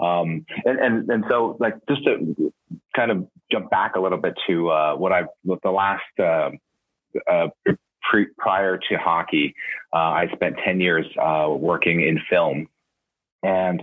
um, 0.00 0.44
and, 0.64 0.78
and, 0.78 1.10
and 1.10 1.24
so 1.28 1.56
like 1.60 1.74
just 1.88 2.04
to 2.04 2.52
kind 2.94 3.10
of 3.10 3.28
jump 3.52 3.70
back 3.70 3.96
a 3.96 4.00
little 4.00 4.18
bit 4.18 4.34
to, 4.48 4.70
uh, 4.70 4.94
what 4.94 5.12
I've, 5.12 5.26
the 5.44 5.70
last, 5.70 6.02
uh, 6.18 6.50
uh, 7.30 7.48
pre, 8.02 8.26
prior 8.38 8.78
to 8.78 8.96
hockey, 8.96 9.54
uh, 9.92 9.96
I 9.96 10.28
spent 10.32 10.56
10 10.64 10.80
years, 10.80 11.06
uh, 11.20 11.48
working 11.50 12.02
in 12.02 12.20
film. 12.30 12.68
And, 13.42 13.82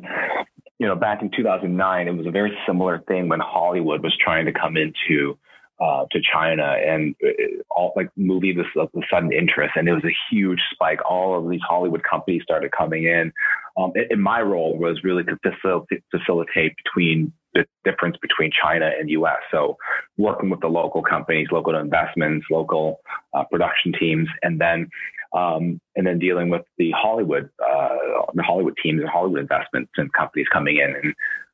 you 0.79 0.87
know, 0.87 0.95
back 0.95 1.21
in 1.21 1.31
2009, 1.35 2.07
it 2.07 2.11
was 2.11 2.27
a 2.27 2.31
very 2.31 2.57
similar 2.65 2.99
thing 3.07 3.29
when 3.29 3.39
Hollywood 3.39 4.03
was 4.03 4.15
trying 4.23 4.45
to 4.45 4.53
come 4.53 4.77
into, 4.77 5.37
uh, 5.79 6.05
to 6.11 6.19
China 6.33 6.75
and 6.85 7.15
uh, 7.23 7.61
all 7.69 7.93
like 7.95 8.09
movie 8.15 8.53
this 8.53 8.65
of 8.77 8.89
the 8.93 9.03
sudden 9.11 9.31
interest, 9.31 9.73
and 9.75 9.87
it 9.87 9.93
was 9.93 10.03
a 10.03 10.15
huge 10.29 10.59
spike. 10.73 10.99
All 11.09 11.37
of 11.37 11.49
these 11.49 11.61
Hollywood 11.67 12.03
companies 12.03 12.43
started 12.43 12.71
coming 12.71 13.03
in. 13.03 13.31
Um, 13.77 13.91
and 14.09 14.21
my 14.21 14.41
role 14.41 14.75
was 14.75 15.01
really 15.03 15.23
to 15.25 15.37
facilitate, 15.43 16.03
facilitate 16.09 16.73
between 16.83 17.31
the 17.53 17.65
difference 17.85 18.17
between 18.21 18.51
China 18.51 18.89
and 18.99 19.09
U.S. 19.11 19.37
So 19.51 19.77
working 20.17 20.49
with 20.49 20.61
the 20.61 20.67
local 20.67 21.03
companies, 21.03 21.47
local 21.51 21.75
investments, 21.75 22.47
local 22.49 22.99
uh, 23.33 23.43
production 23.43 23.93
teams, 23.99 24.27
and 24.41 24.59
then 24.59 24.89
um, 25.33 25.79
and 25.95 26.07
then 26.07 26.19
dealing 26.19 26.49
with 26.49 26.63
the 26.77 26.91
Hollywood 26.91 27.49
uh, 27.61 27.95
the 28.33 28.43
Hollywood 28.43 28.77
teams 28.81 29.01
and 29.01 29.09
Hollywood 29.09 29.41
investments 29.41 29.91
and 29.97 30.11
companies 30.13 30.47
coming 30.51 30.77
in 30.77 30.95
and 30.95 31.13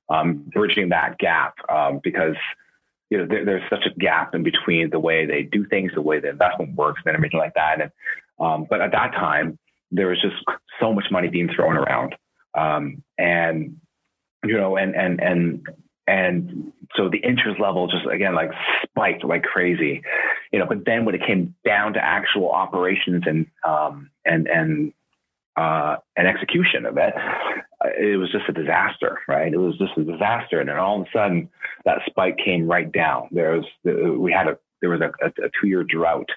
um, 0.09 0.49
bridging 0.53 0.89
that 0.89 1.17
gap 1.17 1.55
um, 1.69 1.99
because 2.03 2.35
you 3.13 3.19
know, 3.19 3.27
there, 3.27 3.45
there's 3.45 3.69
such 3.69 3.85
a 3.85 3.99
gap 3.99 4.33
in 4.33 4.41
between 4.41 4.89
the 4.89 4.99
way 4.99 5.27
they 5.27 5.43
do 5.43 5.67
things, 5.67 5.91
the 5.93 6.01
way 6.01 6.19
the 6.19 6.29
investment 6.29 6.75
works, 6.75 6.99
and 7.05 7.15
everything 7.15 7.39
like 7.39 7.53
that. 7.53 7.79
And 7.79 7.91
um, 8.39 8.65
but 8.67 8.81
at 8.81 8.91
that 8.91 9.11
time, 9.11 9.59
there 9.91 10.07
was 10.07 10.19
just 10.19 10.33
so 10.81 10.91
much 10.91 11.05
money 11.11 11.27
being 11.27 11.47
thrown 11.55 11.77
around, 11.77 12.15
um, 12.57 13.03
and 13.19 13.77
you 14.43 14.57
know, 14.57 14.77
and 14.77 14.95
and 14.95 15.21
and 15.21 15.67
and 16.07 16.73
so 16.95 17.07
the 17.07 17.19
interest 17.19 17.59
level 17.59 17.85
just 17.85 18.07
again 18.11 18.33
like 18.33 18.49
spiked 18.81 19.23
like 19.23 19.43
crazy, 19.43 20.01
you 20.51 20.57
know. 20.57 20.65
But 20.65 20.83
then 20.83 21.05
when 21.05 21.13
it 21.13 21.21
came 21.23 21.53
down 21.63 21.93
to 21.93 22.03
actual 22.03 22.49
operations 22.49 23.25
and 23.27 23.45
um, 23.63 24.09
and 24.25 24.47
and 24.47 24.91
uh, 25.55 25.97
and 26.17 26.27
execution 26.27 26.87
of 26.87 26.97
it, 26.97 27.13
it 27.97 28.17
was 28.17 28.31
just 28.31 28.49
a 28.49 28.53
disaster, 28.53 29.19
right? 29.27 29.51
It 29.51 29.57
was 29.57 29.77
just 29.77 29.97
a 29.97 30.03
disaster, 30.03 30.59
and 30.59 30.69
then 30.69 30.77
all 30.77 31.01
of 31.01 31.07
a 31.07 31.17
sudden, 31.17 31.49
that 31.85 31.99
spike 32.05 32.37
came 32.43 32.67
right 32.67 32.91
down. 32.91 33.29
There 33.31 33.57
was 33.57 33.65
we 34.17 34.31
had 34.31 34.47
a 34.47 34.57
there 34.81 34.89
was 34.89 35.01
a, 35.01 35.11
a, 35.25 35.45
a 35.45 35.49
two 35.59 35.67
year 35.67 35.83
drought 35.83 36.29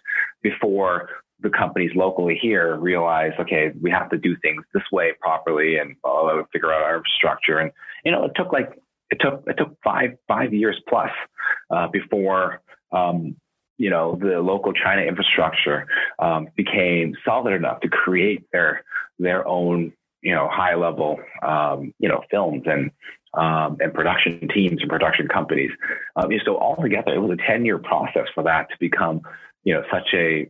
before 0.42 1.08
the 1.40 1.50
companies 1.50 1.90
locally 1.94 2.38
here 2.40 2.76
realized, 2.76 3.38
okay, 3.38 3.72
we 3.82 3.90
have 3.90 4.08
to 4.10 4.16
do 4.16 4.36
things 4.40 4.64
this 4.72 4.82
way 4.90 5.12
properly 5.20 5.76
and 5.76 5.94
uh, 6.02 6.42
figure 6.52 6.72
out 6.72 6.82
our 6.82 7.02
structure. 7.16 7.58
And 7.58 7.70
you 8.04 8.12
know, 8.12 8.24
it 8.24 8.32
took 8.34 8.52
like 8.52 8.72
it 9.10 9.18
took 9.20 9.44
it 9.46 9.56
took 9.58 9.76
five 9.84 10.16
five 10.26 10.54
years 10.54 10.80
plus 10.88 11.10
uh, 11.70 11.88
before 11.88 12.62
um, 12.92 13.36
you 13.78 13.90
know 13.90 14.18
the 14.20 14.40
local 14.40 14.72
China 14.72 15.02
infrastructure 15.02 15.86
um, 16.18 16.48
became 16.56 17.14
solid 17.24 17.52
enough 17.52 17.80
to 17.80 17.88
create 17.88 18.46
their 18.52 18.84
their 19.18 19.46
own 19.46 19.92
you 20.26 20.34
know, 20.34 20.48
high 20.50 20.74
level, 20.74 21.20
um, 21.46 21.94
you 22.00 22.08
know, 22.08 22.20
films 22.32 22.64
and, 22.66 22.90
um, 23.34 23.76
and 23.78 23.94
production 23.94 24.48
teams 24.52 24.80
and 24.80 24.90
production 24.90 25.28
companies. 25.28 25.70
Um, 26.16 26.30
so 26.44 26.58
altogether, 26.58 27.14
it 27.14 27.20
was 27.20 27.38
a 27.38 27.46
10 27.48 27.64
year 27.64 27.78
process 27.78 28.26
for 28.34 28.42
that 28.42 28.68
to 28.70 28.76
become, 28.80 29.20
you 29.62 29.72
know, 29.72 29.84
such 29.88 30.08
a, 30.14 30.48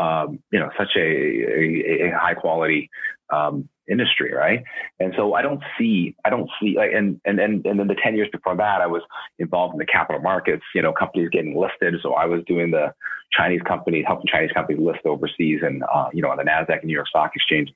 um, 0.00 0.38
you 0.52 0.60
know, 0.60 0.70
such 0.78 0.90
a, 0.96 1.00
a, 1.00 2.06
a 2.06 2.10
high 2.16 2.34
quality, 2.34 2.88
um, 3.32 3.68
industry. 3.90 4.32
Right. 4.32 4.62
And 5.00 5.12
so 5.16 5.34
I 5.34 5.42
don't 5.42 5.60
see, 5.76 6.14
I 6.24 6.30
don't 6.30 6.48
see 6.62 6.76
like, 6.76 6.92
and, 6.94 7.20
and, 7.24 7.40
and, 7.40 7.66
and 7.66 7.80
then 7.80 7.88
the 7.88 7.96
10 8.00 8.14
years 8.14 8.28
before 8.30 8.56
that, 8.56 8.80
I 8.80 8.86
was 8.86 9.02
involved 9.40 9.74
in 9.74 9.78
the 9.78 9.86
capital 9.86 10.22
markets, 10.22 10.62
you 10.72 10.82
know, 10.82 10.92
companies 10.92 11.30
getting 11.32 11.60
listed. 11.60 11.94
So 12.00 12.14
I 12.14 12.26
was 12.26 12.42
doing 12.46 12.70
the 12.70 12.94
Chinese 13.32 13.62
companies, 13.66 14.04
helping 14.06 14.26
Chinese 14.28 14.52
companies 14.52 14.80
list 14.80 15.04
overseas 15.04 15.62
and, 15.64 15.82
uh, 15.92 16.10
you 16.12 16.22
know, 16.22 16.30
on 16.30 16.36
the 16.36 16.44
NASDAQ 16.44 16.78
and 16.78 16.84
New 16.84 16.94
York 16.94 17.08
Stock 17.08 17.32
Exchange, 17.34 17.72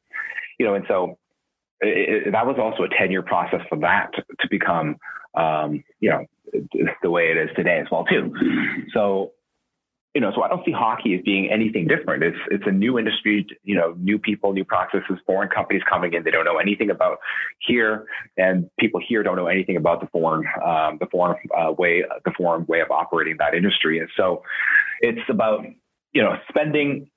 you 0.60 0.66
know, 0.66 0.74
and 0.74 0.84
so 0.86 1.16
it, 1.80 2.26
it, 2.26 2.32
that 2.32 2.46
was 2.46 2.56
also 2.58 2.84
a 2.84 2.88
10 2.88 3.10
year 3.10 3.22
process 3.22 3.60
for 3.68 3.78
that 3.78 4.10
to, 4.14 4.48
become, 4.50 4.96
um, 5.34 5.82
you 6.00 6.10
know, 6.10 6.26
the 7.02 7.10
way 7.10 7.30
it 7.30 7.36
is 7.36 7.48
today 7.56 7.80
as 7.80 7.86
well 7.90 8.04
too. 8.04 8.34
So, 8.92 9.32
you 10.14 10.20
know, 10.20 10.32
so 10.34 10.42
I 10.42 10.48
don't 10.48 10.64
see 10.64 10.72
hockey 10.72 11.14
as 11.14 11.20
being 11.24 11.48
anything 11.50 11.86
different. 11.86 12.24
It's 12.24 12.36
it's 12.50 12.64
a 12.66 12.72
new 12.72 12.98
industry, 12.98 13.46
you 13.62 13.76
know, 13.76 13.94
new 13.96 14.18
people, 14.18 14.52
new 14.52 14.64
processes, 14.64 15.18
foreign 15.24 15.48
companies 15.48 15.82
coming 15.88 16.14
in. 16.14 16.24
They 16.24 16.32
don't 16.32 16.44
know 16.44 16.58
anything 16.58 16.90
about 16.90 17.18
here, 17.60 18.06
and 18.36 18.68
people 18.80 19.00
here 19.06 19.22
don't 19.22 19.36
know 19.36 19.46
anything 19.46 19.76
about 19.76 20.00
the 20.00 20.08
foreign 20.08 20.44
um, 20.66 20.98
the 20.98 21.06
foreign 21.12 21.38
uh, 21.56 21.70
way 21.70 22.02
the 22.24 22.32
foreign 22.36 22.66
way 22.66 22.80
of 22.80 22.90
operating 22.90 23.36
that 23.38 23.54
industry. 23.54 24.00
And 24.00 24.08
so, 24.16 24.42
it's 25.00 25.20
about 25.28 25.64
you 26.12 26.22
know 26.24 26.34
spending 26.48 27.08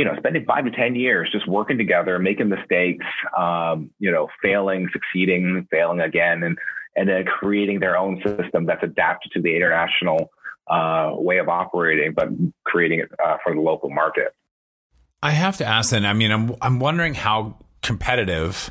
you 0.00 0.06
know, 0.06 0.16
spending 0.16 0.46
five 0.46 0.64
to 0.64 0.70
10 0.70 0.94
years 0.94 1.28
just 1.30 1.46
working 1.46 1.76
together, 1.76 2.18
making 2.18 2.48
mistakes, 2.48 3.04
um, 3.36 3.90
you 3.98 4.10
know, 4.10 4.28
failing, 4.42 4.88
succeeding, 4.94 5.68
failing 5.70 6.00
again, 6.00 6.42
and, 6.42 6.56
and 6.96 7.06
then 7.06 7.26
creating 7.26 7.80
their 7.80 7.98
own 7.98 8.18
system 8.24 8.64
that's 8.64 8.82
adapted 8.82 9.30
to 9.32 9.42
the 9.42 9.54
international 9.54 10.30
uh, 10.68 11.10
way 11.12 11.36
of 11.36 11.50
operating, 11.50 12.14
but 12.14 12.28
creating 12.64 13.00
it 13.00 13.10
uh, 13.22 13.36
for 13.44 13.54
the 13.54 13.60
local 13.60 13.90
market. 13.90 14.34
I 15.22 15.32
have 15.32 15.58
to 15.58 15.66
ask 15.66 15.90
then, 15.90 16.06
I 16.06 16.14
mean, 16.14 16.30
I'm, 16.30 16.56
I'm 16.62 16.80
wondering 16.80 17.12
how 17.12 17.58
competitive 17.82 18.70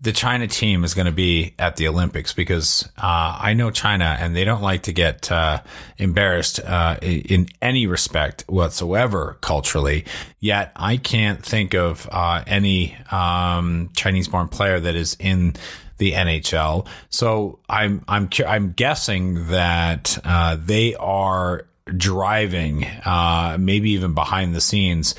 the 0.00 0.12
China 0.12 0.46
team 0.46 0.84
is 0.84 0.92
going 0.94 1.06
to 1.06 1.12
be 1.12 1.54
at 1.58 1.76
the 1.76 1.88
Olympics 1.88 2.34
because 2.34 2.88
uh, 2.98 3.38
I 3.40 3.54
know 3.54 3.70
China 3.70 4.16
and 4.18 4.36
they 4.36 4.44
don't 4.44 4.60
like 4.60 4.82
to 4.84 4.92
get 4.92 5.32
uh, 5.32 5.62
embarrassed 5.96 6.60
uh, 6.60 6.98
in 7.00 7.48
any 7.62 7.86
respect 7.86 8.44
whatsoever 8.46 9.38
culturally. 9.40 10.04
Yet 10.38 10.72
I 10.76 10.98
can't 10.98 11.42
think 11.42 11.74
of 11.74 12.06
uh, 12.12 12.44
any 12.46 12.96
um, 13.10 13.90
Chinese-born 13.96 14.48
player 14.48 14.78
that 14.78 14.94
is 14.94 15.16
in 15.18 15.54
the 15.96 16.12
NHL. 16.12 16.86
So 17.08 17.60
I'm 17.68 18.04
I'm 18.06 18.28
I'm 18.46 18.72
guessing 18.72 19.48
that 19.48 20.18
uh, 20.24 20.56
they 20.60 20.94
are 20.96 21.66
driving, 21.86 22.84
uh, 22.84 23.56
maybe 23.58 23.92
even 23.92 24.12
behind 24.12 24.54
the 24.54 24.60
scenes 24.60 25.14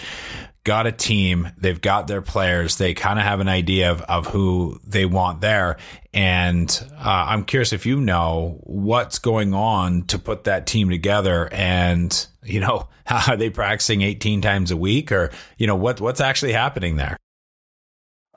got 0.67 0.86
a 0.86 0.91
team, 0.91 1.49
they've 1.58 1.80
got 1.80 2.08
their 2.08 2.21
players, 2.21 2.75
they 2.75 2.93
kind 2.93 3.17
of 3.17 3.23
have 3.23 3.39
an 3.39 3.47
idea 3.47 3.89
of, 3.89 4.01
of 4.01 4.27
who 4.27 4.77
they 4.86 5.06
want 5.06 5.39
there. 5.39 5.77
And 6.13 6.69
uh, 6.97 7.25
I'm 7.30 7.45
curious 7.45 7.71
if 7.71 7.86
you 7.86 8.01
know 8.01 8.60
what's 8.63 9.17
going 9.17 9.53
on 9.53 10.03
to 10.08 10.19
put 10.19 10.43
that 10.43 10.67
team 10.67 10.89
together 10.89 11.47
and, 11.53 12.27
you 12.43 12.60
know, 12.60 12.89
how 13.06 13.32
are 13.32 13.38
they 13.38 13.49
practicing 13.49 14.01
18 14.01 14.41
times 14.41 14.69
a 14.69 14.75
week 14.75 15.13
or, 15.13 15.32
you 15.58 15.67
know, 15.67 15.75
what 15.77 16.01
what's 16.01 16.19
actually 16.19 16.51
happening 16.51 16.97
there? 16.97 17.15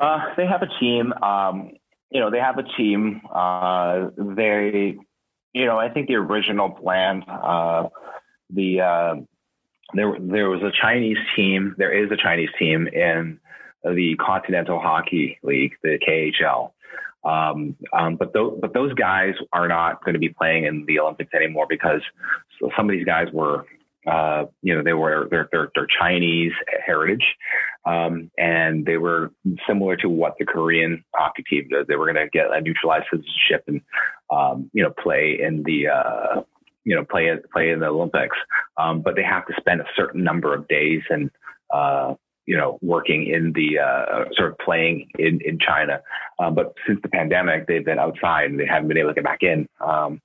Uh, 0.01 0.21
they 0.37 0.47
have 0.47 0.63
a 0.63 0.69
team. 0.79 1.13
Um, 1.15 1.73
you 2.11 2.21
know, 2.21 2.31
they 2.31 2.39
have 2.39 2.59
a 2.59 2.65
team. 2.77 3.23
Uh, 3.29 4.11
they, 4.17 4.97
you 5.53 5.67
know, 5.67 5.81
I 5.81 5.89
think 5.89 6.07
the 6.07 6.15
original 6.15 6.71
plan, 6.71 7.25
uh, 7.29 7.89
the, 8.51 8.81
uh, 8.83 9.15
there 9.95 10.17
there 10.19 10.51
was 10.51 10.63
a 10.63 10.73
Chinese 10.81 11.19
team. 11.37 11.75
There 11.79 11.93
is 11.93 12.11
a 12.11 12.17
Chinese 12.17 12.51
team 12.59 12.89
in 12.89 13.41
the 13.85 14.17
Continental 14.17 14.79
Hockey 14.79 15.39
League, 15.43 15.75
the 15.83 15.99
KHL. 15.99 16.73
Um, 17.23 17.77
um, 17.93 18.17
but 18.17 18.33
those 18.33 18.59
but 18.61 18.73
those 18.73 18.95
guys 18.95 19.35
are 19.53 19.69
not 19.69 20.05
going 20.05 20.15
to 20.15 20.19
be 20.19 20.31
playing 20.31 20.65
in 20.65 20.85
the 20.87 21.01
Olympics 21.01 21.35
anymore 21.35 21.67
because 21.69 22.01
some 22.77 22.89
of 22.89 22.91
these 22.91 23.07
guys 23.07 23.29
were. 23.33 23.67
Uh, 24.07 24.47
you 24.63 24.75
know, 24.75 24.83
they 24.83 24.95
were 24.95 25.29
they're, 25.31 25.69
Chinese 26.01 26.53
heritage, 26.87 27.37
um, 27.85 28.31
and 28.39 28.87
they 28.87 28.97
were 28.97 29.31
similar 29.69 29.95
to 29.95 30.09
what 30.09 30.37
the 30.39 30.47
Korean 30.47 31.05
hockey 31.15 31.43
team 31.43 31.69
did. 31.69 31.87
They 31.87 31.97
were 31.97 32.11
going 32.11 32.25
to 32.27 32.31
get 32.31 32.47
a 32.51 32.63
neutralized 32.63 33.05
citizenship 33.11 33.65
and 33.67 33.83
um, 34.31 34.71
you 34.73 34.83
know 34.83 34.91
play 34.91 35.39
in 35.39 35.65
the 35.65 35.89
uh, 35.89 36.41
you 36.85 36.95
know 36.95 37.05
play 37.05 37.31
play 37.53 37.71
in 37.71 37.81
the 37.81 37.87
Olympics, 37.87 38.37
um, 38.77 39.03
but 39.03 39.17
they 39.17 39.23
have 39.23 39.47
to 39.47 39.55
spend 39.59 39.81
a 39.81 39.87
certain 39.97 40.23
number 40.25 40.55
of 40.55 40.69
days 40.69 41.03
and 41.11 41.31
uh, 41.73 42.15
you 42.47 42.57
know 42.57 42.79
working 42.83 43.27
in 43.27 43.53
the 43.53 43.79
uh, 43.79 44.25
sort 44.35 44.53
of 44.53 44.59
playing 44.59 45.09
in 45.19 45.41
in 45.45 45.59
China. 45.59 46.01
Um, 46.39 46.55
but 46.55 46.75
since 46.87 47.01
the 47.03 47.09
pandemic, 47.09 47.67
they've 47.67 47.85
been 47.85 47.99
outside 47.99 48.51
and 48.51 48.59
they 48.59 48.67
haven't 48.67 48.89
been 48.89 48.99
able 48.99 49.11
to 49.11 49.15
get 49.15 49.25
back 49.25 49.43
in. 49.43 49.69
Um, 49.81 50.21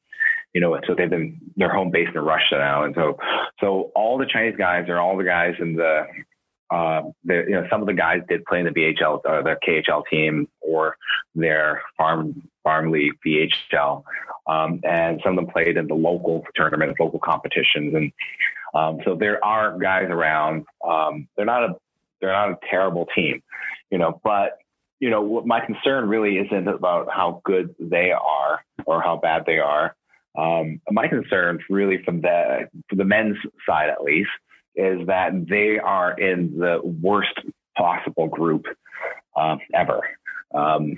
you 0.54 0.62
know, 0.62 0.80
so 0.88 0.96
they've 0.96 1.10
been 1.10 1.40
they're 1.58 1.74
home 1.74 1.92
based 1.92 2.16
in 2.16 2.22
Russia 2.22 2.58
now, 2.58 2.84
and 2.84 2.96
so 2.96 3.18
so 3.60 3.92
all 3.96 4.18
the 4.18 4.26
Chinese 4.26 4.56
guys 4.58 4.88
are 4.88 5.00
all 5.00 5.18
the 5.18 5.24
guys 5.24 5.56
in 5.60 5.76
the 5.76 6.08
uh, 6.72 7.02
you 7.24 7.52
know, 7.52 7.68
some 7.70 7.82
of 7.82 7.88
the 7.88 7.94
guys 7.94 8.22
did 8.28 8.44
play 8.46 8.60
in 8.60 8.66
the 8.66 8.72
BHL 8.72 9.22
or 9.26 9.44
the 9.44 9.56
KHL 9.66 10.04
team 10.10 10.48
or 10.62 10.98
their 11.36 11.82
farm 11.98 12.50
farm 12.64 12.92
league 12.92 13.14
VHL, 13.26 14.04
um, 14.48 14.82
and 14.84 15.22
some 15.24 15.38
of 15.38 15.46
them 15.46 15.54
played 15.54 15.78
in 15.78 15.88
the 15.88 15.94
local 15.94 16.44
tournaments, 16.58 17.00
local 17.00 17.20
competitions, 17.20 17.94
and 17.94 18.12
um, 18.74 19.00
so 19.06 19.16
there 19.16 19.44
are 19.46 19.78
guys 19.78 20.08
around. 20.10 20.66
Um, 20.88 21.28
they're 21.36 21.46
not 21.46 21.64
a 21.64 21.76
they're 22.20 22.32
not 22.32 22.50
a 22.50 22.58
terrible 22.70 23.08
team, 23.16 23.44
you 23.92 23.98
know, 23.98 24.20
but 24.24 24.58
you 25.00 25.10
know, 25.10 25.22
what 25.22 25.46
my 25.46 25.64
concern 25.64 26.08
really 26.08 26.38
isn't 26.38 26.68
about 26.68 27.10
how 27.12 27.42
good 27.44 27.76
they 27.80 28.12
are 28.12 28.64
or 28.86 29.02
how 29.02 29.18
bad 29.18 29.44
they 29.46 29.60
are. 29.60 29.96
Um, 30.38 30.82
my 30.90 31.08
concern, 31.08 31.60
really, 31.70 32.04
from 32.04 32.22
the 32.22 32.70
from 32.90 32.98
the 32.98 33.06
men's 33.06 33.38
side 33.68 33.90
at 33.90 34.02
least, 34.02 34.30
is 34.76 35.08
that 35.08 35.48
they 35.50 35.80
are 35.80 36.18
in 36.20 36.58
the 36.58 36.80
worst 36.84 37.40
possible 37.78 38.28
group 38.28 38.66
uh, 39.36 39.58
ever. 39.74 40.02
Um, 40.54 40.96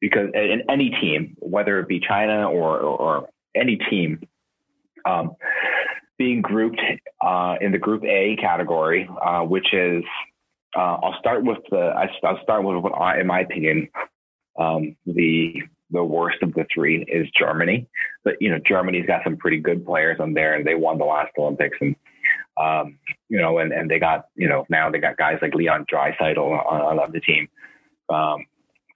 because 0.00 0.30
in 0.34 0.62
any 0.68 0.90
team, 0.90 1.36
whether 1.38 1.78
it 1.78 1.88
be 1.88 2.00
China 2.00 2.50
or, 2.50 2.78
or, 2.78 3.28
any 3.54 3.76
team, 3.76 4.18
um, 5.04 5.36
being 6.16 6.40
grouped 6.40 6.80
uh, 7.20 7.56
in 7.60 7.70
the 7.70 7.76
Group 7.76 8.02
A 8.04 8.34
category, 8.40 9.06
uh, 9.22 9.42
which 9.42 9.74
is, 9.74 10.02
uh, 10.74 10.96
I'll 11.02 11.18
start 11.18 11.44
with 11.44 11.58
the, 11.70 11.76
I'll 12.24 12.42
start 12.42 12.64
with 12.64 12.78
what, 12.82 12.92
I, 12.98 13.20
in 13.20 13.26
my 13.26 13.40
opinion, 13.40 13.88
um, 14.58 14.96
the 15.06 15.62
the 15.90 16.02
worst 16.02 16.38
of 16.42 16.54
the 16.54 16.64
three 16.72 17.04
is 17.04 17.28
Germany. 17.38 17.86
But 18.24 18.34
you 18.40 18.50
know, 18.50 18.58
Germany's 18.66 19.06
got 19.06 19.20
some 19.24 19.36
pretty 19.36 19.58
good 19.58 19.84
players 19.84 20.18
on 20.20 20.32
there, 20.32 20.54
and 20.54 20.66
they 20.66 20.74
won 20.74 20.98
the 20.98 21.04
last 21.04 21.32
Olympics, 21.38 21.76
and 21.80 21.94
um, 22.62 22.98
you 23.28 23.38
know, 23.38 23.58
and 23.58 23.72
and 23.72 23.90
they 23.90 23.98
got 23.98 24.28
you 24.36 24.48
know 24.48 24.66
now 24.68 24.90
they 24.90 24.98
got 24.98 25.16
guys 25.16 25.38
like 25.42 25.54
Leon 25.54 25.86
Draisaitl 25.92 26.38
on, 26.38 26.98
on 26.98 27.12
the 27.12 27.20
team 27.20 27.48
um, 28.08 28.46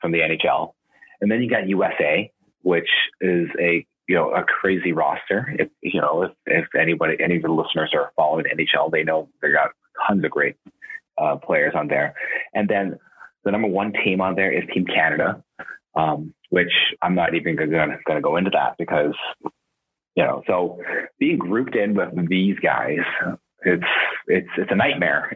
from 0.00 0.12
the 0.12 0.18
NHL, 0.18 0.72
and 1.20 1.30
then 1.30 1.42
you 1.42 1.50
got 1.50 1.68
USA, 1.68 2.30
which 2.62 2.88
is 3.20 3.48
a 3.60 3.86
you 4.08 4.14
know 4.14 4.30
a 4.30 4.44
crazy 4.44 4.92
roster. 4.92 5.54
If 5.58 5.68
you 5.82 6.00
know 6.00 6.22
if 6.22 6.32
if 6.46 6.66
anybody 6.78 7.16
any 7.22 7.36
of 7.36 7.42
the 7.42 7.52
listeners 7.52 7.90
are 7.94 8.12
following 8.16 8.44
NHL, 8.44 8.90
they 8.90 9.02
know 9.02 9.28
they 9.42 9.52
got 9.52 9.70
tons 10.06 10.24
of 10.24 10.30
great 10.30 10.56
uh, 11.18 11.36
players 11.36 11.74
on 11.74 11.88
there, 11.88 12.14
and 12.54 12.68
then 12.68 12.98
the 13.46 13.52
number 13.52 13.68
one 13.68 13.92
team 14.04 14.20
on 14.20 14.34
there 14.34 14.52
is 14.52 14.64
Team 14.74 14.84
Canada, 14.84 15.42
um, 15.94 16.34
which 16.50 16.72
I'm 17.00 17.14
not 17.14 17.34
even 17.34 17.54
going 17.56 17.70
to 17.70 18.20
go 18.20 18.36
into 18.36 18.50
that 18.50 18.74
because, 18.76 19.14
you 20.16 20.24
know, 20.24 20.42
so 20.48 20.82
being 21.20 21.38
grouped 21.38 21.76
in 21.76 21.94
with 21.94 22.28
these 22.28 22.56
guys, 22.58 22.98
it's 23.66 23.84
it's 24.26 24.48
it's 24.56 24.70
a 24.70 24.74
nightmare. 24.74 25.32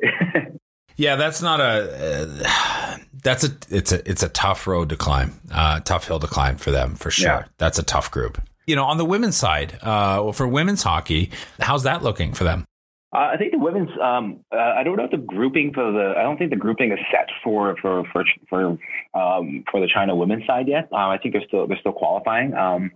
yeah, 0.96 1.16
that's 1.16 1.42
not 1.42 1.60
a. 1.60 2.44
Uh, 2.44 2.96
that's 3.22 3.44
a 3.44 3.50
it's 3.68 3.92
a 3.92 4.08
it's 4.08 4.22
a 4.22 4.28
tough 4.28 4.66
road 4.66 4.88
to 4.90 4.96
climb, 4.96 5.40
uh, 5.52 5.80
tough 5.80 6.06
hill 6.06 6.20
to 6.20 6.26
climb 6.26 6.56
for 6.56 6.70
them 6.70 6.94
for 6.94 7.10
sure. 7.10 7.26
Yeah. 7.26 7.44
That's 7.58 7.78
a 7.78 7.82
tough 7.82 8.10
group. 8.10 8.40
You 8.66 8.76
know, 8.76 8.84
on 8.84 8.98
the 8.98 9.04
women's 9.04 9.36
side, 9.36 9.78
uh, 9.82 10.32
for 10.32 10.46
women's 10.46 10.82
hockey, 10.82 11.30
how's 11.58 11.82
that 11.82 12.02
looking 12.02 12.32
for 12.32 12.44
them? 12.44 12.64
Uh, 13.12 13.30
I 13.34 13.36
think 13.36 13.50
the 13.50 13.58
women's. 13.58 13.90
Um, 14.00 14.44
uh, 14.52 14.56
I 14.56 14.84
don't 14.84 14.96
know 14.96 15.04
if 15.04 15.10
the 15.10 15.16
grouping 15.16 15.72
for 15.72 15.90
the. 15.90 16.14
I 16.16 16.22
don't 16.22 16.36
think 16.38 16.50
the 16.50 16.56
grouping 16.56 16.92
is 16.92 16.98
set 17.10 17.28
for 17.42 17.76
for 17.82 18.04
for 18.12 18.24
for 18.48 18.78
um, 19.14 19.64
for 19.70 19.80
the 19.80 19.88
China 19.92 20.14
women's 20.14 20.46
side 20.46 20.68
yet. 20.68 20.88
Uh, 20.92 21.08
I 21.08 21.18
think 21.18 21.34
they're 21.34 21.44
still 21.46 21.66
they're 21.66 21.80
still 21.80 21.92
qualifying. 21.92 22.54
Um, 22.54 22.92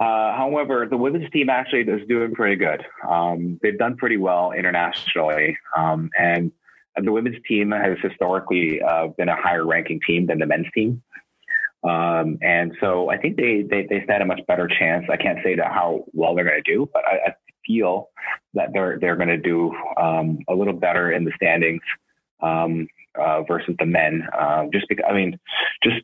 uh, 0.00 0.36
however, 0.36 0.86
the 0.88 0.96
women's 0.96 1.30
team 1.30 1.50
actually 1.50 1.82
is 1.82 2.06
doing 2.08 2.32
pretty 2.32 2.56
good. 2.56 2.84
Um, 3.08 3.58
they've 3.62 3.78
done 3.78 3.96
pretty 3.96 4.16
well 4.16 4.52
internationally, 4.52 5.58
um, 5.76 6.10
and 6.18 6.52
the 7.02 7.12
women's 7.12 7.42
team 7.46 7.70
has 7.72 7.98
historically 8.02 8.80
uh, 8.80 9.08
been 9.08 9.28
a 9.28 9.36
higher 9.36 9.66
ranking 9.66 10.00
team 10.06 10.26
than 10.26 10.38
the 10.38 10.46
men's 10.46 10.66
team. 10.74 11.02
Um, 11.84 12.38
and 12.42 12.76
so 12.80 13.08
I 13.08 13.18
think 13.18 13.36
they, 13.36 13.62
they, 13.62 13.86
they 13.88 14.02
stand 14.04 14.22
a 14.22 14.26
much 14.26 14.40
better 14.48 14.66
chance. 14.66 15.06
I 15.08 15.16
can't 15.16 15.38
say 15.44 15.54
that 15.56 15.72
how 15.72 16.04
well 16.12 16.34
they're 16.34 16.44
going 16.44 16.62
to 16.62 16.72
do, 16.72 16.88
but 16.92 17.04
I, 17.04 17.28
I 17.28 17.34
feel 17.66 18.08
that 18.54 18.72
they're 18.72 18.98
they're 18.98 19.16
going 19.16 19.28
to 19.28 19.36
do 19.36 19.74
um, 19.96 20.38
a 20.48 20.54
little 20.54 20.72
better 20.72 21.12
in 21.12 21.24
the 21.24 21.32
standings 21.36 21.82
um, 22.40 22.88
uh, 23.18 23.42
versus 23.42 23.74
the 23.78 23.86
men. 23.86 24.22
Uh, 24.32 24.64
just 24.72 24.86
because 24.88 25.04
I 25.08 25.12
mean, 25.12 25.38
just 25.82 25.96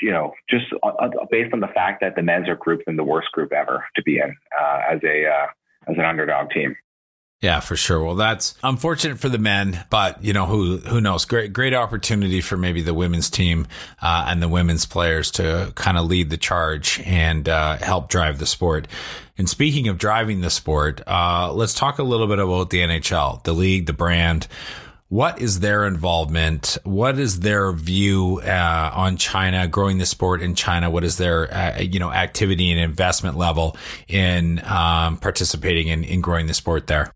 you 0.00 0.10
know, 0.10 0.32
just 0.48 0.66
uh, 0.82 0.88
uh, 0.88 1.08
based 1.30 1.52
on 1.52 1.60
the 1.60 1.68
fact 1.68 2.00
that 2.00 2.16
the 2.16 2.22
men's 2.22 2.48
are 2.48 2.56
grouped 2.56 2.84
in 2.86 2.96
the 2.96 3.04
worst 3.04 3.30
group 3.32 3.52
ever 3.52 3.84
to 3.96 4.02
be 4.02 4.18
in 4.18 4.34
uh, 4.60 4.80
as 4.90 5.00
a 5.04 5.26
uh, 5.26 5.46
as 5.90 5.96
an 5.96 6.04
underdog 6.04 6.50
team. 6.50 6.76
Yeah, 7.42 7.58
for 7.58 7.74
sure. 7.74 8.04
Well, 8.04 8.14
that's 8.14 8.54
unfortunate 8.62 9.18
for 9.18 9.28
the 9.28 9.36
men, 9.36 9.84
but 9.90 10.22
you 10.24 10.32
know 10.32 10.46
who 10.46 10.76
who 10.76 11.00
knows? 11.00 11.24
Great 11.24 11.52
great 11.52 11.74
opportunity 11.74 12.40
for 12.40 12.56
maybe 12.56 12.82
the 12.82 12.94
women's 12.94 13.28
team 13.28 13.66
uh, 14.00 14.26
and 14.28 14.40
the 14.40 14.48
women's 14.48 14.86
players 14.86 15.32
to 15.32 15.72
kind 15.74 15.98
of 15.98 16.06
lead 16.06 16.30
the 16.30 16.36
charge 16.36 17.00
and 17.04 17.48
uh, 17.48 17.78
help 17.78 18.08
drive 18.08 18.38
the 18.38 18.46
sport. 18.46 18.86
And 19.36 19.50
speaking 19.50 19.88
of 19.88 19.98
driving 19.98 20.40
the 20.40 20.50
sport, 20.50 21.00
uh, 21.04 21.52
let's 21.52 21.74
talk 21.74 21.98
a 21.98 22.04
little 22.04 22.28
bit 22.28 22.38
about 22.38 22.70
the 22.70 22.78
NHL, 22.78 23.42
the 23.42 23.52
league, 23.52 23.86
the 23.86 23.92
brand. 23.92 24.46
What 25.12 25.42
is 25.42 25.60
their 25.60 25.84
involvement? 25.84 26.78
What 26.84 27.18
is 27.18 27.40
their 27.40 27.70
view 27.72 28.40
uh, 28.42 28.90
on 28.94 29.18
China, 29.18 29.68
growing 29.68 29.98
the 29.98 30.06
sport 30.06 30.40
in 30.40 30.54
China? 30.54 30.88
What 30.88 31.04
is 31.04 31.18
their 31.18 31.54
uh, 31.54 31.80
you 31.80 32.00
know 32.00 32.10
activity 32.10 32.70
and 32.70 32.80
investment 32.80 33.36
level 33.36 33.76
in 34.08 34.62
um, 34.64 35.18
participating 35.18 35.88
in, 35.88 36.02
in 36.02 36.22
growing 36.22 36.46
the 36.46 36.54
sport 36.54 36.86
there? 36.86 37.12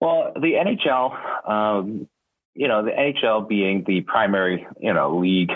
Well, 0.00 0.30
the 0.36 0.52
NHL, 0.52 1.50
um, 1.50 2.08
you 2.54 2.68
know, 2.68 2.84
the 2.84 2.92
NHL 2.92 3.48
being 3.48 3.82
the 3.88 4.02
primary, 4.02 4.64
you 4.80 4.94
know, 4.94 5.18
league 5.18 5.50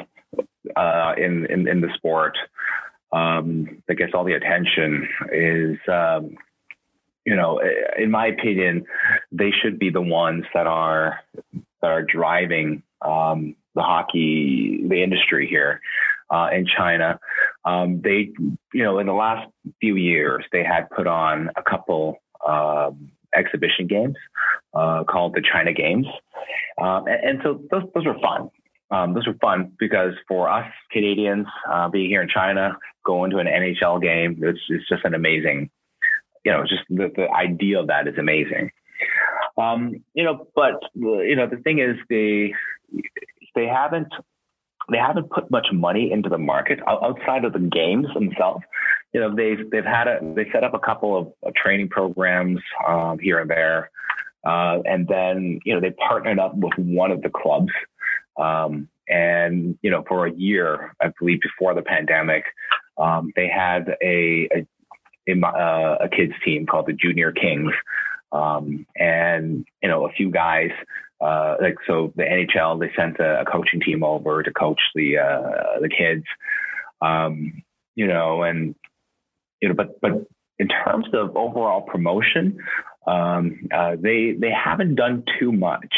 uh, 0.74 1.12
in, 1.16 1.46
in, 1.46 1.68
in 1.68 1.82
the 1.82 1.90
sport 1.94 2.36
um, 3.12 3.80
that 3.86 3.94
gets 3.94 4.10
all 4.12 4.24
the 4.24 4.32
attention 4.32 5.08
is, 5.32 5.78
um, 5.86 6.36
you 7.24 7.36
know, 7.36 7.60
in 7.96 8.10
my 8.10 8.26
opinion, 8.26 8.86
they 9.30 9.52
should 9.52 9.78
be 9.78 9.90
the 9.90 10.02
ones 10.02 10.46
that 10.52 10.66
are 10.66 11.20
that 11.82 11.90
are 11.90 12.02
driving 12.02 12.82
um, 13.02 13.56
the 13.74 13.82
hockey 13.82 14.84
the 14.88 15.02
industry 15.02 15.46
here 15.48 15.80
uh, 16.30 16.48
in 16.52 16.66
China. 16.66 17.18
Um, 17.64 18.00
they, 18.02 18.32
you 18.72 18.82
know, 18.82 18.98
in 18.98 19.06
the 19.06 19.12
last 19.12 19.48
few 19.80 19.96
years, 19.96 20.44
they 20.52 20.64
had 20.64 20.90
put 20.90 21.06
on 21.06 21.50
a 21.56 21.62
couple 21.62 22.18
um, 22.46 23.10
exhibition 23.34 23.86
games 23.86 24.16
uh, 24.74 25.04
called 25.04 25.34
the 25.34 25.42
China 25.42 25.72
Games. 25.72 26.06
Um, 26.80 27.06
and, 27.06 27.24
and, 27.24 27.40
so 27.42 27.62
those, 27.70 27.82
those 27.94 28.06
were 28.06 28.18
fun. 28.20 28.50
Um, 28.90 29.14
those 29.14 29.26
were 29.26 29.36
fun 29.40 29.72
because 29.78 30.12
for 30.28 30.48
us 30.48 30.70
Canadians 30.92 31.46
uh, 31.70 31.88
being 31.88 32.08
here 32.08 32.22
in 32.22 32.28
China, 32.28 32.76
going 33.04 33.30
to 33.30 33.38
an 33.38 33.46
NHL 33.46 34.00
game, 34.00 34.40
it's, 34.42 34.60
it's 34.68 34.88
just 34.88 35.04
an 35.04 35.14
amazing, 35.14 35.70
you 36.44 36.52
know, 36.52 36.62
just 36.62 36.82
the, 36.88 37.10
the 37.16 37.28
idea 37.30 37.80
of 37.80 37.88
that 37.88 38.06
is 38.06 38.14
amazing. 38.18 38.70
Um, 39.58 40.04
you 40.14 40.24
know, 40.24 40.46
but 40.54 40.80
you 40.94 41.36
know, 41.36 41.46
the 41.46 41.56
thing 41.56 41.78
is, 41.78 41.96
they 42.08 42.54
they 43.54 43.66
haven't 43.66 44.12
they 44.90 44.98
haven't 44.98 45.30
put 45.30 45.50
much 45.50 45.66
money 45.72 46.12
into 46.12 46.28
the 46.28 46.38
market 46.38 46.78
outside 46.86 47.44
of 47.44 47.52
the 47.52 47.58
games 47.58 48.06
themselves. 48.14 48.62
You 49.12 49.20
know 49.20 49.34
they've 49.34 49.68
they've 49.70 49.84
had 49.84 50.08
a 50.08 50.18
they 50.34 50.46
set 50.52 50.64
up 50.64 50.74
a 50.74 50.78
couple 50.78 51.16
of, 51.16 51.32
of 51.42 51.54
training 51.54 51.88
programs 51.88 52.60
um, 52.86 53.18
here 53.18 53.38
and 53.38 53.50
there, 53.50 53.90
uh, 54.44 54.80
and 54.84 55.08
then 55.08 55.60
you 55.64 55.74
know 55.74 55.80
they 55.80 55.90
partnered 55.90 56.38
up 56.38 56.54
with 56.54 56.74
one 56.76 57.10
of 57.10 57.22
the 57.22 57.30
clubs, 57.30 57.72
um, 58.36 58.88
and 59.08 59.78
you 59.82 59.90
know 59.90 60.04
for 60.06 60.26
a 60.26 60.32
year 60.32 60.94
I 61.00 61.12
believe 61.18 61.40
before 61.40 61.74
the 61.74 61.82
pandemic, 61.82 62.44
um, 62.98 63.32
they 63.34 63.48
had 63.48 63.96
a 64.02 64.48
a, 64.54 64.66
a, 65.28 65.46
uh, 65.46 65.98
a, 66.02 66.08
kids 66.08 66.34
team 66.44 66.66
called 66.66 66.86
the 66.86 66.92
Junior 66.92 67.32
Kings, 67.32 67.72
um, 68.32 68.86
and 68.96 69.66
you 69.82 69.88
know 69.88 70.06
a 70.06 70.12
few 70.12 70.30
guys. 70.30 70.70
Uh, 71.18 71.56
like 71.62 71.76
so, 71.86 72.12
the 72.16 72.22
NHL 72.22 72.78
they 72.78 72.90
sent 72.94 73.18
a, 73.18 73.40
a, 73.40 73.44
coaching 73.46 73.80
team 73.80 74.04
over 74.04 74.42
to 74.42 74.52
coach 74.52 74.80
the 74.94 75.16
uh, 75.16 75.80
the 75.80 75.88
kids, 75.88 76.24
um, 77.00 77.62
you 77.94 78.06
know, 78.06 78.42
and 78.42 78.74
you 79.62 79.68
know, 79.68 79.74
but 79.74 79.98
but 80.02 80.26
in 80.58 80.68
terms 80.68 81.06
of 81.14 81.34
overall 81.36 81.80
promotion, 81.80 82.58
um, 83.06 83.66
uh, 83.72 83.96
they 83.98 84.36
they 84.38 84.50
haven't 84.50 84.96
done 84.96 85.24
too 85.38 85.52
much. 85.52 85.94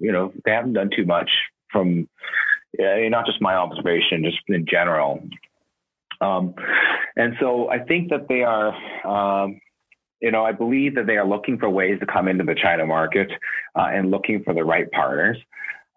You 0.00 0.12
know, 0.12 0.32
they 0.44 0.50
haven't 0.50 0.74
done 0.74 0.90
too 0.94 1.06
much 1.06 1.30
from 1.70 2.08
uh, 2.78 3.08
not 3.08 3.26
just 3.26 3.40
my 3.40 3.54
observation, 3.54 4.24
just 4.24 4.38
in 4.48 4.66
general. 4.66 5.22
Um, 6.20 6.54
and 7.16 7.34
so 7.40 7.68
I 7.68 7.78
think 7.78 8.10
that 8.10 8.28
they 8.28 8.42
are, 8.42 8.74
um, 9.04 9.60
you 10.24 10.30
know, 10.30 10.42
I 10.42 10.52
believe 10.52 10.94
that 10.94 11.06
they 11.06 11.18
are 11.18 11.28
looking 11.28 11.58
for 11.58 11.68
ways 11.68 12.00
to 12.00 12.06
come 12.06 12.28
into 12.28 12.44
the 12.44 12.54
China 12.54 12.86
market 12.86 13.30
uh, 13.78 13.88
and 13.92 14.10
looking 14.10 14.42
for 14.42 14.54
the 14.54 14.64
right 14.64 14.90
partners. 14.90 15.36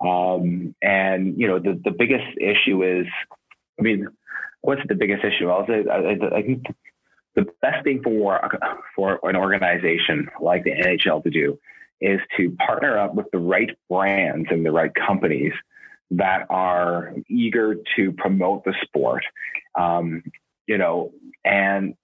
Um, 0.06 0.76
and 0.82 1.40
you 1.40 1.48
know, 1.48 1.60
the 1.60 1.80
the 1.82 1.92
biggest 1.92 2.28
issue 2.38 2.84
is, 2.84 3.08
I 3.80 3.84
mean, 3.84 4.06
what's 4.60 4.82
the 4.90 4.96
biggest 4.96 5.24
issue? 5.24 5.50
Say 5.66 5.86
I, 5.90 6.36
I 6.36 6.42
think 6.42 6.66
the 7.36 7.46
best 7.62 7.86
thing 7.86 8.02
for 8.04 8.38
for 8.98 9.18
an 9.24 9.38
organization 9.38 10.28
like 10.42 10.66
the 10.66 10.72
NHL 10.72 11.24
to 11.24 11.30
do 11.30 11.58
is 12.02 12.20
to 12.36 12.52
partner 12.52 13.00
up 13.00 13.16
with 13.16 13.28
the 13.32 13.40
right 13.40 13.70
brands 13.90 14.50
and 14.52 14.66
the 14.66 14.72
right 14.72 14.92
companies 14.94 15.54
that 16.12 16.48
are 16.50 17.14
eager 17.30 17.78
to 17.96 18.12
promote 18.12 18.66
the 18.66 18.74
sport, 18.84 19.24
um, 19.76 20.22
you 20.68 20.78
know, 20.78 21.14
and 21.46 21.96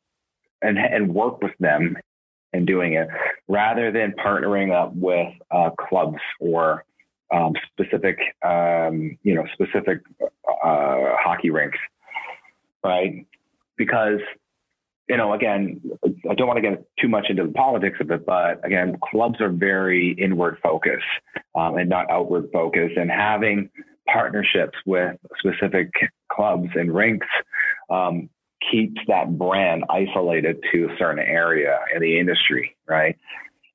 and 0.61 0.77
and 0.77 1.13
work 1.13 1.41
with 1.41 1.51
them 1.59 1.97
in 2.53 2.65
doing 2.65 2.93
it, 2.93 3.07
rather 3.47 3.91
than 3.91 4.13
partnering 4.13 4.73
up 4.73 4.93
with 4.95 5.33
uh, 5.51 5.71
clubs 5.71 6.19
or 6.39 6.85
um, 7.33 7.53
specific, 7.71 8.19
um, 8.45 9.17
you 9.23 9.33
know, 9.33 9.45
specific 9.53 10.01
uh, 10.21 11.15
hockey 11.19 11.49
rinks, 11.49 11.79
right? 12.83 13.25
Because 13.77 14.19
you 15.09 15.17
know, 15.17 15.33
again, 15.33 15.81
I 16.29 16.33
don't 16.33 16.47
want 16.47 16.57
to 16.57 16.61
get 16.61 16.85
too 16.99 17.09
much 17.09 17.25
into 17.29 17.45
the 17.45 17.51
politics 17.51 17.97
of 17.99 18.09
it, 18.11 18.25
but 18.25 18.65
again, 18.65 18.97
clubs 19.11 19.41
are 19.41 19.49
very 19.49 20.13
inward 20.13 20.57
focused 20.63 21.03
um, 21.55 21.77
and 21.77 21.89
not 21.89 22.09
outward 22.09 22.49
focused, 22.53 22.95
and 22.95 23.11
having 23.11 23.69
partnerships 24.07 24.77
with 24.85 25.17
specific 25.39 25.91
clubs 26.31 26.69
and 26.75 26.93
rinks 26.93 27.27
um, 27.89 28.29
keeps 28.71 29.01
that 29.07 29.37
brand 29.37 29.83
isolated 29.89 30.63
to 30.71 30.85
a 30.85 30.97
certain 30.97 31.19
area 31.19 31.79
in 31.93 32.01
the 32.01 32.19
industry, 32.19 32.75
right? 32.87 33.17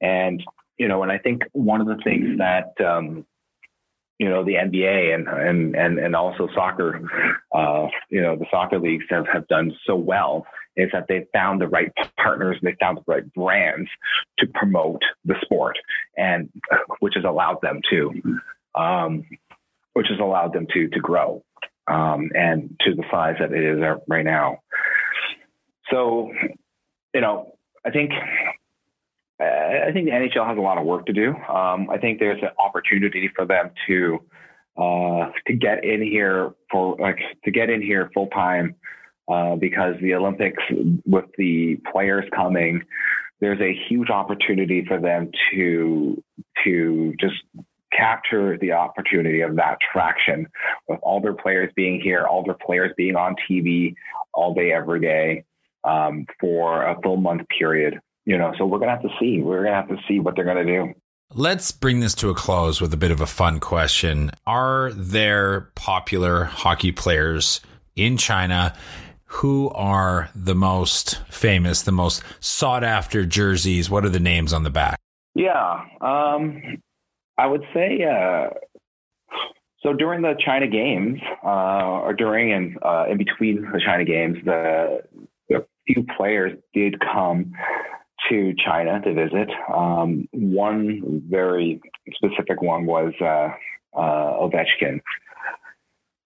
And 0.01 0.43
you 0.79 0.89
know, 0.89 1.03
and 1.03 1.11
I 1.11 1.19
think 1.19 1.43
one 1.53 1.81
of 1.81 1.87
the 1.87 2.01
things 2.05 2.39
that 2.39 2.73
um, 2.85 3.27
you 4.19 4.29
know 4.29 4.45
the 4.45 4.55
NBA 4.55 5.15
and 5.15 5.29
and 5.29 5.77
and 5.77 5.99
and 5.99 6.17
also 6.17 6.49
soccer, 6.55 7.01
uh, 7.55 7.87
you 8.11 8.21
know, 8.21 8.37
the 8.37 8.47
soccer 8.51 8.79
leagues 8.79 9.05
have, 9.11 9.27
have 9.33 9.47
done 9.49 9.73
so 9.87 9.97
well 9.97 10.47
is 10.77 10.91
that 10.93 11.07
they've 11.09 11.27
found 11.33 11.61
the 11.61 11.67
right 11.67 11.93
partners 12.17 12.57
and 12.61 12.71
they 12.71 12.77
found 12.79 12.99
the 12.99 13.05
right 13.07 13.33
brands 13.35 13.91
to 14.39 14.47
promote 14.55 15.03
the 15.25 15.35
sport, 15.43 15.77
and 16.17 16.49
which 17.01 17.15
has 17.17 17.25
allowed 17.25 17.61
them 17.63 17.81
to, 17.91 18.13
um, 18.77 19.25
which 19.95 20.07
has 20.09 20.21
allowed 20.21 20.53
them 20.53 20.67
to 20.73 20.89
to 20.89 21.01
grow, 21.01 21.43
um, 21.89 22.31
and 22.35 22.77
to 22.81 22.95
the 22.95 23.05
size 23.11 23.37
that 23.41 23.53
it 23.53 23.65
is 23.65 23.83
right 24.09 24.25
now. 24.25 24.59
So, 25.91 26.31
you 27.15 27.21
know, 27.21 27.53
I 27.85 27.91
think 27.91 28.13
I 29.41 29.91
think 29.93 30.07
the 30.07 30.13
NHL 30.13 30.47
has 30.47 30.59
a 30.59 30.61
lot 30.61 30.79
of 30.79 30.85
work 30.85 31.07
to 31.07 31.13
do. 31.13 31.35
Um, 31.35 31.89
I 31.91 31.99
think 31.99 32.19
there's 32.19 32.43
an 32.43 32.51
opportunity 32.59 33.31
for 33.35 33.47
them 33.47 33.71
to 33.87 34.19
uh, 34.77 35.31
to 35.47 35.55
get 35.55 35.85
in 35.85 36.03
here 36.03 36.53
for 36.71 36.97
like 36.99 37.19
to 37.45 37.51
get 37.51 37.71
in 37.71 37.81
here 37.81 38.11
full 38.15 38.29
time 38.29 38.75
uh, 39.29 39.57
because 39.57 39.95
the 40.01 40.15
Olympics 40.15 40.63
with 41.07 41.27
the 41.37 41.77
players 41.93 42.25
coming, 42.35 42.83
there's 43.41 43.61
a 43.61 43.79
huge 43.89 44.11
opportunity 44.11 44.85
for 44.87 45.01
them 45.01 45.31
to 45.53 46.23
to 46.65 47.15
just 47.21 47.37
capture 47.93 48.59
the 48.59 48.73
opportunity 48.73 49.41
of 49.41 49.57
that 49.57 49.79
traction 49.93 50.47
with 50.89 50.99
all 51.03 51.21
their 51.21 51.35
players 51.35 51.73
being 51.75 52.01
here, 52.01 52.27
all 52.27 52.45
their 52.45 52.55
players 52.55 52.93
being 52.97 53.17
on 53.17 53.35
TV 53.51 53.95
all 54.35 54.55
day 54.55 54.73
every 54.73 55.01
day 55.01 55.45
um, 55.85 56.27
for 56.41 56.85
a 56.85 57.01
full 57.03 57.17
month 57.17 57.43
period 57.59 58.01
you 58.29 58.37
know, 58.37 58.53
so 58.59 58.67
we're 58.67 58.79
going 58.79 58.91
to 58.91 58.95
have 58.95 59.03
to 59.03 59.17
see. 59.19 59.41
We're 59.41 59.63
going 59.63 59.73
to 59.73 59.75
have 59.75 59.89
to 59.89 59.97
see 60.07 60.21
what 60.21 60.37
they're 60.37 60.45
going 60.45 60.65
to 60.65 60.65
do. 60.65 60.93
Let's 61.35 61.73
bring 61.73 62.01
this 62.01 62.15
to 62.17 62.29
a 62.29 62.35
close 62.35 62.79
with 62.79 62.93
a 62.93 62.97
bit 62.99 63.11
of 63.11 63.23
a 63.23 63.27
fun 63.27 63.59
question. 63.59 64.33
Are 64.47 64.93
there 64.93 65.71
popular 65.75 66.45
hockey 66.45 66.93
players 66.93 67.63
in 67.97 68.19
China 68.19 68.77
who 69.25 69.71
are 69.71 70.29
the 70.35 70.55
most 70.55 71.23
famous, 71.29 71.83
the 71.83 71.93
most 71.93 72.23
sought 72.41 72.85
after 72.85 73.25
jerseys? 73.25 73.89
What 73.89 74.05
are 74.05 74.11
the 74.11 74.21
names 74.21 74.53
on 74.53 74.63
the 74.63 74.71
back? 74.71 74.99
Yeah. 75.35 75.87
Um, 76.03 76.83
I 77.39 77.47
would 77.47 77.63
say 77.73 78.03
uh, 78.03 78.51
so 79.83 79.93
during 79.93 80.23
the 80.23 80.35
China 80.45 80.67
Games, 80.67 81.21
uh, 81.45 82.01
or 82.03 82.13
during 82.13 82.53
and 82.53 82.77
uh, 82.83 83.07
in 83.09 83.17
between 83.17 83.63
the 83.73 83.81
China 83.85 84.05
Games, 84.05 84.37
the, 84.45 85.03
the 85.49 85.65
few 85.87 86.05
players 86.17 86.59
did 86.75 86.99
come 87.01 87.53
to 88.29 88.55
China 88.65 89.01
to 89.03 89.15
visit. 89.15 89.49
Um, 89.73 90.29
one 90.33 91.23
very 91.29 91.81
specific 92.13 92.61
one 92.61 92.87
was 92.87 93.13
uh, 93.21 93.51
uh, 93.97 94.39
Ovechkin. 94.41 95.01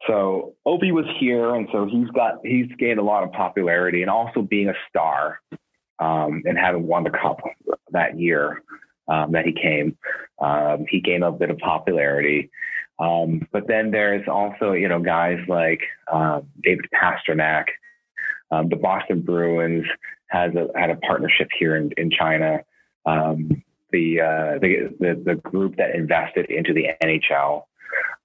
So 0.06 0.54
Ovi 0.66 0.90
was 0.90 1.04
here, 1.20 1.54
and 1.54 1.68
so 1.70 1.86
he's 1.86 2.08
got 2.08 2.38
he's 2.42 2.66
gained 2.78 2.98
a 2.98 3.04
lot 3.04 3.22
of 3.22 3.32
popularity, 3.32 4.00
and 4.00 4.10
also 4.10 4.40
being 4.40 4.68
a 4.70 4.74
star 4.88 5.40
um, 5.98 6.42
and 6.46 6.58
having 6.58 6.86
won 6.86 7.04
the 7.04 7.10
cup 7.10 7.40
that 7.92 8.18
year 8.18 8.62
um, 9.12 9.32
that 9.32 9.44
he 9.44 9.52
came, 9.52 9.96
um, 10.40 10.86
he 10.88 11.00
gained 11.00 11.24
a 11.24 11.32
bit 11.32 11.50
of 11.50 11.58
popularity. 11.58 12.50
Um, 12.98 13.46
but 13.52 13.66
then 13.66 13.90
there's 13.90 14.26
also 14.28 14.72
you 14.72 14.88
know 14.88 15.00
guys 15.00 15.38
like 15.48 15.80
uh, 16.12 16.40
David 16.62 16.86
Pastrnak. 16.94 17.66
um, 18.50 18.68
the 18.68 18.76
Boston 18.76 19.22
Bruins, 19.22 19.86
has 20.32 20.52
a, 20.54 20.66
had 20.78 20.90
a 20.90 20.96
partnership 20.96 21.48
here 21.58 21.76
in, 21.76 21.90
in 21.96 22.10
China. 22.10 22.60
Um, 23.04 23.62
the, 23.92 24.20
uh, 24.20 24.58
the, 24.60 24.94
the, 24.98 25.22
the 25.24 25.34
group 25.34 25.76
that 25.76 25.94
invested 25.94 26.50
into 26.50 26.72
the 26.72 26.86
NHL 27.04 27.64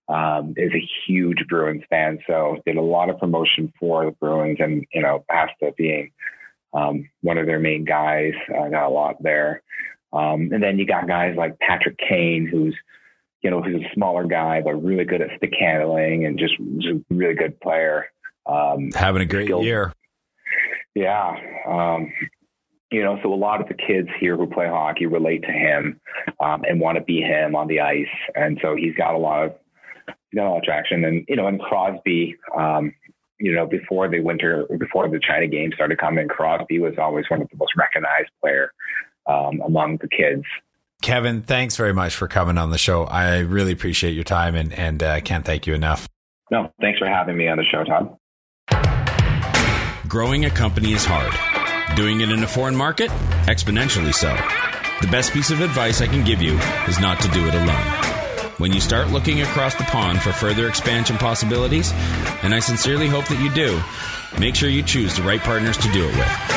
um, 0.07 0.53
is 0.55 0.71
a 0.73 0.87
huge 1.05 1.39
Bruins 1.49 1.83
fan, 1.89 2.19
so 2.25 2.57
did 2.65 2.77
a 2.77 2.81
lot 2.81 3.09
of 3.09 3.19
promotion 3.19 3.73
for 3.77 4.05
the 4.05 4.11
Bruins, 4.11 4.57
and 4.61 4.85
you 4.93 5.01
know, 5.01 5.25
Pasta 5.29 5.73
being 5.77 6.11
um, 6.73 7.09
one 7.21 7.37
of 7.37 7.45
their 7.45 7.59
main 7.59 7.83
guys, 7.83 8.31
uh, 8.57 8.69
got 8.69 8.87
a 8.87 8.89
lot 8.89 9.21
there. 9.21 9.61
Um, 10.13 10.49
and 10.53 10.63
then 10.63 10.79
you 10.79 10.85
got 10.85 11.07
guys 11.07 11.35
like 11.37 11.59
Patrick 11.59 11.97
Kane, 11.97 12.47
who's 12.49 12.75
you 13.41 13.51
know, 13.51 13.61
who's 13.61 13.81
a 13.81 13.93
smaller 13.93 14.25
guy 14.25 14.61
but 14.61 14.75
really 14.75 15.05
good 15.05 15.21
at 15.21 15.29
stick 15.37 15.53
handling 15.59 16.25
and 16.25 16.39
just, 16.39 16.55
just 16.79 16.87
a 16.95 17.01
really 17.09 17.35
good 17.35 17.59
player. 17.59 18.07
Um, 18.45 18.91
Having 18.93 19.21
a 19.21 19.25
great 19.25 19.45
skilled, 19.45 19.63
year. 19.63 19.93
Yeah. 20.95 21.35
Um, 21.67 22.11
you 22.91 23.03
know, 23.03 23.19
so 23.21 23.33
a 23.33 23.35
lot 23.35 23.61
of 23.61 23.67
the 23.67 23.73
kids 23.73 24.09
here 24.19 24.37
who 24.37 24.47
play 24.47 24.67
hockey 24.67 25.05
relate 25.05 25.43
to 25.43 25.51
him 25.51 25.99
um, 26.39 26.63
and 26.67 26.79
want 26.79 26.97
to 26.97 27.03
be 27.03 27.21
him 27.21 27.55
on 27.55 27.67
the 27.67 27.81
ice, 27.81 28.07
and 28.33 28.57
so 28.61 28.75
he's 28.75 28.95
got 28.95 29.13
a 29.13 29.17
lot 29.17 29.45
of 29.45 29.55
he's 30.31 30.37
got 30.37 30.47
a 30.47 30.49
lot 30.49 30.57
of 30.59 30.63
traction. 30.63 31.03
And 31.03 31.25
you 31.27 31.35
know, 31.35 31.47
and 31.47 31.59
Crosby, 31.59 32.37
um, 32.57 32.93
you 33.39 33.53
know, 33.53 33.65
before 33.65 34.07
the 34.07 34.21
winter, 34.21 34.65
before 34.79 35.09
the 35.09 35.19
China 35.19 35.47
game 35.47 35.71
started 35.75 35.97
coming, 35.97 36.29
Crosby 36.29 36.79
was 36.79 36.93
always 36.97 37.25
one 37.27 37.41
of 37.41 37.49
the 37.49 37.57
most 37.57 37.73
recognized 37.75 38.29
player 38.41 38.71
um, 39.27 39.61
among 39.65 39.97
the 39.97 40.07
kids. 40.07 40.43
Kevin, 41.01 41.41
thanks 41.41 41.75
very 41.75 41.93
much 41.93 42.15
for 42.15 42.27
coming 42.27 42.57
on 42.57 42.71
the 42.71 42.77
show. 42.77 43.03
I 43.03 43.39
really 43.39 43.71
appreciate 43.71 44.13
your 44.13 44.23
time, 44.23 44.55
and 44.55 44.73
and 44.73 45.03
uh, 45.03 45.21
can't 45.21 45.45
thank 45.45 45.67
you 45.67 45.73
enough. 45.73 46.09
No, 46.49 46.71
thanks 46.81 46.97
for 46.97 47.07
having 47.07 47.37
me 47.37 47.47
on 47.47 47.57
the 47.57 47.63
show, 47.63 47.83
Todd. 47.83 48.17
Growing 50.07 50.45
a 50.45 50.49
company 50.49 50.93
is 50.93 51.05
hard. 51.05 51.33
Doing 51.97 52.21
it 52.21 52.29
in 52.29 52.43
a 52.43 52.47
foreign 52.47 52.75
market? 52.75 53.09
Exponentially 53.45 54.13
so. 54.13 54.35
The 55.01 55.07
best 55.11 55.33
piece 55.33 55.51
of 55.51 55.61
advice 55.61 56.01
I 56.01 56.07
can 56.07 56.23
give 56.23 56.41
you 56.41 56.57
is 56.87 56.99
not 56.99 57.19
to 57.21 57.27
do 57.29 57.45
it 57.45 57.53
alone. 57.53 58.07
When 58.57 58.73
you 58.73 58.79
start 58.79 59.09
looking 59.09 59.41
across 59.41 59.75
the 59.75 59.83
pond 59.83 60.21
for 60.21 60.31
further 60.31 60.67
expansion 60.67 61.17
possibilities, 61.17 61.91
and 62.41 62.55
I 62.55 62.59
sincerely 62.59 63.07
hope 63.07 63.27
that 63.27 63.41
you 63.41 63.53
do, 63.53 63.79
make 64.39 64.55
sure 64.55 64.69
you 64.69 64.81
choose 64.81 65.15
the 65.15 65.23
right 65.23 65.41
partners 65.41 65.77
to 65.77 65.91
do 65.91 66.07
it 66.07 66.15
with. 66.15 66.56